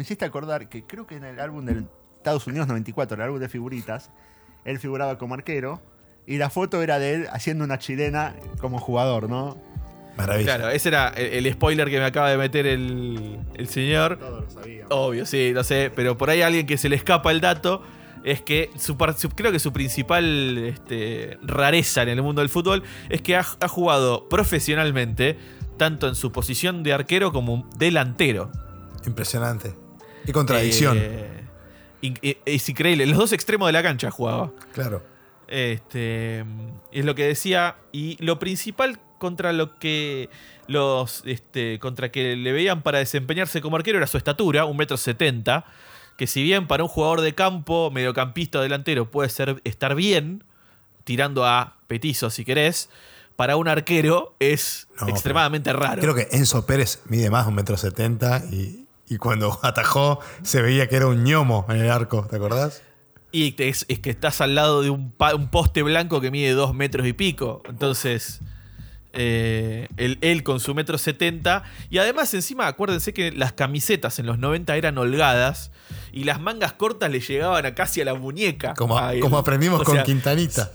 hiciste 0.00 0.24
acordar 0.24 0.68
que 0.68 0.84
creo 0.84 1.06
que 1.06 1.16
en 1.16 1.24
el 1.24 1.40
álbum 1.40 1.64
del 1.64 1.88
Estados 2.22 2.46
Unidos 2.46 2.68
94, 2.68 3.16
el 3.16 3.22
álbum 3.22 3.40
de 3.40 3.48
figuritas, 3.48 4.10
él 4.64 4.78
figuraba 4.78 5.18
como 5.18 5.34
arquero. 5.34 5.80
Y 6.24 6.38
la 6.38 6.50
foto 6.50 6.80
era 6.80 7.00
de 7.00 7.14
él 7.14 7.26
haciendo 7.32 7.64
una 7.64 7.80
chilena 7.80 8.36
como 8.60 8.78
jugador, 8.78 9.28
¿no? 9.28 9.58
Maravilla. 10.16 10.56
Claro, 10.56 10.70
ese 10.70 10.90
era 10.90 11.08
el, 11.08 11.46
el 11.46 11.52
spoiler 11.52 11.90
que 11.90 11.98
me 11.98 12.04
acaba 12.04 12.30
de 12.30 12.36
meter 12.36 12.66
el, 12.66 13.40
el 13.54 13.66
señor. 13.66 14.18
Todos 14.18 14.44
lo 14.44 14.50
sabíamos. 14.50 14.92
Obvio, 14.92 15.26
sí, 15.26 15.50
no 15.52 15.64
sé, 15.64 15.90
pero 15.94 16.16
por 16.16 16.30
ahí 16.30 16.42
alguien 16.42 16.64
que 16.64 16.78
se 16.78 16.88
le 16.88 16.94
escapa 16.94 17.32
el 17.32 17.40
dato 17.40 17.82
es 18.22 18.40
que 18.40 18.70
su, 18.78 18.96
creo 18.96 19.50
que 19.50 19.58
su 19.58 19.72
principal 19.72 20.58
este, 20.58 21.38
rareza 21.42 22.02
en 22.02 22.10
el 22.10 22.22
mundo 22.22 22.40
del 22.40 22.50
fútbol 22.50 22.84
es 23.08 23.20
que 23.20 23.34
ha, 23.34 23.44
ha 23.60 23.68
jugado 23.68 24.28
profesionalmente 24.28 25.36
tanto 25.76 26.06
en 26.06 26.14
su 26.14 26.30
posición 26.30 26.84
de 26.84 26.92
arquero 26.92 27.32
como 27.32 27.68
delantero. 27.76 28.52
Impresionante. 29.06 29.74
Qué 30.24 30.32
contradicción. 30.32 30.96
Eh, 31.00 31.41
es 32.02 32.68
increíble. 32.68 33.06
Los 33.06 33.16
dos 33.16 33.32
extremos 33.32 33.68
de 33.68 33.72
la 33.72 33.82
cancha 33.82 34.10
jugaba. 34.10 34.50
Claro. 34.74 35.02
Este, 35.48 36.44
es 36.90 37.04
lo 37.04 37.14
que 37.14 37.26
decía. 37.26 37.76
Y 37.92 38.16
lo 38.24 38.38
principal 38.38 38.98
contra 39.18 39.52
lo 39.52 39.78
que 39.78 40.28
los. 40.66 41.22
Este, 41.24 41.78
contra 41.78 42.10
que 42.10 42.36
le 42.36 42.52
veían 42.52 42.82
para 42.82 42.98
desempeñarse 42.98 43.60
como 43.60 43.76
arquero 43.76 43.98
era 43.98 44.06
su 44.06 44.18
estatura, 44.18 44.64
un 44.64 44.76
metro 44.76 44.96
setenta. 44.96 45.64
Que 46.16 46.26
si 46.26 46.42
bien 46.42 46.66
para 46.66 46.82
un 46.82 46.88
jugador 46.88 47.22
de 47.22 47.34
campo, 47.34 47.90
mediocampista 47.90 48.58
o 48.58 48.62
delantero, 48.62 49.10
puede 49.10 49.28
ser, 49.30 49.60
estar 49.64 49.94
bien, 49.94 50.44
tirando 51.04 51.46
a 51.46 51.76
petizo 51.86 52.28
si 52.28 52.44
querés, 52.44 52.90
para 53.34 53.56
un 53.56 53.66
arquero 53.66 54.36
es 54.38 54.88
No, 55.00 55.08
extremadamente 55.08 55.72
raro. 55.72 56.02
Creo 56.02 56.14
que 56.14 56.28
Enzo 56.32 56.66
Pérez 56.66 57.00
mide 57.06 57.30
más 57.30 57.46
un 57.46 57.54
metro 57.54 57.78
setenta 57.78 58.42
y, 58.52 58.81
y 59.12 59.18
cuando 59.18 59.58
atajó 59.62 60.20
se 60.42 60.62
veía 60.62 60.88
que 60.88 60.96
era 60.96 61.06
un 61.06 61.24
ñomo 61.24 61.66
en 61.68 61.76
el 61.76 61.90
arco, 61.90 62.26
¿te 62.28 62.36
acordás? 62.36 62.82
Y 63.30 63.54
es, 63.62 63.86
es 63.88 63.98
que 63.98 64.10
estás 64.10 64.40
al 64.40 64.54
lado 64.54 64.82
de 64.82 64.90
un, 64.90 65.12
poste 65.50 65.82
blanco 65.82 66.20
que 66.20 66.30
mide 66.30 66.52
dos 66.52 66.74
metros 66.74 67.06
y 67.06 67.14
pico. 67.14 67.62
Entonces, 67.66 68.40
eh, 69.14 69.88
él, 69.96 70.18
él 70.20 70.42
con 70.42 70.60
su 70.60 70.74
metro 70.74 70.98
setenta. 70.98 71.62
Y 71.88 71.96
además, 71.96 72.34
encima, 72.34 72.66
acuérdense 72.66 73.14
que 73.14 73.32
las 73.32 73.54
camisetas 73.54 74.18
en 74.18 74.26
los 74.26 74.38
90 74.38 74.76
eran 74.76 74.98
holgadas. 74.98 75.70
Y 76.12 76.24
las 76.24 76.42
mangas 76.42 76.74
cortas 76.74 77.10
le 77.10 77.20
llegaban 77.20 77.64
a 77.64 77.74
casi 77.74 78.02
a 78.02 78.04
la 78.04 78.12
muñeca. 78.12 78.74
Como, 78.74 78.98
a 78.98 79.14
él. 79.14 79.20
como 79.20 79.38
aprendimos 79.38 79.80
O 79.80 79.84
con 79.84 79.94
sea, 79.94 80.04
Quintanita. 80.04 80.70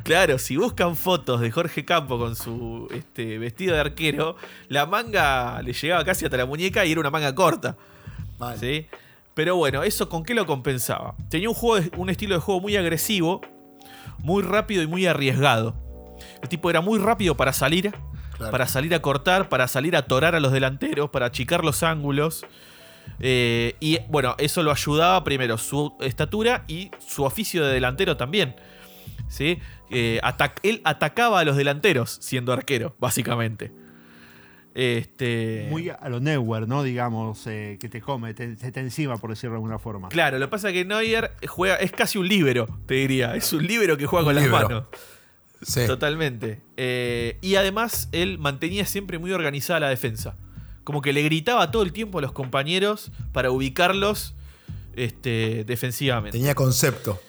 Claro, 0.04 0.38
si 0.38 0.56
buscan 0.56 0.96
fotos 0.96 1.40
de 1.40 1.50
Jorge 1.50 1.84
Campo 1.84 2.18
con 2.18 2.36
su 2.36 2.88
este, 2.92 3.38
vestido 3.38 3.74
de 3.74 3.80
arquero, 3.80 4.36
la 4.68 4.86
manga 4.86 5.60
le 5.62 5.72
llegaba 5.72 6.04
casi 6.04 6.24
hasta 6.24 6.36
la 6.36 6.46
muñeca 6.46 6.84
y 6.84 6.92
era 6.92 7.00
una 7.00 7.10
manga 7.10 7.34
corta. 7.34 7.76
¿sí? 8.58 8.86
Pero 9.34 9.56
bueno, 9.56 9.82
¿eso 9.82 10.08
con 10.08 10.24
qué 10.24 10.34
lo 10.34 10.46
compensaba? 10.46 11.14
Tenía 11.28 11.48
un, 11.48 11.54
juego 11.54 11.86
un 11.96 12.10
estilo 12.10 12.34
de 12.34 12.40
juego 12.40 12.60
muy 12.60 12.76
agresivo, 12.76 13.40
muy 14.18 14.42
rápido 14.42 14.82
y 14.82 14.86
muy 14.86 15.06
arriesgado. 15.06 15.74
El 16.42 16.48
tipo 16.48 16.70
era 16.70 16.80
muy 16.80 16.98
rápido 16.98 17.36
para 17.36 17.52
salir, 17.52 17.92
Claro. 18.36 18.52
para 18.52 18.66
salir 18.66 18.94
a 18.94 19.02
cortar, 19.02 19.50
para 19.50 19.68
salir 19.68 19.94
a 19.96 20.06
torar 20.06 20.34
a 20.34 20.40
los 20.40 20.50
delanteros, 20.50 21.10
para 21.10 21.26
achicar 21.26 21.62
los 21.62 21.82
ángulos. 21.82 22.46
Eh, 23.18 23.76
y 23.80 23.98
bueno, 24.08 24.34
eso 24.38 24.62
lo 24.62 24.72
ayudaba 24.72 25.22
primero 25.24 25.58
su 25.58 25.94
estatura 26.00 26.64
y 26.66 26.90
su 27.06 27.24
oficio 27.24 27.66
de 27.66 27.74
delantero 27.74 28.16
también. 28.16 28.56
¿sí? 29.28 29.58
Eh, 29.90 30.20
atac- 30.22 30.60
él 30.62 30.80
atacaba 30.84 31.40
a 31.40 31.44
los 31.44 31.56
delanteros 31.56 32.18
siendo 32.20 32.52
arquero, 32.52 32.94
básicamente. 32.98 33.72
Este, 34.74 35.66
Muy 35.68 35.88
a 35.88 36.08
lo 36.08 36.20
Neuer, 36.20 36.68
¿no? 36.68 36.84
Digamos, 36.84 37.44
eh, 37.48 37.76
que 37.80 37.88
te 37.88 38.00
come, 38.00 38.34
te, 38.34 38.56
se 38.56 38.70
te 38.70 38.78
encima, 38.80 39.16
por 39.18 39.30
decirlo 39.30 39.54
de 39.54 39.56
alguna 39.56 39.78
forma. 39.80 40.08
Claro, 40.08 40.38
lo 40.38 40.46
que 40.46 40.50
pasa 40.50 40.68
es 40.68 40.74
que 40.74 40.84
Neuer 40.84 41.32
juega, 41.48 41.74
es 41.76 41.90
casi 41.90 42.18
un 42.18 42.28
líbero, 42.28 42.78
te 42.86 42.94
diría. 42.94 43.34
Es 43.34 43.52
un 43.52 43.66
líbero 43.66 43.96
que 43.96 44.06
juega 44.06 44.22
Un 44.28 44.34
con 44.34 44.42
las 44.42 44.48
manos. 44.48 44.84
Sí. 45.62 45.86
Totalmente. 45.86 46.60
Eh, 46.76 47.36
y 47.42 47.56
además, 47.56 48.08
él 48.12 48.38
mantenía 48.38 48.86
siempre 48.86 49.18
muy 49.18 49.32
organizada 49.32 49.80
la 49.80 49.88
defensa. 49.88 50.36
Como 50.84 51.02
que 51.02 51.12
le 51.12 51.22
gritaba 51.22 51.70
todo 51.70 51.82
el 51.82 51.92
tiempo 51.92 52.18
a 52.18 52.22
los 52.22 52.32
compañeros 52.32 53.10
para 53.32 53.50
ubicarlos 53.50 54.34
este, 54.94 55.64
defensivamente. 55.64 56.38
Tenía 56.38 56.54
concepto. 56.54 57.20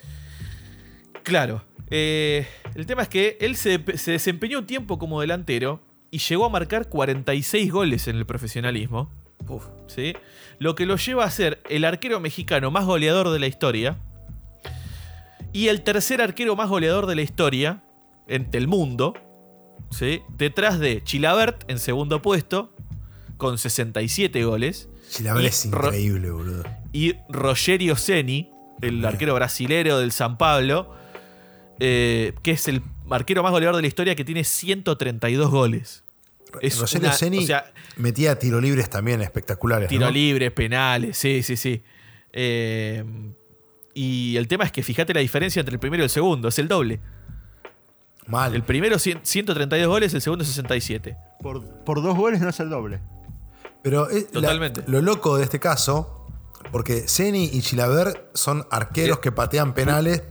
Claro. 1.24 1.64
Eh, 1.94 2.46
el 2.74 2.86
tema 2.86 3.02
es 3.02 3.08
que 3.08 3.36
él 3.40 3.54
se, 3.54 3.82
se 3.98 4.12
desempeñó 4.12 4.60
un 4.60 4.66
tiempo 4.66 4.98
como 4.98 5.20
delantero 5.20 5.80
y 6.10 6.18
llegó 6.18 6.46
a 6.46 6.48
marcar 6.48 6.88
46 6.88 7.70
goles 7.70 8.08
en 8.08 8.16
el 8.16 8.26
profesionalismo. 8.26 9.10
Uf. 9.48 9.64
¿sí? 9.88 10.14
Lo 10.58 10.74
que 10.74 10.86
lo 10.86 10.96
lleva 10.96 11.24
a 11.24 11.30
ser 11.30 11.60
el 11.68 11.84
arquero 11.84 12.18
mexicano 12.20 12.70
más 12.70 12.86
goleador 12.86 13.30
de 13.30 13.38
la 13.38 13.46
historia 13.46 13.98
y 15.52 15.68
el 15.68 15.82
tercer 15.82 16.22
arquero 16.22 16.56
más 16.56 16.68
goleador 16.68 17.06
de 17.06 17.16
la 17.16 17.22
historia 17.22 17.82
en 18.26 18.48
el 18.52 18.68
mundo, 18.68 19.14
¿sí? 19.90 20.22
detrás 20.30 20.78
de 20.78 21.02
Chilabert 21.04 21.70
en 21.70 21.78
segundo 21.78 22.22
puesto 22.22 22.74
con 23.36 23.58
67 23.58 24.44
goles 24.44 24.88
Chilaver 25.10 25.42
Y 25.42 25.46
es 25.46 25.66
increíble, 25.66 26.30
boludo. 26.30 26.64
y 26.92 27.16
Rogerio 27.28 27.96
Ceni, 27.96 28.50
el 28.80 29.04
arquero 29.04 29.34
brasilero 29.34 29.98
del 29.98 30.12
San 30.12 30.38
Pablo, 30.38 30.94
eh, 31.84 32.34
que 32.42 32.52
es 32.52 32.68
el 32.68 32.80
arquero 33.10 33.42
más 33.42 33.50
goleador 33.50 33.74
de 33.76 33.82
la 33.82 33.88
historia 33.88 34.14
que 34.14 34.24
tiene 34.24 34.44
132 34.44 35.50
goles. 35.50 36.04
Es 36.60 36.78
Rogelio 36.78 37.08
una- 37.08 37.16
Ceni 37.16 37.38
o 37.38 37.42
sea, 37.42 37.72
metía 37.96 38.38
tiro 38.38 38.60
libres 38.60 38.88
también 38.88 39.20
espectaculares. 39.22 39.88
Tiro 39.88 40.06
¿no? 40.06 40.12
libres, 40.12 40.52
penales, 40.52 41.16
sí, 41.16 41.42
sí, 41.42 41.56
sí. 41.56 41.82
Eh, 42.32 43.02
y 43.94 44.36
el 44.36 44.46
tema 44.48 44.64
es 44.64 44.70
que 44.72 44.82
fíjate 44.82 45.12
la 45.12 45.20
diferencia 45.20 45.60
entre 45.60 45.74
el 45.74 45.80
primero 45.80 46.02
y 46.02 46.04
el 46.04 46.10
segundo, 46.10 46.48
es 46.48 46.58
el 46.58 46.68
doble. 46.68 47.00
Mal. 48.26 48.54
El 48.54 48.62
primero 48.62 48.96
cien- 48.96 49.20
132 49.22 49.88
goles, 49.88 50.14
el 50.14 50.20
segundo 50.22 50.44
67. 50.44 51.16
Por, 51.40 51.64
por 51.84 52.02
dos 52.02 52.16
goles 52.16 52.40
no 52.40 52.48
es 52.50 52.60
el 52.60 52.70
doble. 52.70 53.00
Pero 53.82 54.08
es 54.10 54.24
la- 54.32 54.40
Totalmente. 54.42 54.84
lo 54.86 55.02
loco 55.02 55.36
de 55.38 55.44
este 55.44 55.58
caso, 55.58 56.26
porque 56.70 57.04
Ceni 57.08 57.50
y 57.52 57.60
Chilaver 57.62 58.30
son 58.34 58.64
arqueros 58.70 59.18
Eh, 59.18 59.20
que 59.22 59.32
patean 59.32 59.74
penales, 59.74 60.22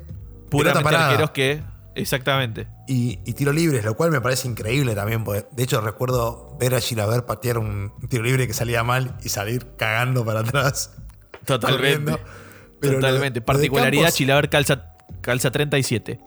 Puramente 0.52 0.96
arqueros 0.96 1.32
que. 1.32 1.64
Exactamente. 1.94 2.68
y, 2.88 3.20
y 3.26 3.34
tiro 3.34 3.52
libres, 3.52 3.84
lo 3.84 3.96
cual 3.96 4.12
me 4.12 4.22
parece 4.22 4.48
increíble 4.48 4.96
también. 4.96 5.24
porque, 5.26 5.46
de 5.52 5.64
hecho, 5.64 5.82
recuerdo 5.82 6.56
ver 6.60 6.74
a 6.76 6.80
Chilaver 6.80 7.26
patear 7.26 7.58
un 7.58 7.92
tiro 8.10 8.24
libre 8.24 8.48
que 8.48 8.54
salía 8.54 8.82
mal 8.84 9.18
y 9.24 9.30
salir 9.30 9.76
cagando 9.78 10.24
para 10.24 10.40
atrás. 10.42 10.92
Totalmente. 11.46 12.18
Pero 12.80 12.96
Totalmente. 12.96 13.40
lo 13.42 13.46
Particularidad, 13.46 14.04
Campos- 14.04 14.16
Chilaver 14.16 14.50
calza, 14.50 14.94
calza 15.22 15.52
37. 15.52 16.20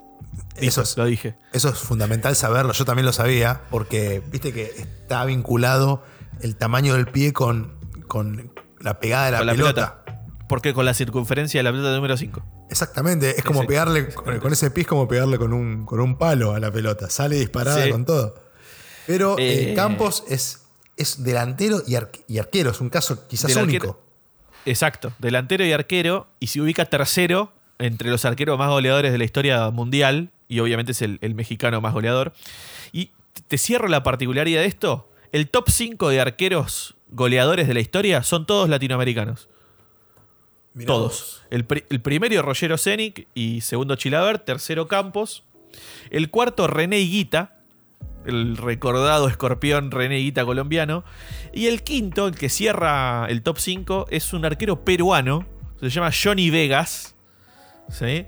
Eso 0.56 0.82
es, 0.82 0.96
Lo 0.96 1.04
dije. 1.06 1.36
Eso 1.52 1.68
es 1.70 1.78
fundamental 1.78 2.36
saberlo, 2.36 2.72
yo 2.72 2.84
también 2.84 3.06
lo 3.06 3.12
sabía, 3.12 3.62
porque 3.70 4.22
viste 4.30 4.52
que 4.52 4.64
está 4.64 5.24
vinculado 5.24 6.04
el 6.42 6.56
tamaño 6.56 6.94
del 6.94 7.06
pie 7.06 7.32
con, 7.32 7.74
con 8.06 8.52
la 8.80 8.98
pegada 9.00 9.26
de 9.26 9.30
la, 9.32 9.38
Con 9.38 9.46
la 9.46 9.52
pelota. 9.54 10.03
Porque 10.54 10.72
con 10.72 10.84
la 10.84 10.94
circunferencia 10.94 11.58
de 11.58 11.64
la 11.64 11.72
pelota 11.72 11.92
número 11.96 12.16
5. 12.16 12.44
Exactamente, 12.70 13.36
es 13.36 13.42
como 13.42 13.62
sí. 13.62 13.66
pegarle 13.66 14.08
con, 14.14 14.38
con 14.38 14.52
ese 14.52 14.70
pie, 14.70 14.82
es 14.82 14.86
como 14.86 15.08
pegarle 15.08 15.36
con 15.36 15.52
un, 15.52 15.84
con 15.84 15.98
un 16.00 16.16
palo 16.16 16.54
a 16.54 16.60
la 16.60 16.70
pelota, 16.70 17.10
sale 17.10 17.34
disparada 17.40 17.82
Sí. 17.82 17.90
con 17.90 18.04
todo. 18.04 18.36
Pero 19.08 19.36
eh, 19.36 19.72
Eh. 19.72 19.74
Campos 19.74 20.22
es, 20.28 20.62
es 20.96 21.24
delantero 21.24 21.82
y, 21.88 21.94
arque- 21.94 22.22
y 22.28 22.38
arquero, 22.38 22.70
es 22.70 22.80
un 22.80 22.88
caso 22.88 23.26
quizás 23.26 23.56
único. 23.56 24.00
Exacto. 24.64 25.12
Delantero 25.18 25.64
y 25.66 25.72
arquero. 25.72 26.28
Y 26.38 26.46
se 26.46 26.60
ubica 26.60 26.84
tercero 26.86 27.52
entre 27.80 28.08
los 28.10 28.24
arqueros 28.24 28.56
más 28.56 28.68
goleadores 28.70 29.10
de 29.10 29.18
la 29.18 29.24
historia 29.24 29.68
mundial. 29.70 30.30
Y 30.46 30.60
obviamente 30.60 30.92
es 30.92 31.02
el, 31.02 31.18
el 31.20 31.34
mexicano 31.34 31.80
más 31.80 31.92
goleador. 31.94 32.32
Y 32.92 33.10
te 33.48 33.58
cierro 33.58 33.88
la 33.88 34.04
particularidad 34.04 34.60
de 34.60 34.66
esto. 34.68 35.10
El 35.32 35.48
top 35.50 35.68
5 35.68 36.08
de 36.10 36.20
arqueros 36.20 36.94
goleadores 37.10 37.66
de 37.66 37.74
la 37.74 37.80
historia 37.80 38.22
son 38.22 38.46
todos 38.46 38.68
latinoamericanos. 38.68 39.48
Mirá 40.74 40.86
todos. 40.86 41.42
El, 41.50 41.64
pri- 41.64 41.84
el 41.90 42.00
primero 42.00 42.42
Rogero 42.42 42.76
Zenic 42.78 43.28
y 43.34 43.60
segundo 43.60 43.96
Chilaver, 43.96 44.38
tercero 44.40 44.88
Campos. 44.88 45.44
El 46.10 46.30
cuarto 46.30 46.66
René 46.66 47.00
Higuita, 47.00 47.58
el 48.26 48.56
recordado 48.56 49.28
escorpión 49.28 49.90
René 49.90 50.18
Higuita 50.20 50.44
colombiano. 50.44 51.04
Y 51.52 51.66
el 51.66 51.82
quinto, 51.82 52.26
el 52.28 52.34
que 52.36 52.48
cierra 52.48 53.26
el 53.28 53.42
top 53.42 53.58
5, 53.58 54.06
es 54.10 54.32
un 54.32 54.44
arquero 54.44 54.84
peruano, 54.84 55.46
se 55.80 55.90
llama 55.90 56.10
Johnny 56.12 56.50
Vegas. 56.50 57.14
¿sí? 57.88 58.26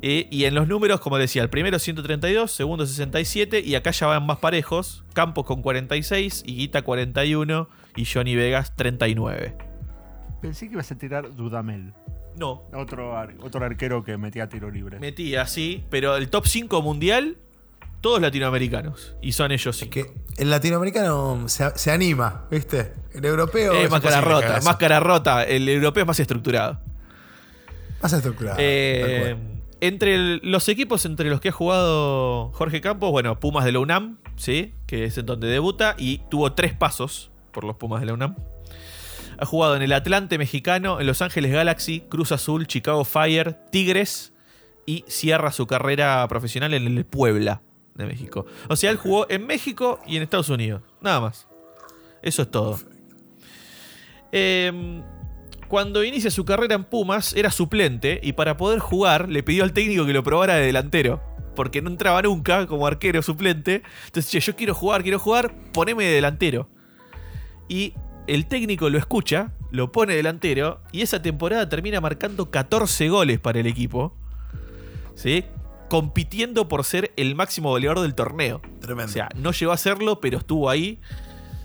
Eh, 0.00 0.28
y 0.30 0.44
en 0.44 0.54
los 0.54 0.68
números, 0.68 1.00
como 1.00 1.18
decía, 1.18 1.42
el 1.42 1.50
primero 1.50 1.78
132, 1.80 2.50
segundo 2.52 2.86
67, 2.86 3.60
y 3.64 3.74
acá 3.74 3.90
ya 3.90 4.06
van 4.06 4.24
más 4.24 4.38
parejos. 4.38 5.04
Campos 5.12 5.44
con 5.44 5.60
46, 5.62 6.44
Higuita 6.46 6.82
41 6.82 7.68
y 7.96 8.04
Johnny 8.04 8.36
Vegas 8.36 8.74
39. 8.76 9.67
Pensé 10.40 10.66
que 10.68 10.74
ibas 10.74 10.90
a 10.92 10.94
tirar 10.96 11.34
Dudamel. 11.34 11.92
No, 12.36 12.62
Otro, 12.72 13.16
ar- 13.18 13.34
otro 13.40 13.64
arquero 13.64 14.04
que 14.04 14.16
metía 14.16 14.48
tiro 14.48 14.70
libre. 14.70 15.00
Metí 15.00 15.34
así, 15.34 15.84
pero 15.90 16.16
el 16.16 16.28
top 16.30 16.46
5 16.46 16.80
mundial, 16.82 17.36
todos 18.00 18.20
latinoamericanos. 18.20 19.16
Y 19.20 19.32
son 19.32 19.50
ellos 19.50 19.74
Es 19.74 19.80
cinco. 19.80 19.92
que 19.92 20.12
el 20.42 20.48
latinoamericano 20.50 21.48
se, 21.48 21.76
se 21.76 21.90
anima, 21.90 22.44
¿viste? 22.50 22.92
El 23.12 23.24
europeo. 23.24 23.72
Eh, 23.72 23.84
es 23.84 23.90
más 23.90 24.00
cara 24.00 24.20
rota, 24.20 24.60
más 24.64 24.76
cara 24.76 25.00
rota. 25.00 25.42
El 25.44 25.68
europeo 25.68 26.02
es 26.02 26.06
más 26.06 26.20
estructurado. 26.20 26.78
Más 28.00 28.12
estructurado. 28.12 28.56
Eh, 28.60 29.36
entre 29.80 30.14
el- 30.14 30.40
los 30.44 30.68
equipos 30.68 31.04
entre 31.06 31.28
los 31.30 31.40
que 31.40 31.48
ha 31.48 31.52
jugado 31.52 32.52
Jorge 32.52 32.80
Campos, 32.80 33.10
bueno, 33.10 33.40
Pumas 33.40 33.64
de 33.64 33.72
la 33.72 33.80
UNAM, 33.80 34.18
¿sí? 34.36 34.74
Que 34.86 35.04
es 35.06 35.18
en 35.18 35.26
donde 35.26 35.48
debuta 35.48 35.96
y 35.98 36.18
tuvo 36.30 36.52
tres 36.52 36.72
pasos 36.72 37.32
por 37.50 37.64
los 37.64 37.74
Pumas 37.76 37.98
de 38.00 38.06
la 38.06 38.12
UNAM. 38.12 38.36
Ha 39.38 39.46
jugado 39.46 39.76
en 39.76 39.82
el 39.82 39.92
Atlante 39.92 40.36
mexicano, 40.36 41.00
en 41.00 41.06
Los 41.06 41.22
Ángeles 41.22 41.52
Galaxy, 41.52 42.00
Cruz 42.08 42.32
Azul, 42.32 42.66
Chicago 42.66 43.04
Fire, 43.04 43.56
Tigres 43.70 44.32
y 44.84 45.04
cierra 45.06 45.52
su 45.52 45.66
carrera 45.66 46.26
profesional 46.28 46.74
en 46.74 46.86
el 46.86 47.04
Puebla 47.04 47.62
de 47.94 48.06
México. 48.06 48.46
O 48.68 48.76
sea, 48.76 48.90
él 48.90 48.96
jugó 48.96 49.26
en 49.28 49.46
México 49.46 50.00
y 50.06 50.16
en 50.16 50.22
Estados 50.22 50.48
Unidos. 50.48 50.82
Nada 51.00 51.20
más. 51.20 51.46
Eso 52.22 52.42
es 52.42 52.50
todo. 52.50 52.80
Eh, 54.32 55.02
cuando 55.68 56.02
inicia 56.02 56.30
su 56.30 56.44
carrera 56.44 56.74
en 56.74 56.84
Pumas 56.84 57.34
era 57.34 57.50
suplente 57.50 58.20
y 58.22 58.32
para 58.32 58.56
poder 58.56 58.78
jugar 58.78 59.28
le 59.28 59.42
pidió 59.42 59.64
al 59.64 59.72
técnico 59.72 60.06
que 60.06 60.14
lo 60.14 60.24
probara 60.24 60.54
de 60.54 60.66
delantero. 60.66 61.22
Porque 61.54 61.82
no 61.82 61.90
entraba 61.90 62.22
nunca 62.22 62.66
como 62.66 62.86
arquero 62.86 63.20
suplente. 63.20 63.82
Entonces, 64.06 64.30
che, 64.30 64.40
yo 64.40 64.56
quiero 64.56 64.74
jugar, 64.74 65.02
quiero 65.02 65.18
jugar, 65.18 65.54
poneme 65.72 66.04
de 66.04 66.12
delantero. 66.12 66.68
Y 67.68 67.92
el 68.28 68.46
técnico 68.46 68.90
lo 68.90 68.98
escucha, 68.98 69.52
lo 69.70 69.90
pone 69.90 70.14
delantero 70.14 70.80
y 70.92 71.02
esa 71.02 71.22
temporada 71.22 71.68
termina 71.68 72.00
marcando 72.00 72.50
14 72.50 73.08
goles 73.08 73.40
para 73.40 73.60
el 73.60 73.66
equipo. 73.66 74.14
¿Sí? 75.14 75.44
Compitiendo 75.88 76.68
por 76.68 76.84
ser 76.84 77.12
el 77.16 77.34
máximo 77.34 77.70
goleador 77.70 78.00
del 78.00 78.14
torneo. 78.14 78.60
Tremendo. 78.80 79.10
O 79.10 79.12
sea, 79.12 79.28
no 79.34 79.52
llegó 79.52 79.72
a 79.72 79.76
serlo, 79.76 80.20
pero 80.20 80.38
estuvo 80.38 80.70
ahí 80.70 81.00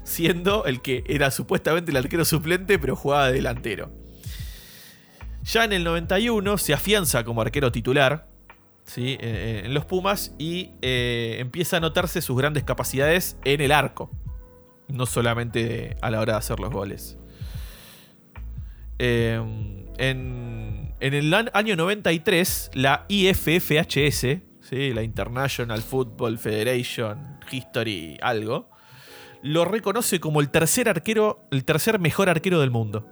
siendo 0.03 0.65
el 0.65 0.81
que 0.81 1.03
era 1.07 1.29
supuestamente 1.29 1.91
el 1.91 1.97
arquero 1.97 2.25
suplente, 2.25 2.79
pero 2.79 2.95
jugaba 2.95 3.27
de 3.27 3.33
delantero. 3.33 3.91
Ya 5.43 5.65
en 5.65 5.73
el 5.73 5.83
91 5.83 6.57
se 6.57 6.73
afianza 6.73 7.23
como 7.25 7.41
arquero 7.41 7.71
titular 7.71 8.27
¿sí? 8.85 9.17
eh, 9.19 9.63
en 9.65 9.73
los 9.73 9.85
Pumas 9.85 10.33
y 10.37 10.71
eh, 10.81 11.37
empieza 11.39 11.77
a 11.77 11.79
notarse 11.81 12.21
sus 12.21 12.37
grandes 12.37 12.63
capacidades 12.63 13.37
en 13.43 13.59
el 13.61 13.71
arco, 13.71 14.09
no 14.87 15.05
solamente 15.05 15.97
a 16.01 16.09
la 16.11 16.19
hora 16.19 16.33
de 16.33 16.39
hacer 16.39 16.59
los 16.59 16.71
goles. 16.71 17.17
Eh, 18.99 19.41
en, 19.97 20.93
en 20.99 21.13
el 21.13 21.33
año 21.33 21.75
93, 21.75 22.71
la 22.73 23.05
IFFHS, 23.07 24.19
¿sí? 24.61 24.93
la 24.93 25.03
International 25.03 25.81
Football 25.81 26.37
Federation 26.37 27.39
History 27.51 28.17
algo, 28.21 28.69
lo 29.41 29.65
reconoce 29.65 30.19
como 30.19 30.39
el 30.39 30.49
tercer 30.49 30.87
arquero, 30.87 31.45
el 31.51 31.65
tercer 31.65 31.99
mejor 31.99 32.29
arquero 32.29 32.61
del 32.61 32.71
mundo. 32.71 33.05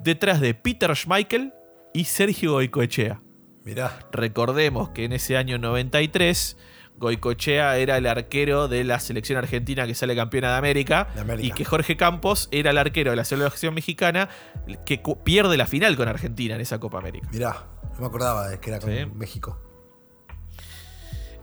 Detrás 0.00 0.40
de 0.40 0.54
Peter 0.54 0.96
Schmeichel 0.96 1.52
y 1.92 2.04
Sergio 2.04 2.52
Goicoechea. 2.52 3.20
Mirá. 3.64 3.98
Recordemos 4.12 4.90
que 4.90 5.04
en 5.04 5.12
ese 5.12 5.36
año 5.36 5.58
93 5.58 6.56
Goicochea 7.00 7.78
era 7.78 7.96
el 7.96 8.06
arquero 8.06 8.68
de 8.68 8.84
la 8.84 9.00
selección 9.00 9.38
argentina 9.38 9.86
que 9.86 9.94
sale 9.94 10.14
campeona 10.14 10.52
de 10.52 10.58
América, 10.58 11.08
De 11.14 11.22
América. 11.22 11.48
y 11.48 11.50
que 11.52 11.64
Jorge 11.64 11.96
Campos 11.96 12.48
era 12.52 12.70
el 12.70 12.78
arquero 12.78 13.10
de 13.10 13.16
la 13.16 13.24
selección 13.24 13.74
mexicana 13.74 14.28
que 14.84 15.02
pierde 15.24 15.56
la 15.56 15.66
final 15.66 15.96
con 15.96 16.06
Argentina 16.08 16.54
en 16.54 16.60
esa 16.60 16.78
Copa 16.78 16.98
América. 16.98 17.26
Mirá. 17.32 17.66
No 17.94 18.00
me 18.00 18.06
acordaba 18.06 18.48
de 18.48 18.60
que 18.60 18.70
era 18.70 18.78
con 18.78 18.90
Sí. 18.90 19.06
México. 19.14 19.58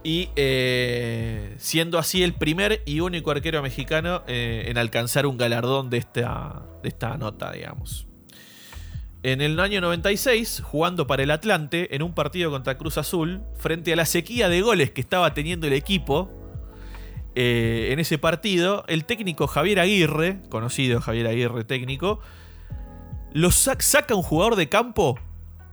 Y 0.04 0.30
eh, 0.36 1.56
siendo 1.58 1.98
así 1.98 2.24
el 2.24 2.34
primer 2.34 2.82
y 2.86 3.00
único 3.02 3.32
arquero 3.32 3.62
mexicano 3.62 4.24
eh, 4.28 4.66
en 4.68 4.78
alcanzar 4.78 5.26
un 5.26 5.38
galardón 5.38 5.90
de 5.90 5.98
esta, 5.98 6.64
de 6.82 6.90
esta 6.90 7.18
nota, 7.18 7.52
digamos. 7.52 8.07
En 9.28 9.42
el 9.42 9.60
año 9.60 9.82
96, 9.82 10.62
jugando 10.64 11.06
para 11.06 11.22
el 11.24 11.32
Atlante 11.32 11.94
en 11.94 12.02
un 12.02 12.14
partido 12.14 12.50
contra 12.50 12.78
Cruz 12.78 12.98
Azul, 12.98 13.42
frente 13.58 13.92
a 13.92 13.98
la 13.98 14.06
sequía 14.06 14.48
de 14.48 14.62
goles 14.62 14.92
que 14.92 15.02
estaba 15.02 15.34
teniendo 15.34 15.68
el 15.68 15.74
equipo, 15.74 16.32
eh, 17.36 17.90
en 17.92 18.00
ese 18.00 18.18
partido, 18.18 18.86
el 18.88 19.04
técnico 19.04 19.48
Javier 19.48 19.82
Aguirre, 19.82 20.40
conocido 20.50 21.02
Javier 21.02 21.28
Aguirre 21.28 21.66
técnico, 21.66 22.22
lo 23.34 23.50
sac- 23.50 23.82
saca 23.82 24.16
un 24.16 24.24
jugador 24.24 24.56
de 24.56 24.70
campo, 24.70 25.20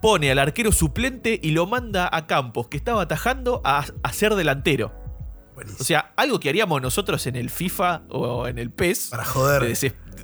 pone 0.02 0.32
al 0.32 0.40
arquero 0.40 0.72
suplente 0.72 1.38
y 1.40 1.52
lo 1.52 1.66
manda 1.66 2.08
a 2.12 2.26
Campos, 2.26 2.66
que 2.66 2.76
estaba 2.76 3.02
atajando, 3.02 3.60
a, 3.64 3.84
a 4.02 4.12
ser 4.12 4.34
delantero. 4.34 4.92
Buenísimo. 5.54 5.80
O 5.80 5.84
sea, 5.84 6.12
algo 6.16 6.40
que 6.40 6.48
haríamos 6.48 6.82
nosotros 6.82 7.24
en 7.28 7.36
el 7.36 7.50
FIFA 7.50 8.02
o 8.08 8.48
en 8.48 8.58
el 8.58 8.72
PES. 8.72 9.10
Para 9.10 9.24
joder. 9.24 9.62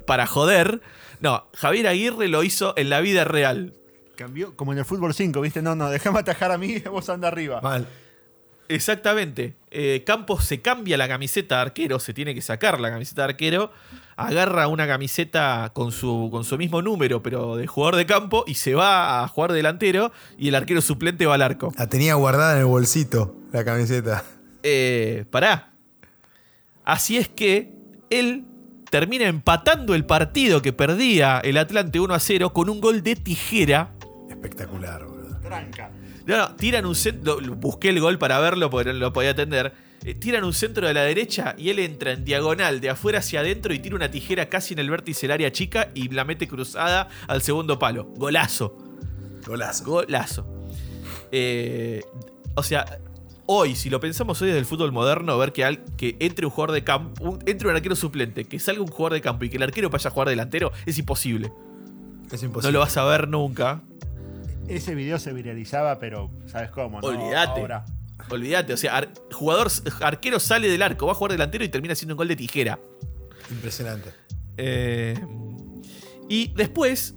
Para 0.04 0.26
joder. 0.26 0.80
No, 1.20 1.44
Javier 1.54 1.86
Aguirre 1.86 2.28
lo 2.28 2.42
hizo 2.42 2.74
en 2.76 2.90
la 2.90 3.00
vida 3.00 3.24
real. 3.24 3.74
Cambió 4.16 4.56
como 4.56 4.72
en 4.72 4.78
el 4.78 4.84
fútbol 4.84 5.14
5, 5.14 5.40
¿viste? 5.40 5.62
No, 5.62 5.74
no, 5.74 5.90
déjame 5.90 6.18
atajar 6.18 6.50
a 6.50 6.58
mí, 6.58 6.78
vos 6.90 7.08
anda 7.08 7.28
arriba. 7.28 7.60
Mal. 7.60 7.86
Exactamente. 8.68 9.56
Eh, 9.72 10.04
Campos 10.06 10.44
se 10.44 10.60
cambia 10.62 10.96
la 10.96 11.08
camiseta 11.08 11.56
de 11.56 11.62
arquero, 11.62 11.98
se 11.98 12.14
tiene 12.14 12.34
que 12.36 12.40
sacar 12.40 12.80
la 12.80 12.90
camiseta 12.90 13.22
de 13.22 13.30
arquero, 13.32 13.72
agarra 14.16 14.68
una 14.68 14.86
camiseta 14.86 15.72
con 15.74 15.90
su, 15.90 16.28
con 16.30 16.44
su 16.44 16.56
mismo 16.56 16.80
número, 16.80 17.20
pero 17.20 17.56
de 17.56 17.66
jugador 17.66 17.96
de 17.96 18.06
campo, 18.06 18.44
y 18.46 18.54
se 18.54 18.74
va 18.74 19.24
a 19.24 19.28
jugar 19.28 19.52
delantero, 19.52 20.12
y 20.38 20.48
el 20.48 20.54
arquero 20.54 20.80
suplente 20.82 21.26
va 21.26 21.34
al 21.34 21.42
arco. 21.42 21.72
La 21.76 21.88
tenía 21.88 22.14
guardada 22.14 22.52
en 22.54 22.60
el 22.60 22.66
bolsito, 22.66 23.34
la 23.52 23.64
camiseta. 23.64 24.22
Eh, 24.62 25.24
pará. 25.30 25.72
Así 26.84 27.16
es 27.16 27.28
que 27.28 27.72
él 28.08 28.44
termina 28.90 29.26
empatando 29.26 29.94
el 29.94 30.04
partido 30.04 30.60
que 30.60 30.72
perdía 30.72 31.38
el 31.38 31.56
Atlante 31.56 32.00
1 32.00 32.12
a 32.12 32.20
0 32.20 32.52
con 32.52 32.68
un 32.68 32.80
gol 32.80 33.02
de 33.02 33.16
tijera. 33.16 33.92
Espectacular, 34.28 35.04
boludo. 35.06 35.40
Tranca. 35.40 35.90
No, 36.26 36.36
no, 36.36 36.56
tiran 36.56 36.84
un 36.86 36.94
centro. 36.94 37.38
Busqué 37.56 37.88
el 37.88 38.00
gol 38.00 38.18
para 38.18 38.38
verlo 38.40 38.68
porque 38.68 38.92
no 38.92 38.98
lo 38.98 39.12
podía 39.12 39.30
atender. 39.30 39.72
Eh, 40.04 40.14
tiran 40.14 40.44
un 40.44 40.54
centro 40.54 40.86
de 40.86 40.94
la 40.94 41.02
derecha 41.02 41.54
y 41.58 41.70
él 41.70 41.78
entra 41.78 42.12
en 42.12 42.24
diagonal 42.24 42.80
de 42.80 42.90
afuera 42.90 43.18
hacia 43.18 43.40
adentro 43.40 43.74
y 43.74 43.78
tira 43.78 43.96
una 43.96 44.10
tijera 44.10 44.48
casi 44.48 44.74
en 44.74 44.80
el 44.80 44.90
vértice 44.90 45.22
del 45.22 45.32
área 45.32 45.52
chica 45.52 45.90
y 45.94 46.08
la 46.08 46.24
mete 46.24 46.48
cruzada 46.48 47.08
al 47.28 47.42
segundo 47.42 47.78
palo. 47.78 48.04
Golazo. 48.16 48.76
Golazo. 49.46 49.84
Golazo. 49.84 50.46
Eh, 51.32 52.02
o 52.54 52.62
sea, 52.62 52.98
hoy, 53.52 53.74
si 53.74 53.90
lo 53.90 53.98
pensamos 53.98 54.40
hoy 54.42 54.48
desde 54.48 54.60
el 54.60 54.64
fútbol 54.66 54.92
moderno, 54.92 55.36
ver 55.36 55.52
que, 55.52 55.64
al- 55.64 55.84
que 55.96 56.16
entre 56.20 56.46
un 56.46 56.52
jugador 56.52 56.72
de 56.72 56.84
campo, 56.84 57.24
un- 57.24 57.38
entre 57.46 57.68
un 57.68 57.74
arquero 57.74 57.96
suplente, 57.96 58.44
que 58.44 58.58
salga 58.60 58.80
un 58.80 58.86
jugador 58.88 59.14
de 59.14 59.20
campo 59.20 59.44
y 59.44 59.50
que 59.50 59.56
el 59.56 59.62
arquero 59.64 59.90
vaya 59.90 60.08
a 60.08 60.12
jugar 60.12 60.28
delantero, 60.28 60.70
es 60.86 60.96
imposible. 60.98 61.52
Es 62.30 62.42
No 62.42 62.46
imposible. 62.48 62.72
lo 62.72 62.78
vas 62.78 62.96
a 62.96 63.04
ver 63.04 63.26
nunca. 63.26 63.82
Ese 64.68 64.94
video 64.94 65.18
se 65.18 65.32
viralizaba, 65.32 65.98
pero 65.98 66.30
¿sabes 66.46 66.70
cómo? 66.70 67.00
No? 67.00 67.08
Olvídate. 67.08 67.60
Ahora. 67.60 67.84
Olvídate, 68.30 68.72
o 68.72 68.76
sea, 68.76 68.98
ar- 68.98 69.12
jugador, 69.32 69.68
arquero 70.00 70.38
sale 70.38 70.68
del 70.68 70.82
arco, 70.82 71.06
va 71.06 71.12
a 71.12 71.14
jugar 71.16 71.32
delantero 71.32 71.64
y 71.64 71.68
termina 71.68 71.94
haciendo 71.94 72.14
un 72.14 72.18
gol 72.18 72.28
de 72.28 72.36
tijera. 72.36 72.78
Impresionante. 73.50 74.10
Eh, 74.58 75.18
y 76.28 76.52
después, 76.54 77.14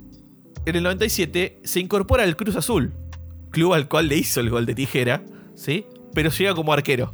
en 0.66 0.76
el 0.78 0.82
97, 0.84 1.60
se 1.64 1.80
incorpora 1.80 2.24
al 2.24 2.36
Cruz 2.36 2.56
Azul, 2.56 2.92
club 3.52 3.74
al 3.74 3.88
cual 3.88 4.08
le 4.08 4.18
hizo 4.18 4.40
el 4.40 4.50
gol 4.50 4.66
de 4.66 4.74
tijera, 4.74 5.24
¿sí? 5.56 5.86
Pero 6.14 6.30
llega 6.30 6.54
como 6.54 6.74
arquero. 6.74 7.14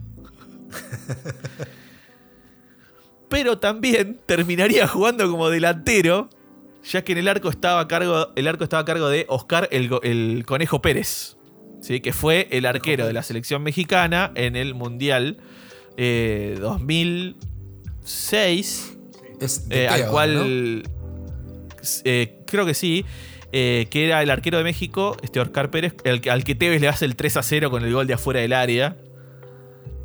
Pero 3.29 3.59
también 3.59 4.19
terminaría 4.25 4.87
jugando 4.87 5.29
como 5.29 5.49
delantero, 5.49 6.29
ya 6.83 7.03
que 7.03 7.11
en 7.11 7.19
el 7.19 7.27
arco 7.27 7.49
estaba 7.49 7.81
a 7.81 7.87
cargo, 7.87 8.29
el 8.35 8.47
arco 8.47 8.63
estaba 8.63 8.81
a 8.81 8.85
cargo 8.85 9.07
de 9.09 9.27
Oscar 9.29 9.69
el, 9.71 9.91
el 10.03 10.43
Conejo 10.45 10.81
Pérez, 10.81 11.37
¿sí? 11.81 12.01
que 12.01 12.11
fue 12.11 12.47
el 12.51 12.65
arquero 12.65 13.05
de 13.05 13.13
la 13.13 13.21
selección 13.21 13.61
mexicana 13.61 14.31
en 14.35 14.55
el 14.55 14.73
Mundial 14.73 15.37
eh, 15.97 16.57
2006 16.61 18.97
Es 19.41 19.69
de 19.69 19.83
eh, 19.83 19.89
al 19.89 20.07
cual 20.07 20.83
eh, 22.03 22.39
creo 22.47 22.65
que 22.65 22.73
sí, 22.73 23.05
eh, 23.51 23.87
que 23.89 24.05
era 24.05 24.21
el 24.21 24.29
arquero 24.29 24.57
de 24.57 24.63
México, 24.63 25.17
este 25.23 25.39
Oscar 25.39 25.71
Pérez, 25.71 25.95
el 26.03 26.21
que- 26.21 26.29
al 26.31 26.43
que 26.43 26.55
Tevez 26.55 26.81
le 26.81 26.87
hace 26.87 27.05
el 27.05 27.15
3 27.15 27.37
a 27.37 27.43
0 27.43 27.69
con 27.71 27.83
el 27.83 27.91
gol 27.93 28.07
de 28.07 28.13
afuera 28.13 28.39
del 28.41 28.53
área. 28.53 28.95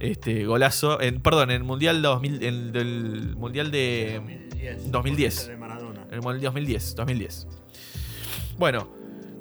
Este 0.01 0.45
golazo, 0.45 1.01
en, 1.01 1.21
perdón, 1.21 1.51
en 1.51 1.57
el 1.57 1.65
Mundial 1.65 2.03
2000, 2.03 2.43
en 2.43 2.77
el 2.77 3.37
Mundial 3.37 3.71
de 3.71 4.21
2010. 4.87 5.49
De 5.49 5.57
Maradona. 5.57 6.03
En 6.09 6.15
el 6.15 6.21
Mundial 6.21 6.43
2010, 6.53 6.95
2010. 6.97 7.47
Bueno, 8.59 8.89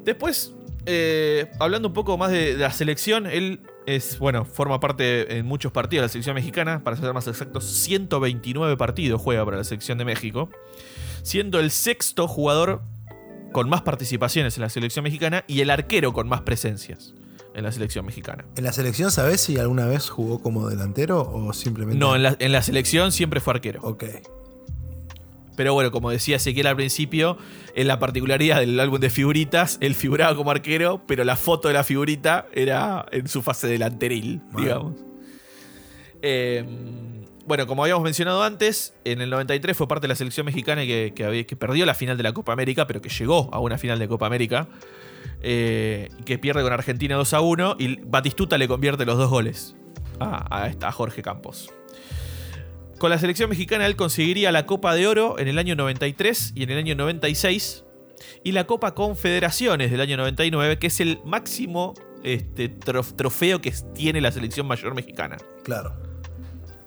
después, 0.06 0.54
eh, 0.86 1.48
hablando 1.60 1.90
un 1.90 1.94
poco 1.94 2.18
más 2.18 2.32
de, 2.32 2.54
de 2.56 2.60
la 2.64 2.72
selección, 2.72 3.26
él 3.26 3.62
es, 3.86 4.18
bueno, 4.20 4.46
forma 4.46 4.80
parte 4.80 5.38
en 5.38 5.46
muchos 5.46 5.72
partidos 5.72 6.04
de 6.04 6.06
la 6.06 6.10
selección 6.10 6.36
mexicana, 6.36 6.84
para 6.84 6.96
ser 6.96 7.14
más 7.14 7.28
exactos, 7.28 7.66
129 7.66 8.78
partidos 8.78 9.22
juega 9.22 9.44
para 9.44 9.58
la 9.58 9.64
selección 9.66 9.98
de 9.98 10.06
México, 10.06 10.50
siendo 11.24 11.60
el 11.60 11.72
sexto 11.72 12.28
jugador 12.28 12.82
con 13.54 13.70
más 13.70 13.84
participaciones 13.84 14.58
en 14.58 14.64
la 14.64 14.70
selección 14.70 15.04
mexicana 15.04 15.46
y 15.48 15.62
el 15.62 15.70
arquero 15.70 16.12
con 16.12 16.28
más 16.28 16.42
presencias 16.42 17.14
en 17.56 17.64
la 17.64 17.72
selección 17.72 18.06
mexicana. 18.06 18.46
¿En 18.58 18.66
la 18.66 18.74
selección 18.74 19.12
sabes 19.12 19.40
si 19.40 19.58
alguna 19.58 19.86
vez 19.86 20.10
jugó 20.10 20.42
como 20.42 20.68
delantero 20.68 21.22
o 21.22 21.54
simplemente.? 21.54 21.98
No, 21.98 22.16
en 22.16 22.24
la, 22.24 22.36
en 22.40 22.52
la 22.52 22.62
selección 22.62 23.14
siempre 23.14 23.40
fue 23.40 23.54
arquero. 23.54 23.80
Ok. 23.84 24.04
Pero 25.56 25.74
bueno, 25.74 25.92
como 25.92 26.10
decía 26.10 26.38
Ezequiel 26.38 26.68
al 26.68 26.76
principio, 26.76 27.38
en 27.76 27.88
la 27.88 28.00
particularidad 28.00 28.60
del 28.60 28.80
álbum 28.80 29.00
de 29.00 29.10
figuritas, 29.10 29.78
él 29.82 29.94
figuraba 29.94 30.36
como 30.36 30.52
arquero, 30.52 31.04
pero 31.06 31.24
la 31.24 31.36
foto 31.36 31.68
de 31.68 31.76
la 31.76 31.84
figurita 31.84 32.48
era 32.54 33.06
en 33.12 33.28
su 33.28 33.44
fase 33.44 33.68
delanteril, 33.68 34.42
digamos. 34.58 34.96
Eh, 36.24 36.66
bueno, 37.46 37.68
como 37.68 37.84
habíamos 37.84 38.04
mencionado 38.04 38.44
antes, 38.44 38.94
en 39.04 39.22
el 39.22 39.30
93 39.30 39.76
fue 39.76 39.88
parte 39.88 40.04
de 40.04 40.10
la 40.10 40.16
selección 40.16 40.46
mexicana 40.46 40.84
que, 40.84 41.58
perdió 41.60 41.86
la 41.86 41.94
final 41.94 42.18
de 42.18 42.24
la 42.24 42.34
Copa 42.34 42.54
América, 42.54 42.88
pero 42.88 43.02
que 43.02 43.10
llegó 43.10 43.50
a 43.54 43.60
una 43.60 43.78
final 43.78 44.00
de 44.00 44.08
Copa 44.08 44.28
América, 44.28 44.68
eh, 45.42 46.10
que 46.26 46.38
pierde 46.38 46.62
con 46.64 46.72
Argentina 46.72 47.16
2 47.16 47.34
a 47.34 47.42
1, 47.42 47.76
y 47.80 48.00
Batistuta 48.02 48.58
le 48.58 48.68
convierte 48.68 49.06
los 49.06 49.18
dos 49.18 49.30
goles 49.30 49.76
a, 50.20 50.72
a 50.82 50.92
Jorge 50.92 51.22
Campos. 51.22 51.72
Con 52.98 53.10
la 53.10 53.18
selección 53.18 53.50
mexicana 53.50 53.86
él 53.86 53.98
conseguiría 53.98 54.52
la 54.52 54.66
Copa 54.66 54.96
de 54.96 55.08
Oro 55.08 55.38
en 55.38 55.50
el 55.50 55.60
año 55.60 55.76
93 55.76 56.54
y 56.56 56.64
en 56.64 56.70
el 56.70 56.78
año 56.78 56.96
96. 56.96 57.84
Y 58.46 58.54
la 58.54 58.66
Copa 58.66 58.96
Confederaciones 58.96 59.92
del 59.92 60.00
año 60.00 60.16
99, 60.16 60.80
que 60.80 60.88
es 60.88 61.02
el 61.02 61.20
máximo 61.26 61.94
este, 62.24 62.70
trofeo 62.70 63.60
que 63.62 63.74
tiene 63.94 64.22
la 64.22 64.32
selección 64.32 64.66
mayor 64.68 64.96
mexicana. 64.96 65.38
Claro. 65.64 66.13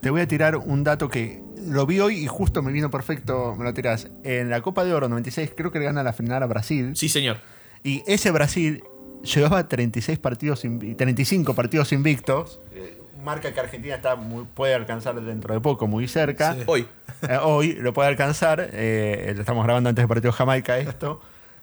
Te 0.06 0.10
voy 0.10 0.20
a 0.20 0.28
tirar 0.28 0.56
un 0.56 0.84
dato 0.84 1.08
que 1.08 1.42
lo 1.66 1.84
vi 1.84 1.98
hoy 1.98 2.18
y 2.18 2.28
justo 2.28 2.62
me 2.62 2.70
vino 2.70 2.92
perfecto, 2.92 3.56
me 3.58 3.64
lo 3.64 3.74
tirás. 3.74 4.06
En 4.22 4.50
la 4.50 4.60
Copa 4.60 4.84
de 4.84 4.94
Oro 4.94 5.08
96 5.08 5.50
creo 5.56 5.72
que 5.72 5.80
le 5.80 5.86
gana 5.86 6.04
la 6.04 6.12
final 6.12 6.44
a 6.44 6.46
Brasil. 6.46 6.94
Sí, 6.94 7.08
señor. 7.08 7.38
Y 7.82 8.04
ese 8.06 8.30
Brasil 8.30 8.84
llevaba 9.24 9.66
36 9.66 10.20
partidos 10.20 10.60
35 10.60 11.54
partidos 11.54 11.90
invictos. 11.90 12.60
Eh, 12.72 13.02
marca 13.24 13.52
que 13.52 13.58
Argentina 13.58 13.96
está 13.96 14.16
puede 14.54 14.74
alcanzar 14.74 15.20
dentro 15.20 15.52
de 15.52 15.60
poco, 15.60 15.88
muy 15.88 16.06
cerca. 16.06 16.56
Hoy. 16.66 16.86
Eh, 17.28 17.38
hoy 17.42 17.72
lo 17.72 17.92
puede 17.92 18.08
alcanzar. 18.08 18.70
Eh, 18.74 19.32
lo 19.34 19.40
estamos 19.40 19.64
grabando 19.64 19.88
antes 19.88 20.04
del 20.04 20.08
partido 20.08 20.30
Jamaica 20.30 20.78
esto. 20.78 21.20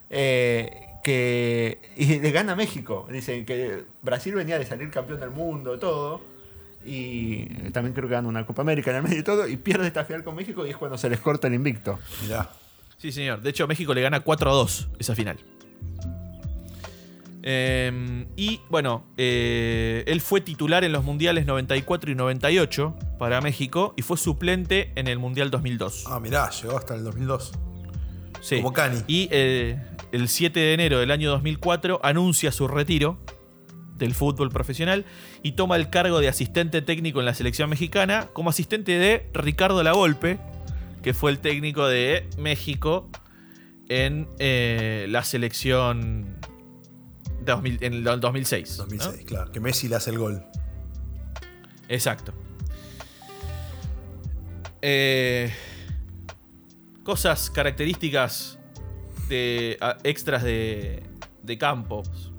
que 0.09 1.79
y 1.95 2.19
le 2.19 2.31
gana 2.31 2.57
México. 2.57 3.07
Dicen 3.09 3.45
que 3.45 3.85
Brasil 4.01 4.35
venía 4.35 4.59
de 4.59 4.65
salir 4.65 4.89
campeón 4.89 5.21
del 5.21 5.29
mundo, 5.29 5.79
todo. 5.79 6.32
Y 6.85 7.45
también 7.71 7.93
creo 7.93 8.07
que 8.07 8.15
gana 8.15 8.27
una 8.27 8.45
Copa 8.45 8.61
América 8.61 8.91
en 8.91 8.97
el 8.97 9.03
medio 9.03 9.19
y 9.19 9.23
todo. 9.23 9.47
Y 9.47 9.57
pierde 9.57 9.87
esta 9.87 10.05
final 10.05 10.23
con 10.23 10.35
México 10.35 10.65
y 10.65 10.71
es 10.71 10.77
cuando 10.77 10.97
se 10.97 11.09
les 11.09 11.19
corta 11.19 11.47
el 11.47 11.53
invicto. 11.53 11.99
Mirá. 12.23 12.49
Sí, 12.97 13.11
señor. 13.11 13.41
De 13.41 13.49
hecho, 13.49 13.67
México 13.67 13.93
le 13.93 14.01
gana 14.01 14.21
4 14.21 14.49
a 14.49 14.53
2 14.53 14.89
esa 14.99 15.15
final. 15.15 15.37
Em, 17.45 18.25
y 18.37 18.61
bueno, 18.69 19.03
eh, 19.17 20.05
él 20.07 20.21
fue 20.21 20.39
titular 20.39 20.85
en 20.85 20.93
los 20.93 21.03
mundiales 21.03 21.45
94 21.45 22.09
y 22.09 22.15
98 22.15 22.95
para 23.19 23.41
México 23.41 23.93
y 23.97 24.01
fue 24.01 24.15
suplente 24.15 24.93
en 24.95 25.09
el 25.09 25.19
mundial 25.19 25.51
2002. 25.51 26.05
Ah, 26.07 26.21
mirá, 26.21 26.49
llegó 26.49 26.77
hasta 26.77 26.95
el 26.95 27.03
2002. 27.03 27.51
Sí. 28.39 28.57
Como 28.57 28.71
Cani. 28.71 29.01
Y 29.07 29.27
eh, 29.31 29.77
el 30.13 30.29
7 30.29 30.57
de 30.57 30.73
enero 30.73 30.99
del 30.99 31.11
año 31.11 31.29
2004 31.31 31.99
anuncia 32.01 32.53
su 32.53 32.69
retiro 32.69 33.19
del 34.03 34.13
fútbol 34.13 34.49
profesional 34.49 35.05
y 35.41 35.53
toma 35.53 35.77
el 35.77 35.89
cargo 35.89 36.19
de 36.19 36.27
asistente 36.27 36.81
técnico 36.81 37.19
en 37.19 37.25
la 37.25 37.33
selección 37.33 37.69
mexicana 37.69 38.29
como 38.33 38.49
asistente 38.49 38.97
de 38.99 39.29
Ricardo 39.33 39.81
Lagolpe, 39.81 40.39
que 41.01 41.13
fue 41.13 41.31
el 41.31 41.39
técnico 41.39 41.87
de 41.87 42.29
México 42.37 43.09
en 43.87 44.27
eh, 44.39 45.05
la 45.09 45.23
selección 45.23 46.37
en 47.45 47.93
el 47.93 48.03
2006. 48.03 48.77
2006, 48.77 49.25
claro. 49.25 49.51
Que 49.51 49.59
Messi 49.59 49.87
le 49.87 49.95
hace 49.95 50.11
el 50.11 50.17
gol. 50.17 50.43
Exacto. 51.87 52.33
Eh, 54.81 55.51
cosas 57.03 57.49
características 57.49 58.59
de 59.29 59.77
extras 60.03 60.43
de, 60.43 61.03
de 61.41 61.57
campos. 61.57 62.32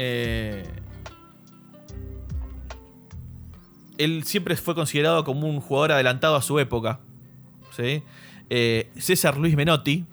Eh, 0.00 0.62
él 3.98 4.22
siempre 4.24 4.54
fue 4.54 4.76
considerado 4.76 5.24
como 5.24 5.48
un 5.48 5.60
jugador 5.60 5.92
adelantado 5.92 6.36
a 6.36 6.42
su 6.42 6.60
época. 6.60 7.00
¿sí? 7.76 8.04
Eh, 8.48 8.90
César 8.96 9.36
Luis 9.36 9.56
Menotti, 9.56 10.04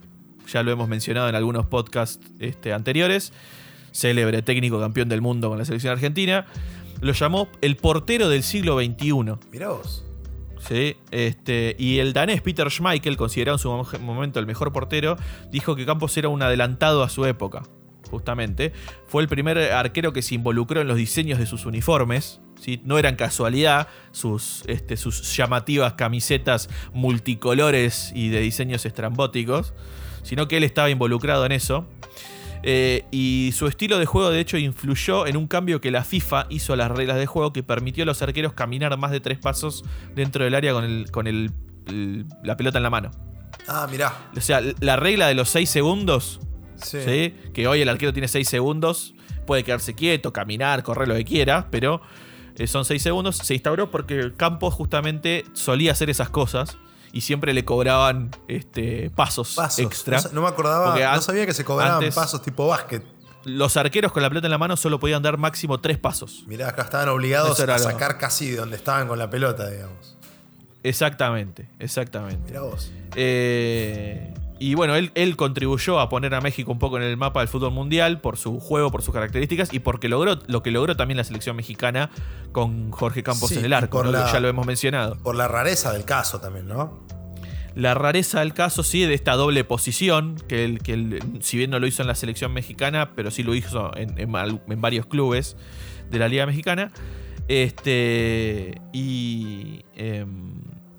ya 0.51 0.63
lo 0.63 0.71
hemos 0.71 0.89
mencionado 0.89 1.29
en 1.29 1.35
algunos 1.35 1.67
podcasts 1.67 2.19
este, 2.39 2.73
anteriores, 2.73 3.31
célebre 3.91 4.41
técnico 4.41 4.79
campeón 4.79 5.07
del 5.07 5.21
mundo 5.21 5.49
con 5.49 5.59
la 5.59 5.65
selección 5.65 5.93
argentina, 5.93 6.47
lo 7.01 7.13
llamó 7.13 7.47
el 7.61 7.75
portero 7.75 8.27
del 8.27 8.41
siglo 8.41 8.79
XXI. 8.79 9.35
Mirá 9.51 9.69
vos. 9.69 10.03
Sí, 10.67 10.97
este, 11.11 11.75
y 11.77 11.99
el 11.99 12.13
danés 12.13 12.41
Peter 12.41 12.71
Schmeichel, 12.71 13.17
considerado 13.17 13.57
en 13.57 13.59
su 13.59 13.99
momento 14.01 14.39
el 14.39 14.47
mejor 14.47 14.73
portero, 14.73 15.15
dijo 15.51 15.75
que 15.75 15.85
Campos 15.85 16.17
era 16.17 16.29
un 16.29 16.41
adelantado 16.41 17.03
a 17.03 17.09
su 17.09 17.25
época, 17.25 17.61
justamente. 18.09 18.73
Fue 19.07 19.21
el 19.21 19.27
primer 19.27 19.57
arquero 19.57 20.13
que 20.13 20.21
se 20.21 20.35
involucró 20.35 20.81
en 20.81 20.87
los 20.87 20.97
diseños 20.97 21.39
de 21.39 21.45
sus 21.45 21.65
uniformes. 21.65 22.41
¿sí? 22.59 22.81
No 22.83 22.97
eran 22.97 23.15
casualidad 23.15 23.87
sus, 24.11 24.63
este, 24.67 24.97
sus 24.97 25.35
llamativas 25.35 25.93
camisetas 25.93 26.69
multicolores 26.93 28.11
y 28.15 28.29
de 28.29 28.39
diseños 28.39 28.85
estrambóticos, 28.85 29.73
sino 30.23 30.47
que 30.47 30.57
él 30.57 30.63
estaba 30.63 30.89
involucrado 30.89 31.45
en 31.45 31.51
eso. 31.51 31.87
Eh, 32.67 33.05
y 33.11 33.51
su 33.55 33.67
estilo 33.67 33.99
de 33.99 34.07
juego, 34.07 34.31
de 34.31 34.39
hecho, 34.39 34.57
influyó 34.57 35.27
en 35.27 35.37
un 35.37 35.47
cambio 35.47 35.81
que 35.81 35.91
la 35.91 36.03
FIFA 36.03 36.47
hizo 36.49 36.73
a 36.73 36.75
las 36.75 36.89
reglas 36.89 37.17
de 37.17 37.27
juego 37.27 37.53
que 37.53 37.61
permitió 37.61 38.03
a 38.03 38.05
los 38.07 38.23
arqueros 38.23 38.53
caminar 38.53 38.97
más 38.97 39.11
de 39.11 39.19
tres 39.19 39.37
pasos 39.37 39.83
dentro 40.15 40.43
del 40.43 40.55
área 40.55 40.73
con, 40.73 40.83
el, 40.83 41.11
con 41.11 41.27
el, 41.27 41.51
la 42.43 42.57
pelota 42.57 42.79
en 42.79 42.83
la 42.83 42.89
mano. 42.89 43.11
Ah, 43.67 43.87
mirá. 43.89 44.29
O 44.35 44.41
sea, 44.41 44.61
la 44.79 44.95
regla 44.95 45.27
de 45.27 45.35
los 45.35 45.49
seis 45.49 45.69
segundos, 45.69 46.39
sí. 46.89 47.35
que 47.53 47.67
hoy 47.67 47.81
el 47.81 47.89
arquero 47.89 48.13
tiene 48.13 48.27
seis 48.27 48.47
segundos, 48.47 49.13
puede 49.45 49.63
quedarse 49.63 49.93
quieto, 49.93 50.33
caminar, 50.33 50.83
correr 50.83 51.07
lo 51.07 51.15
que 51.15 51.25
quiera, 51.25 51.67
pero 51.71 52.01
eh, 52.57 52.67
son 52.67 52.85
seis 52.85 53.01
segundos, 53.01 53.37
se 53.37 53.53
instauró 53.53 53.91
porque 53.91 54.33
Campos 54.35 54.73
justamente 54.73 55.45
solía 55.53 55.91
hacer 55.91 56.09
esas 56.09 56.29
cosas 56.29 56.77
y 57.11 57.21
siempre 57.21 57.53
le 57.53 57.63
cobraban 57.65 58.31
este, 58.47 59.09
pasos, 59.15 59.57
extra. 59.77 60.21
No, 60.31 60.41
me 60.41 60.47
acordaba, 60.47 61.15
no 61.15 61.21
sabía 61.21 61.45
que 61.45 61.53
se 61.53 61.63
cobraban 61.63 62.03
pasos 62.13 62.41
tipo 62.41 62.67
básquet. 62.67 63.03
Los 63.45 63.77
arqueros 63.77 64.11
con 64.11 64.23
la 64.23 64.29
pelota 64.29 64.47
en 64.47 64.51
la 64.51 64.57
mano 64.57 64.75
solo 64.75 64.99
podían 64.99 65.21
dar 65.21 65.37
máximo 65.37 65.79
tres 65.79 65.99
pasos. 65.99 66.43
Mirá, 66.47 66.69
acá 66.69 66.81
estaban 66.81 67.09
obligados 67.09 67.59
a 67.59 67.77
sacar 67.77 68.17
casi 68.17 68.49
de 68.49 68.57
donde 68.57 68.75
estaban 68.75 69.07
con 69.07 69.19
la 69.19 69.29
pelota, 69.29 69.69
digamos. 69.69 70.17
Exactamente, 70.81 71.69
exactamente. 71.79 72.43
Mirá 72.47 72.61
vos. 72.61 72.91
Eh, 73.15 74.33
y 74.57 74.73
bueno, 74.75 74.95
él, 74.95 75.11
él, 75.15 75.35
contribuyó 75.35 75.99
a 75.99 76.07
poner 76.07 76.33
a 76.33 76.41
México 76.41 76.71
un 76.71 76.79
poco 76.79 76.97
en 76.97 77.03
el 77.03 77.17
mapa 77.17 77.41
del 77.41 77.49
fútbol 77.49 77.71
mundial 77.71 78.21
por 78.21 78.37
su 78.37 78.59
juego, 78.59 78.89
por 78.89 79.01
sus 79.01 79.13
características 79.13 79.73
y 79.73 79.79
porque 79.79 80.07
logró 80.07 80.39
lo 80.47 80.63
que 80.63 80.71
logró 80.71 80.95
también 80.95 81.17
la 81.17 81.25
selección 81.25 81.57
mexicana 81.57 82.09
con 82.53 82.91
Jorge 82.91 83.21
Campos 83.21 83.51
en 83.51 83.65
el 83.65 83.73
arco, 83.73 84.03
ya 84.03 84.39
lo 84.39 84.47
hemos 84.47 84.65
mencionado. 84.65 85.17
Por 85.17 85.35
la 85.35 85.49
rareza 85.49 85.91
del 85.91 86.05
caso 86.05 86.39
también, 86.39 86.67
¿no? 86.67 87.03
La 87.75 87.93
rareza 87.93 88.39
del 88.39 88.53
caso, 88.53 88.83
sí, 88.83 89.01
de 89.01 89.13
esta 89.13 89.33
doble 89.33 89.65
posición, 89.65 90.37
que, 90.47 90.63
él, 90.63 90.81
que 90.81 91.19
si 91.41 91.57
bien 91.57 91.71
no 91.71 91.79
lo 91.79 91.87
hizo 91.87 92.01
en 92.03 92.07
la 92.07 92.15
selección 92.15 92.53
mexicana, 92.53 93.11
pero 93.15 93.31
sí 93.31 93.43
lo 93.43 93.53
hizo 93.53 93.91
en, 93.97 94.31
varios 94.81 95.05
clubes 95.07 95.57
de 96.09 96.17
la 96.17 96.29
Liga 96.29 96.45
Mexicana. 96.45 96.93
Este. 97.49 98.81
Y. 98.93 99.83
Em, 99.93 100.53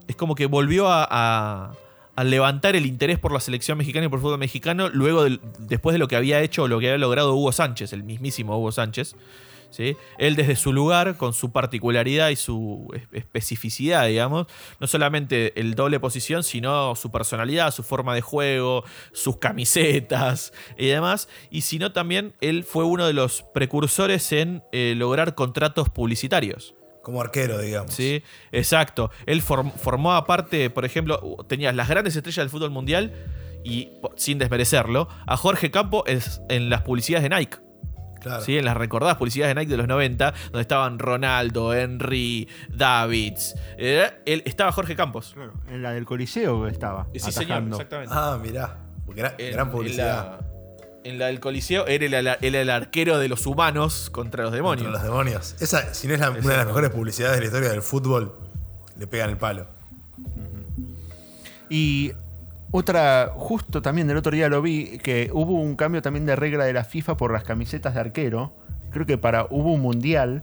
es 0.07 0.17
como 0.17 0.35
que 0.35 0.45
volvió 0.45 0.87
a 0.89 1.73
al 2.17 2.31
levantar 2.31 2.75
el 2.77 2.87
interés 2.87 3.19
por 3.19 3.33
la 3.33 3.41
selección 3.41 3.79
mexicana 3.79 4.07
y 4.07 4.09
por 4.09 4.19
el 4.19 4.23
fútbol 4.23 4.39
mexicano, 4.39 4.89
luego 4.89 5.27
después 5.59 5.93
de 5.93 5.99
lo 5.99 6.09
que 6.09 6.17
había 6.17 6.41
hecho 6.41 6.65
o 6.65 6.69
lo 6.69 6.81
que 6.81 6.89
había 6.89 6.99
logrado 6.99 7.35
Hugo 7.35 7.53
Sánchez, 7.53 7.93
el 7.93 8.03
mismísimo 8.03 8.59
Hugo 8.59 8.73
Sánchez. 8.73 9.15
¿sí? 9.71 9.97
Él 10.17 10.35
desde 10.35 10.57
su 10.57 10.73
lugar, 10.73 11.19
con 11.19 11.35
su 11.35 11.53
particularidad 11.53 12.31
y 12.31 12.37
su 12.37 12.89
especificidad, 13.13 14.07
digamos, 14.07 14.47
no 14.81 14.87
solamente 14.87 15.59
el 15.61 15.75
doble 15.75 16.01
posición, 16.01 16.43
sino 16.43 16.95
su 16.95 17.11
personalidad, 17.11 17.71
su 17.71 17.83
forma 17.83 18.15
de 18.15 18.23
juego, 18.23 18.85
sus 19.13 19.37
camisetas 19.37 20.55
y 20.79 20.87
demás, 20.87 21.29
y 21.51 21.63
sino 21.63 21.93
también 21.93 22.35
él 22.41 22.65
fue 22.65 22.85
uno 22.85 23.07
de 23.07 23.13
los 23.13 23.45
precursores 23.55 24.33
en 24.33 24.63
eh, 24.73 24.95
lograr 24.97 25.35
contratos 25.35 25.91
publicitarios. 25.91 26.75
Como 27.07 27.21
arquero, 27.21 27.61
digamos. 27.61 27.95
Sí, 27.95 28.25
exacto. 28.51 29.13
Él 29.27 29.41
formó 29.41 30.15
aparte, 30.15 30.71
por 30.71 30.85
ejemplo, 30.85 31.37
tenías 31.47 31.73
las 31.73 31.89
grandes 31.89 32.17
estrellas 32.17 32.43
del 32.43 32.51
fútbol 32.51 32.71
mundial 32.71 33.13
y, 33.63 33.93
sin 34.17 34.39
desmerecerlo, 34.39 35.07
a 35.25 35.37
Jorge 35.37 35.71
Campo 35.71 36.03
en 36.09 36.69
las 36.69 36.83
publicidades 36.83 37.23
de 37.23 37.37
Nike. 37.37 37.59
Claro. 38.21 38.43
¿Sí? 38.43 38.59
En 38.59 38.65
las 38.65 38.77
recordadas 38.77 39.19
publicidades 39.19 39.55
de 39.55 39.61
Nike 39.61 39.71
de 39.71 39.77
los 39.77 39.87
90, 39.87 40.35
donde 40.47 40.61
estaban 40.63 40.99
Ronaldo, 40.99 41.73
Henry, 41.73 42.49
Davids. 42.71 43.55
Eh, 43.79 44.11
él, 44.27 44.43
estaba 44.45 44.73
Jorge 44.73 44.97
Campos. 44.97 45.31
Claro, 45.35 45.53
en 45.69 45.83
la 45.83 45.93
del 45.93 46.07
Coliseo 46.07 46.67
estaba. 46.67 47.07
Sí, 47.15 47.31
señor, 47.31 47.63
exactamente. 47.69 48.13
Ah, 48.13 48.37
mirá. 48.43 48.79
Gran, 49.07 49.71
publicidad 49.71 50.09
en 50.09 50.17
la 50.17 50.56
del 51.15 51.41
Coliseo, 51.41 51.87
era 51.87 52.19
el, 52.41 52.71
arquero 52.71 53.19
de 53.19 53.29
los 53.29 53.47
humanos 53.47 54.11
contra 54.11 54.45
los 54.45 54.53
demonios. 54.53 54.87
Contra 54.87 55.03
los 55.03 55.11
demonios. 55.11 55.57
Esa, 55.61 55.95
si 55.95 56.09
no 56.09 56.15
es 56.15 56.21
una 56.21 56.31
de 56.33 56.57
las 56.57 56.67
mejores 56.67 56.91
publicidades 56.91 57.37
de 57.37 57.41
la 57.41 57.47
historia 57.47 57.71
del 57.71 57.83
fútbol, 57.83 58.35
le 58.99 59.07
pegan 59.07 59.31
el 59.31 59.37
palo. 59.37 59.67
Y 61.69 62.13
otra, 62.71 63.33
justo 63.35 63.83
también 63.83 64.07
del 64.07 64.17
otro 64.17 64.33
día 64.33 64.49
lo 64.49 64.63
vi, 64.63 64.99
que 64.99 65.31
hubo 65.33 65.61
un 65.61 65.77
cambio 65.77 66.03
también 66.03 66.27
de 66.27 66.37
regla 66.37 66.65
de 66.65 66.73
la 66.73 66.85
FIFA 66.85 67.17
por 67.17 67.33
las 67.33 67.45
camisetas 67.45 67.95
de 67.95 68.01
arquero. 68.01 68.53
Creo 68.91 69.07
que 69.07 69.19
para 69.19 69.47
hubo 69.51 69.73
un 69.73 69.81
mundial 69.81 70.43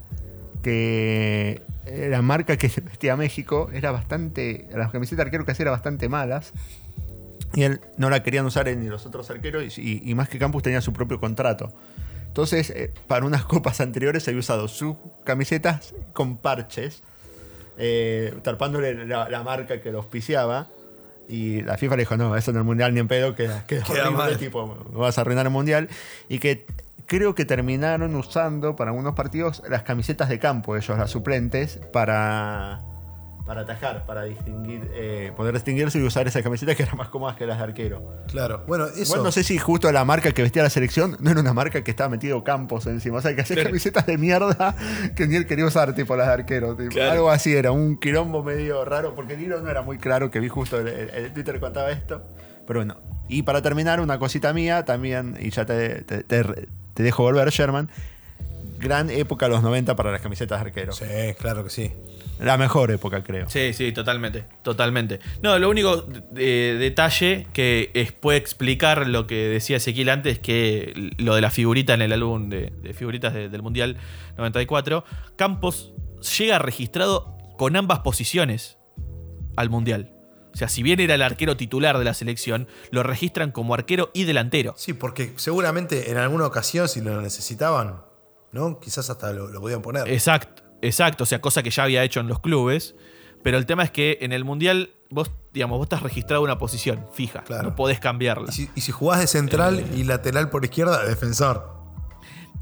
que 0.62 1.62
la 1.86 2.22
marca 2.22 2.58
que 2.58 2.68
vestía 2.68 3.16
México 3.16 3.70
era 3.74 3.92
bastante. 3.92 4.68
Las 4.74 4.92
camisetas 4.92 5.18
de 5.18 5.24
arquero 5.24 5.46
casi 5.46 5.62
eran 5.62 5.74
bastante 5.74 6.10
malas. 6.10 6.54
Y 7.54 7.64
él 7.64 7.82
no 7.98 8.10
la 8.10 8.24
querían 8.24 8.46
usar 8.46 8.66
ni 8.76 8.88
los 8.88 9.06
otros 9.06 9.30
arqueros 9.30 9.78
y, 9.78 10.16
más 10.16 10.30
que 10.30 10.40
Campus 10.40 10.64
tenía 10.64 10.82
su 10.82 10.94
propio 10.94 11.20
contrato. 11.20 11.72
Entonces, 12.28 12.72
eh, 12.72 12.92
para 13.08 13.26
unas 13.26 13.46
copas 13.46 13.80
anteriores 13.80 14.28
había 14.28 14.40
usado 14.40 14.68
sus 14.68 14.96
camisetas 15.24 15.94
con 16.14 16.38
parches, 16.38 17.04
eh, 17.78 18.34
tapándole 18.42 19.06
la, 19.06 19.44
marca 19.44 19.82
que 19.82 19.92
lo 19.92 20.00
auspiciaba. 20.00 20.68
Y 21.30 21.62
la 21.62 21.78
FIFA 21.78 21.96
le 21.96 22.02
dijo, 22.02 22.18
no, 22.18 22.36
eso 22.36 22.52
en 22.52 22.58
el 22.58 22.64
Mundial 22.64 22.94
ni 22.94 23.00
en 23.00 23.08
pedo, 23.08 23.34
queda, 23.34 23.66
queda, 23.66 23.84
Queda 23.84 24.12
mal. 24.12 24.38
tipo, 24.38 24.76
vas 24.92 25.18
a 25.18 25.22
arruinar 25.22 25.46
el 25.46 25.52
Mundial. 25.52 25.90
Y 26.28 26.40
que 26.40 26.66
creo 27.06 27.36
que 27.36 27.46
terminaron 27.46 28.16
usando 28.16 28.76
para 28.76 28.92
algunos 28.92 29.14
partidos 29.14 29.62
las 29.70 29.84
camisetas 29.84 30.28
de 30.30 30.40
campo, 30.40 30.76
ellos, 30.76 30.98
las 30.98 31.12
suplentes, 31.12 31.80
para, 31.92 32.82
para 33.46 33.62
atajar, 33.62 34.06
para 34.06 34.24
distinguir, 34.24 34.90
eh, 34.94 35.34
poder 35.36 35.54
distinguirse 35.54 36.00
y 36.00 36.04
usar 36.04 36.28
esas 36.28 36.42
camisetas 36.44 36.76
que 36.78 36.84
eran 36.84 36.96
más 36.96 37.10
cómodas 37.10 37.36
que 37.36 37.46
las 37.46 37.58
de 37.58 37.64
arquero. 37.66 38.02
Claro. 38.28 38.64
Bueno, 38.68 38.86
eso. 38.86 39.02
Igual 39.02 39.24
no 39.24 39.32
sé 39.34 39.44
si 39.44 39.58
justo 39.58 39.92
la 39.92 40.06
marca 40.06 40.32
que 40.32 40.42
vestía 40.42 40.64
la 40.64 40.70
selección 40.70 41.18
no 41.20 41.30
era 41.32 41.42
una 41.42 41.54
marca 41.54 41.84
que 41.84 41.92
estaba 41.92 42.10
metido 42.10 42.44
Campos 42.44 42.86
encima. 42.88 43.18
O 43.18 43.22
sea, 43.22 43.36
que 43.36 43.42
hacía 43.42 43.56
Claro. 43.58 43.70
camisetas 43.70 44.06
de 44.06 44.18
mierda 44.18 44.76
que 45.16 45.28
ni 45.28 45.36
él 45.36 45.46
quería 45.46 45.66
usar, 45.66 45.94
tipo 45.94 46.16
las 46.16 46.28
de 46.28 46.34
arquero. 46.34 46.76
tipo. 46.78 46.90
Claro. 46.92 47.12
Algo 47.12 47.30
así 47.32 47.54
era, 47.54 47.72
un 47.72 47.98
quilombo 48.00 48.44
medio 48.44 48.86
raro, 48.86 49.14
porque 49.14 49.34
el 49.34 49.42
hilo 49.42 49.60
no 49.62 49.70
era 49.70 49.82
muy 49.82 49.98
claro 49.98 50.32
que 50.32 50.40
vi 50.40 50.48
justo 50.48 50.80
el, 50.80 50.88
el- 50.88 51.10
el 51.10 51.34
Twitter 51.34 51.60
contaba 51.60 51.92
esto. 51.92 52.24
Pero 52.66 52.80
bueno, 52.80 52.98
y 53.28 53.42
para 53.44 53.62
terminar, 53.62 54.00
una 54.00 54.20
cosita 54.20 54.54
mía 54.54 54.86
también, 54.86 55.36
y 55.40 55.50
ya 55.50 55.66
te, 55.66 56.02
te- 56.04 56.24
te- 56.24 56.68
te 56.94 57.04
dejo 57.04 57.24
volver, 57.24 57.50
Sherman. 57.50 57.90
Gran 58.80 59.10
época 59.10 59.48
los 59.48 59.62
90 59.64 59.96
para 59.96 60.12
las 60.12 60.22
camisetas 60.22 60.60
de 60.62 60.68
arquero. 60.68 60.92
Sí, 60.94 61.06
claro 61.40 61.64
que 61.64 61.70
sí. 61.70 61.92
La 62.44 62.58
mejor 62.58 62.92
época, 62.92 63.24
creo. 63.24 63.50
Sí, 63.50 63.74
sí, 63.74 63.92
totalmente. 63.92 64.46
Totalmente. 64.64 65.20
No, 65.42 65.58
lo 65.60 65.70
único 65.70 66.08
eh, 66.36 66.76
detalle 66.80 67.48
que 67.54 67.92
es- 67.94 68.12
puede 68.12 68.38
explicar 68.38 69.08
lo 69.08 69.28
que 69.28 69.36
decía 69.48 69.78
Ezequiel 69.78 70.10
antes, 70.10 70.40
que 70.40 70.94
lo 71.18 71.36
de 71.36 71.42
la 71.42 71.50
figurita 71.52 71.94
en 71.94 72.02
el 72.02 72.12
álbum 72.14 72.50
de, 72.50 72.72
de 72.82 72.94
figuritas 72.94 73.34
de- 73.34 73.50
del 73.50 73.62
Mundial 73.62 73.98
94, 74.38 75.04
Campos 75.36 75.94
llega 76.38 76.60
registrado 76.60 77.38
con 77.58 77.76
ambas 77.76 78.00
posiciones 78.00 78.78
al 79.56 79.70
Mundial. 79.70 80.12
O 80.54 80.58
sea, 80.58 80.68
si 80.68 80.84
bien 80.84 81.00
era 81.00 81.16
el 81.16 81.22
arquero 81.22 81.58
titular 81.58 81.98
de 81.98 82.04
la 82.06 82.14
selección, 82.14 82.68
lo 82.92 83.02
registran 83.04 83.52
como 83.52 83.74
arquero 83.74 84.12
y 84.14 84.26
delantero. 84.26 84.74
Sí, 84.78 84.94
porque 84.94 85.34
seguramente 85.38 86.12
en 86.12 86.18
alguna 86.18 86.46
ocasión, 86.46 86.88
si 86.88 87.02
lo 87.02 87.20
necesitaban, 87.22 88.02
¿no? 88.52 88.80
Quizás 88.80 89.10
hasta 89.10 89.34
lo, 89.34 89.48
lo 89.50 89.62
podían 89.62 89.82
poner. 89.82 90.08
Exacto, 90.10 90.63
exacto. 90.88 91.24
O 91.24 91.28
sea, 91.28 91.42
cosa 91.42 91.64
que 91.64 91.70
ya 91.72 91.84
había 91.84 92.04
hecho 92.04 92.20
en 92.20 92.28
los 92.28 92.40
clubes. 92.40 92.96
Pero 93.42 93.58
el 93.58 93.66
tema 93.66 93.84
es 93.84 93.92
que 93.92 94.20
en 94.22 94.32
el 94.32 94.46
Mundial, 94.46 94.92
vos, 95.10 95.30
digamos, 95.52 95.78
vos 95.78 95.86
estás 95.86 96.02
registrado 96.02 96.42
una 96.44 96.58
posición 96.58 97.06
fija. 97.14 97.42
Claro. 97.44 97.64
No 97.72 97.76
podés 97.76 98.00
cambiarla. 98.00 98.48
Y 98.50 98.54
si, 98.54 98.70
y 98.76 98.82
si 98.82 98.92
jugás 98.94 99.20
de 99.20 99.28
central 99.28 99.80
Eh. 99.80 99.86
y 99.98 100.04
lateral 100.06 100.50
por 100.50 100.64
izquierda, 100.64 101.04
defensor. 101.04 101.74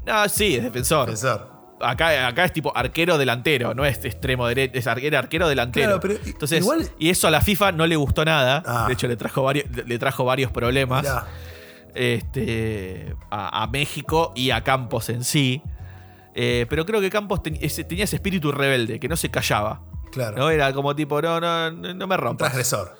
No, 0.04 0.28
sí, 0.28 0.56
es 0.56 0.62
defensor. 0.64 1.06
Defensor. 1.06 1.52
Acá, 1.80 2.26
acá 2.28 2.44
es 2.44 2.52
tipo 2.52 2.76
arquero 2.76 3.18
delantero, 3.18 3.74
no 3.74 3.84
es 3.84 4.04
extremo 4.04 4.46
derecho, 4.46 4.78
es 4.78 4.86
arquero, 4.88 5.18
arquero 5.18 5.48
delantero. 5.48 5.86
Claro, 5.86 6.00
pero 6.00 6.14
Entonces, 6.24 6.60
igual- 6.60 6.88
y 6.98 7.10
eso 7.10 7.26
a 7.28 7.30
la 7.30 7.40
FIFA 7.40 7.72
no 7.72 7.86
le 7.86 7.94
gustó 7.96 8.24
nada. 8.24 8.62
Ah. 8.66 8.84
De 8.88 8.92
hecho, 8.94 9.06
le 9.08 9.16
trajo 9.16 9.42
varios, 9.44 9.66
le 9.86 9.98
trajo 9.98 10.24
varios 10.24 10.50
problemas 10.52 11.02
Mirá, 11.02 11.26
este, 11.94 13.14
a, 13.30 13.62
a 13.62 13.66
México 13.68 14.32
y 14.34 14.50
a 14.50 14.62
Campos 14.64 15.08
en 15.08 15.24
sí. 15.24 15.62
Eh, 16.34 16.66
pero 16.68 16.86
creo 16.86 17.00
que 17.00 17.10
Campos 17.10 17.42
ten- 17.42 17.58
ese- 17.60 17.84
tenía 17.84 18.04
ese 18.04 18.16
espíritu 18.16 18.52
rebelde, 18.52 18.98
que 18.98 19.08
no 19.08 19.16
se 19.16 19.30
callaba. 19.30 19.82
claro. 20.10 20.36
¿no? 20.36 20.50
Era 20.50 20.72
como 20.72 20.94
tipo, 20.94 21.20
no, 21.22 21.40
no, 21.40 21.70
no 21.70 22.06
me 22.06 22.14
Un 22.14 22.20
rompas. 22.20 22.52
transgresor. 22.52 22.96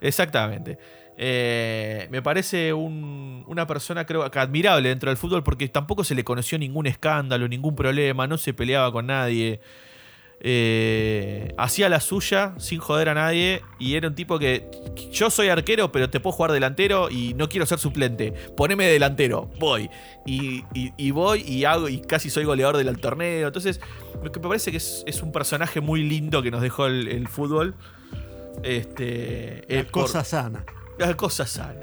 Exactamente. 0.00 0.78
Eh, 1.18 2.08
me 2.10 2.20
parece 2.20 2.72
un- 2.74 3.42
una 3.46 3.66
persona, 3.66 4.04
creo 4.04 4.30
que 4.30 4.38
admirable 4.38 4.90
dentro 4.90 5.08
del 5.10 5.16
fútbol 5.16 5.42
porque 5.42 5.68
tampoco 5.68 6.04
se 6.04 6.14
le 6.14 6.24
conoció 6.24 6.58
ningún 6.58 6.86
escándalo, 6.86 7.48
ningún 7.48 7.74
problema, 7.74 8.26
no 8.26 8.36
se 8.36 8.52
peleaba 8.52 8.92
con 8.92 9.06
nadie. 9.06 9.60
Eh, 10.40 11.54
hacía 11.56 11.88
la 11.88 11.98
suya 12.00 12.52
sin 12.58 12.78
joder 12.78 13.08
a 13.08 13.14
nadie 13.14 13.62
y 13.78 13.94
era 13.96 14.06
un 14.08 14.14
tipo 14.14 14.38
que 14.38 14.70
yo 15.10 15.30
soy 15.30 15.48
arquero 15.48 15.90
pero 15.90 16.10
te 16.10 16.20
puedo 16.20 16.36
jugar 16.36 16.52
delantero 16.52 17.08
y 17.10 17.32
no 17.34 17.48
quiero 17.48 17.64
ser 17.64 17.78
suplente 17.78 18.32
poneme 18.54 18.84
de 18.84 18.92
delantero 18.92 19.50
voy 19.58 19.88
y, 20.26 20.62
y- 20.74 20.92
y 20.98 21.10
voy 21.10 21.40
y 21.40 21.64
hago 21.64 21.88
y 21.88 22.02
casi 22.02 22.28
soy 22.30 22.44
goleador 22.44 22.76
del 22.76 22.98
torneo 23.00 23.46
entonces 23.46 23.80
me 24.22 24.28
parece 24.30 24.70
que 24.70 24.76
es, 24.76 25.02
es 25.06 25.22
un 25.22 25.32
personaje 25.32 25.80
muy 25.80 26.02
lindo 26.04 26.42
que 26.42 26.50
nos 26.50 26.60
dejó 26.60 26.86
el, 26.86 27.08
el 27.08 27.28
fútbol 27.28 27.74
este 28.62 29.64
La 29.68 29.80
eh, 29.80 29.84
por- 29.84 30.02
cosa 30.04 30.22
sana. 30.22 30.64
la 30.98 31.14
cosa 31.16 31.46
sana. 31.46 31.80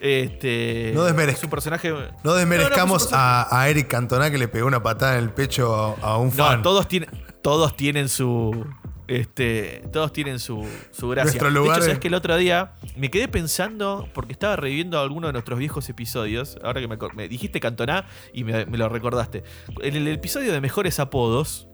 Este, 0.00 0.90
No 0.96 1.04
personaje. 1.48 1.92
No 2.24 2.34
desmerezcamos 2.34 3.04
No, 3.04 3.16
no, 3.16 3.16
a, 3.22 3.60
a 3.62 3.68
Eric 3.68 3.86
Cantona 3.88 4.30
que 4.32 4.38
le 4.38 4.48
pegó 4.48 4.66
una 4.66 4.82
patada 4.82 5.16
en 5.16 5.22
el 5.24 5.30
pecho 5.30 5.74
a, 5.74 5.94
a 6.14 6.16
un 6.18 6.28
No, 6.36 6.44
fan. 6.44 6.62
todos 6.62 6.88
tienen, 6.88 7.08
todos 7.42 7.76
tienen 7.76 8.08
su. 8.08 8.64
Este, 9.08 9.82
todos 9.92 10.12
tienen 10.12 10.38
su, 10.38 10.66
su 10.90 11.08
gracia. 11.08 11.32
Nuestro 11.40 11.48
de 11.48 11.54
lugar 11.54 11.76
hecho, 11.78 11.80
es- 11.80 11.86
sabes 11.86 11.98
que 11.98 12.08
el 12.08 12.14
otro 12.14 12.36
día 12.36 12.72
me 12.96 13.10
quedé 13.10 13.28
pensando, 13.28 14.08
porque 14.14 14.32
estaba 14.32 14.56
reviviendo 14.56 14.98
algunos 15.00 15.28
de 15.28 15.32
nuestros 15.34 15.58
viejos 15.58 15.88
episodios. 15.90 16.56
Ahora 16.62 16.80
que 16.80 16.88
me, 16.88 16.96
me 17.14 17.28
dijiste 17.28 17.60
Cantoná 17.60 18.06
y 18.32 18.44
me, 18.44 18.64
me 18.66 18.78
lo 18.78 18.88
recordaste. 18.88 19.42
En 19.82 19.96
el 19.96 20.08
episodio 20.08 20.52
de 20.52 20.60
Mejores 20.62 20.98
Apodos, 21.00 21.68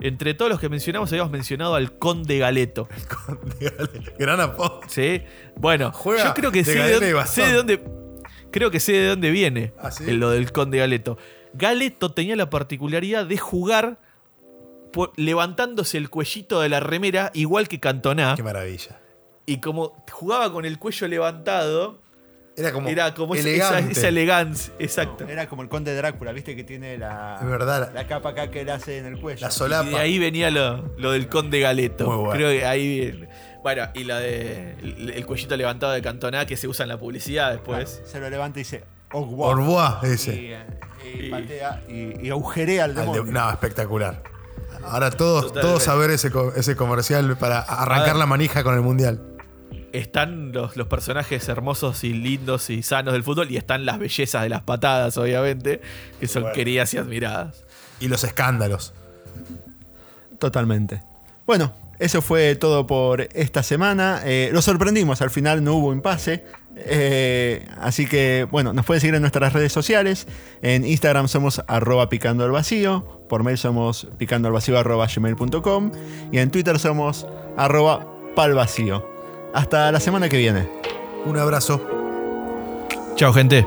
entre 0.00 0.32
todos 0.34 0.50
los 0.50 0.60
que 0.60 0.68
mencionamos, 0.68 1.10
habíamos 1.12 1.32
mencionado 1.32 1.74
al 1.74 1.98
Conde 1.98 2.38
Galeto. 2.38 2.88
Gran 4.18 4.40
apodo. 4.40 4.80
¿Sí? 4.88 5.22
Bueno, 5.56 5.92
Juega 5.92 6.24
yo 6.26 6.34
creo 6.34 6.52
que 6.52 6.64
sé 6.64 6.74
de, 6.78 6.92
dónde, 6.92 7.26
sé 7.26 7.42
de 7.46 7.52
dónde. 7.52 7.84
Creo 8.50 8.70
que 8.70 8.80
sé 8.80 8.92
de 8.92 9.08
dónde 9.08 9.30
viene 9.30 9.72
¿Ah, 9.78 9.90
sí? 9.90 10.10
lo 10.12 10.30
del 10.30 10.52
Conde 10.52 10.78
Galeto. 10.78 11.18
Galeto 11.52 12.12
tenía 12.12 12.36
la 12.36 12.48
particularidad 12.48 13.26
de 13.26 13.36
jugar 13.36 13.98
levantándose 15.16 15.98
el 15.98 16.10
cuellito 16.10 16.60
de 16.60 16.68
la 16.68 16.80
remera, 16.80 17.30
igual 17.34 17.68
que 17.68 17.80
Cantona. 17.80 18.34
Qué 18.36 18.42
maravilla. 18.42 18.98
Y 19.46 19.60
como 19.60 20.04
jugaba 20.10 20.52
con 20.52 20.64
el 20.64 20.78
cuello 20.78 21.06
levantado, 21.08 22.00
Era 22.56 22.72
como, 22.72 22.88
era 22.88 23.14
como 23.14 23.34
esa- 23.34 23.48
elegante. 23.48 23.90
Esa, 23.92 24.00
esa 24.00 24.08
elegancia. 24.08 24.74
Exacto. 24.78 25.28
Era 25.28 25.46
como 25.46 25.62
el 25.62 25.68
conde 25.68 25.94
Drácula, 25.94 26.32
viste 26.32 26.56
que 26.56 26.64
tiene 26.64 26.96
la, 26.98 27.36
Es 27.40 27.46
verdad. 27.46 27.92
la 27.94 28.06
capa 28.06 28.30
acá 28.30 28.50
que 28.50 28.62
él 28.62 28.70
hace 28.70 28.98
en 28.98 29.06
el 29.06 29.20
cuello. 29.20 29.40
La 29.42 29.48
Y 29.48 29.52
solapa. 29.52 29.88
de 29.90 29.96
ahí 29.98 30.18
venía 30.18 30.50
lo, 30.50 30.94
lo 30.96 31.12
del 31.12 31.28
Conde 31.28 31.60
Galeto. 31.60 32.06
Muy 32.06 32.16
bueno. 32.16 32.32
Creo 32.32 32.50
que 32.50 32.64
ahí 32.64 32.88
viene. 33.00 33.28
Bueno, 33.62 33.88
y 33.94 34.04
la 34.04 34.18
de 34.20 34.72
el, 34.80 35.10
el 35.10 35.26
cuellito 35.26 35.56
levantado 35.56 35.92
de 35.92 36.00
Cantona 36.02 36.46
que 36.46 36.56
se 36.56 36.66
usa 36.66 36.84
en 36.84 36.88
la 36.88 36.98
publicidad 36.98 37.50
después. 37.52 38.00
Se 38.06 38.18
lo 38.20 38.30
levanta 38.30 38.58
y 38.58 38.62
dice, 38.62 38.84
Y, 39.12 40.06
ese. 40.12 40.52
eh, 40.54 40.58
y 41.04 41.26
Y- 41.26 41.30
patea 41.30 41.82
y, 41.88 42.26
y 42.26 42.30
agujerea 42.30 42.84
al 42.84 42.90
Al 42.90 42.96
de- 42.96 43.02
demonio. 43.12 43.32
no, 43.32 43.50
espectacular. 43.50 44.22
Ahora 44.90 45.10
todos, 45.10 45.52
todos 45.52 45.88
a 45.88 45.94
ver 45.96 46.10
ese, 46.10 46.30
ese 46.56 46.76
comercial 46.76 47.36
para 47.36 47.60
arrancar 47.60 48.00
A 48.10 48.12
ver. 48.12 48.16
la 48.16 48.26
manija 48.26 48.62
con 48.64 48.74
el 48.74 48.80
mundial. 48.82 49.20
están 49.92 50.52
los, 50.52 50.76
los 50.76 50.86
personajes 50.88 51.48
hermosos 51.48 52.04
y 52.04 52.12
lindos 52.12 52.70
y 52.70 52.82
sanos 52.82 53.12
del 53.14 53.22
fútbol 53.24 53.50
y 53.50 53.56
están 53.56 53.84
las 53.86 53.98
bellezas 53.98 54.42
de 54.42 54.48
las 54.48 54.62
patadas, 54.62 55.16
obviamente, 55.18 55.80
que 56.20 56.28
son 56.28 56.42
Bueno. 56.42 56.54
queridas 56.54 56.92
y 56.94 56.98
admiradas. 56.98 57.64
Y 58.00 58.08
los 58.08 58.22
escándalos. 58.24 58.92
Totalmente. 60.38 61.02
Bueno, 61.46 61.72
eso 61.98 62.22
fue 62.22 62.54
todo 62.56 62.86
por 62.86 63.28
esta 63.32 63.62
semana. 63.62 64.20
Eh, 64.24 64.50
lo 64.52 64.62
sorprendimos, 64.62 65.22
al 65.22 65.30
final 65.30 65.64
no 65.64 65.74
hubo 65.74 65.92
impasse. 65.92 66.44
Eh, 66.76 67.66
así 67.80 68.06
que, 68.06 68.46
bueno, 68.50 68.72
nos 68.72 68.84
pueden 68.84 69.00
seguir 69.00 69.14
en 69.14 69.22
nuestras 69.22 69.52
redes 69.52 69.72
sociales. 69.72 70.26
En 70.62 70.84
Instagram 70.84 71.28
somos 71.28 71.62
arroba 71.66 72.08
picando 72.08 72.44
al 72.44 72.50
vacío. 72.50 73.22
Por 73.28 73.42
mail 73.42 73.58
somos 73.58 74.08
picando 74.18 74.48
al 74.48 74.54
vacío 74.54 74.78
arroba 74.78 75.06
gmail.com. 75.06 75.90
Y 76.32 76.38
en 76.38 76.50
Twitter 76.50 76.78
somos 76.78 77.26
arroba 77.56 78.06
palvacío. 78.34 79.06
Hasta 79.54 79.90
la 79.90 80.00
semana 80.00 80.28
que 80.28 80.36
viene. 80.36 80.68
Un 81.24 81.38
abrazo. 81.38 81.80
Chao, 83.16 83.32
gente. 83.32 83.66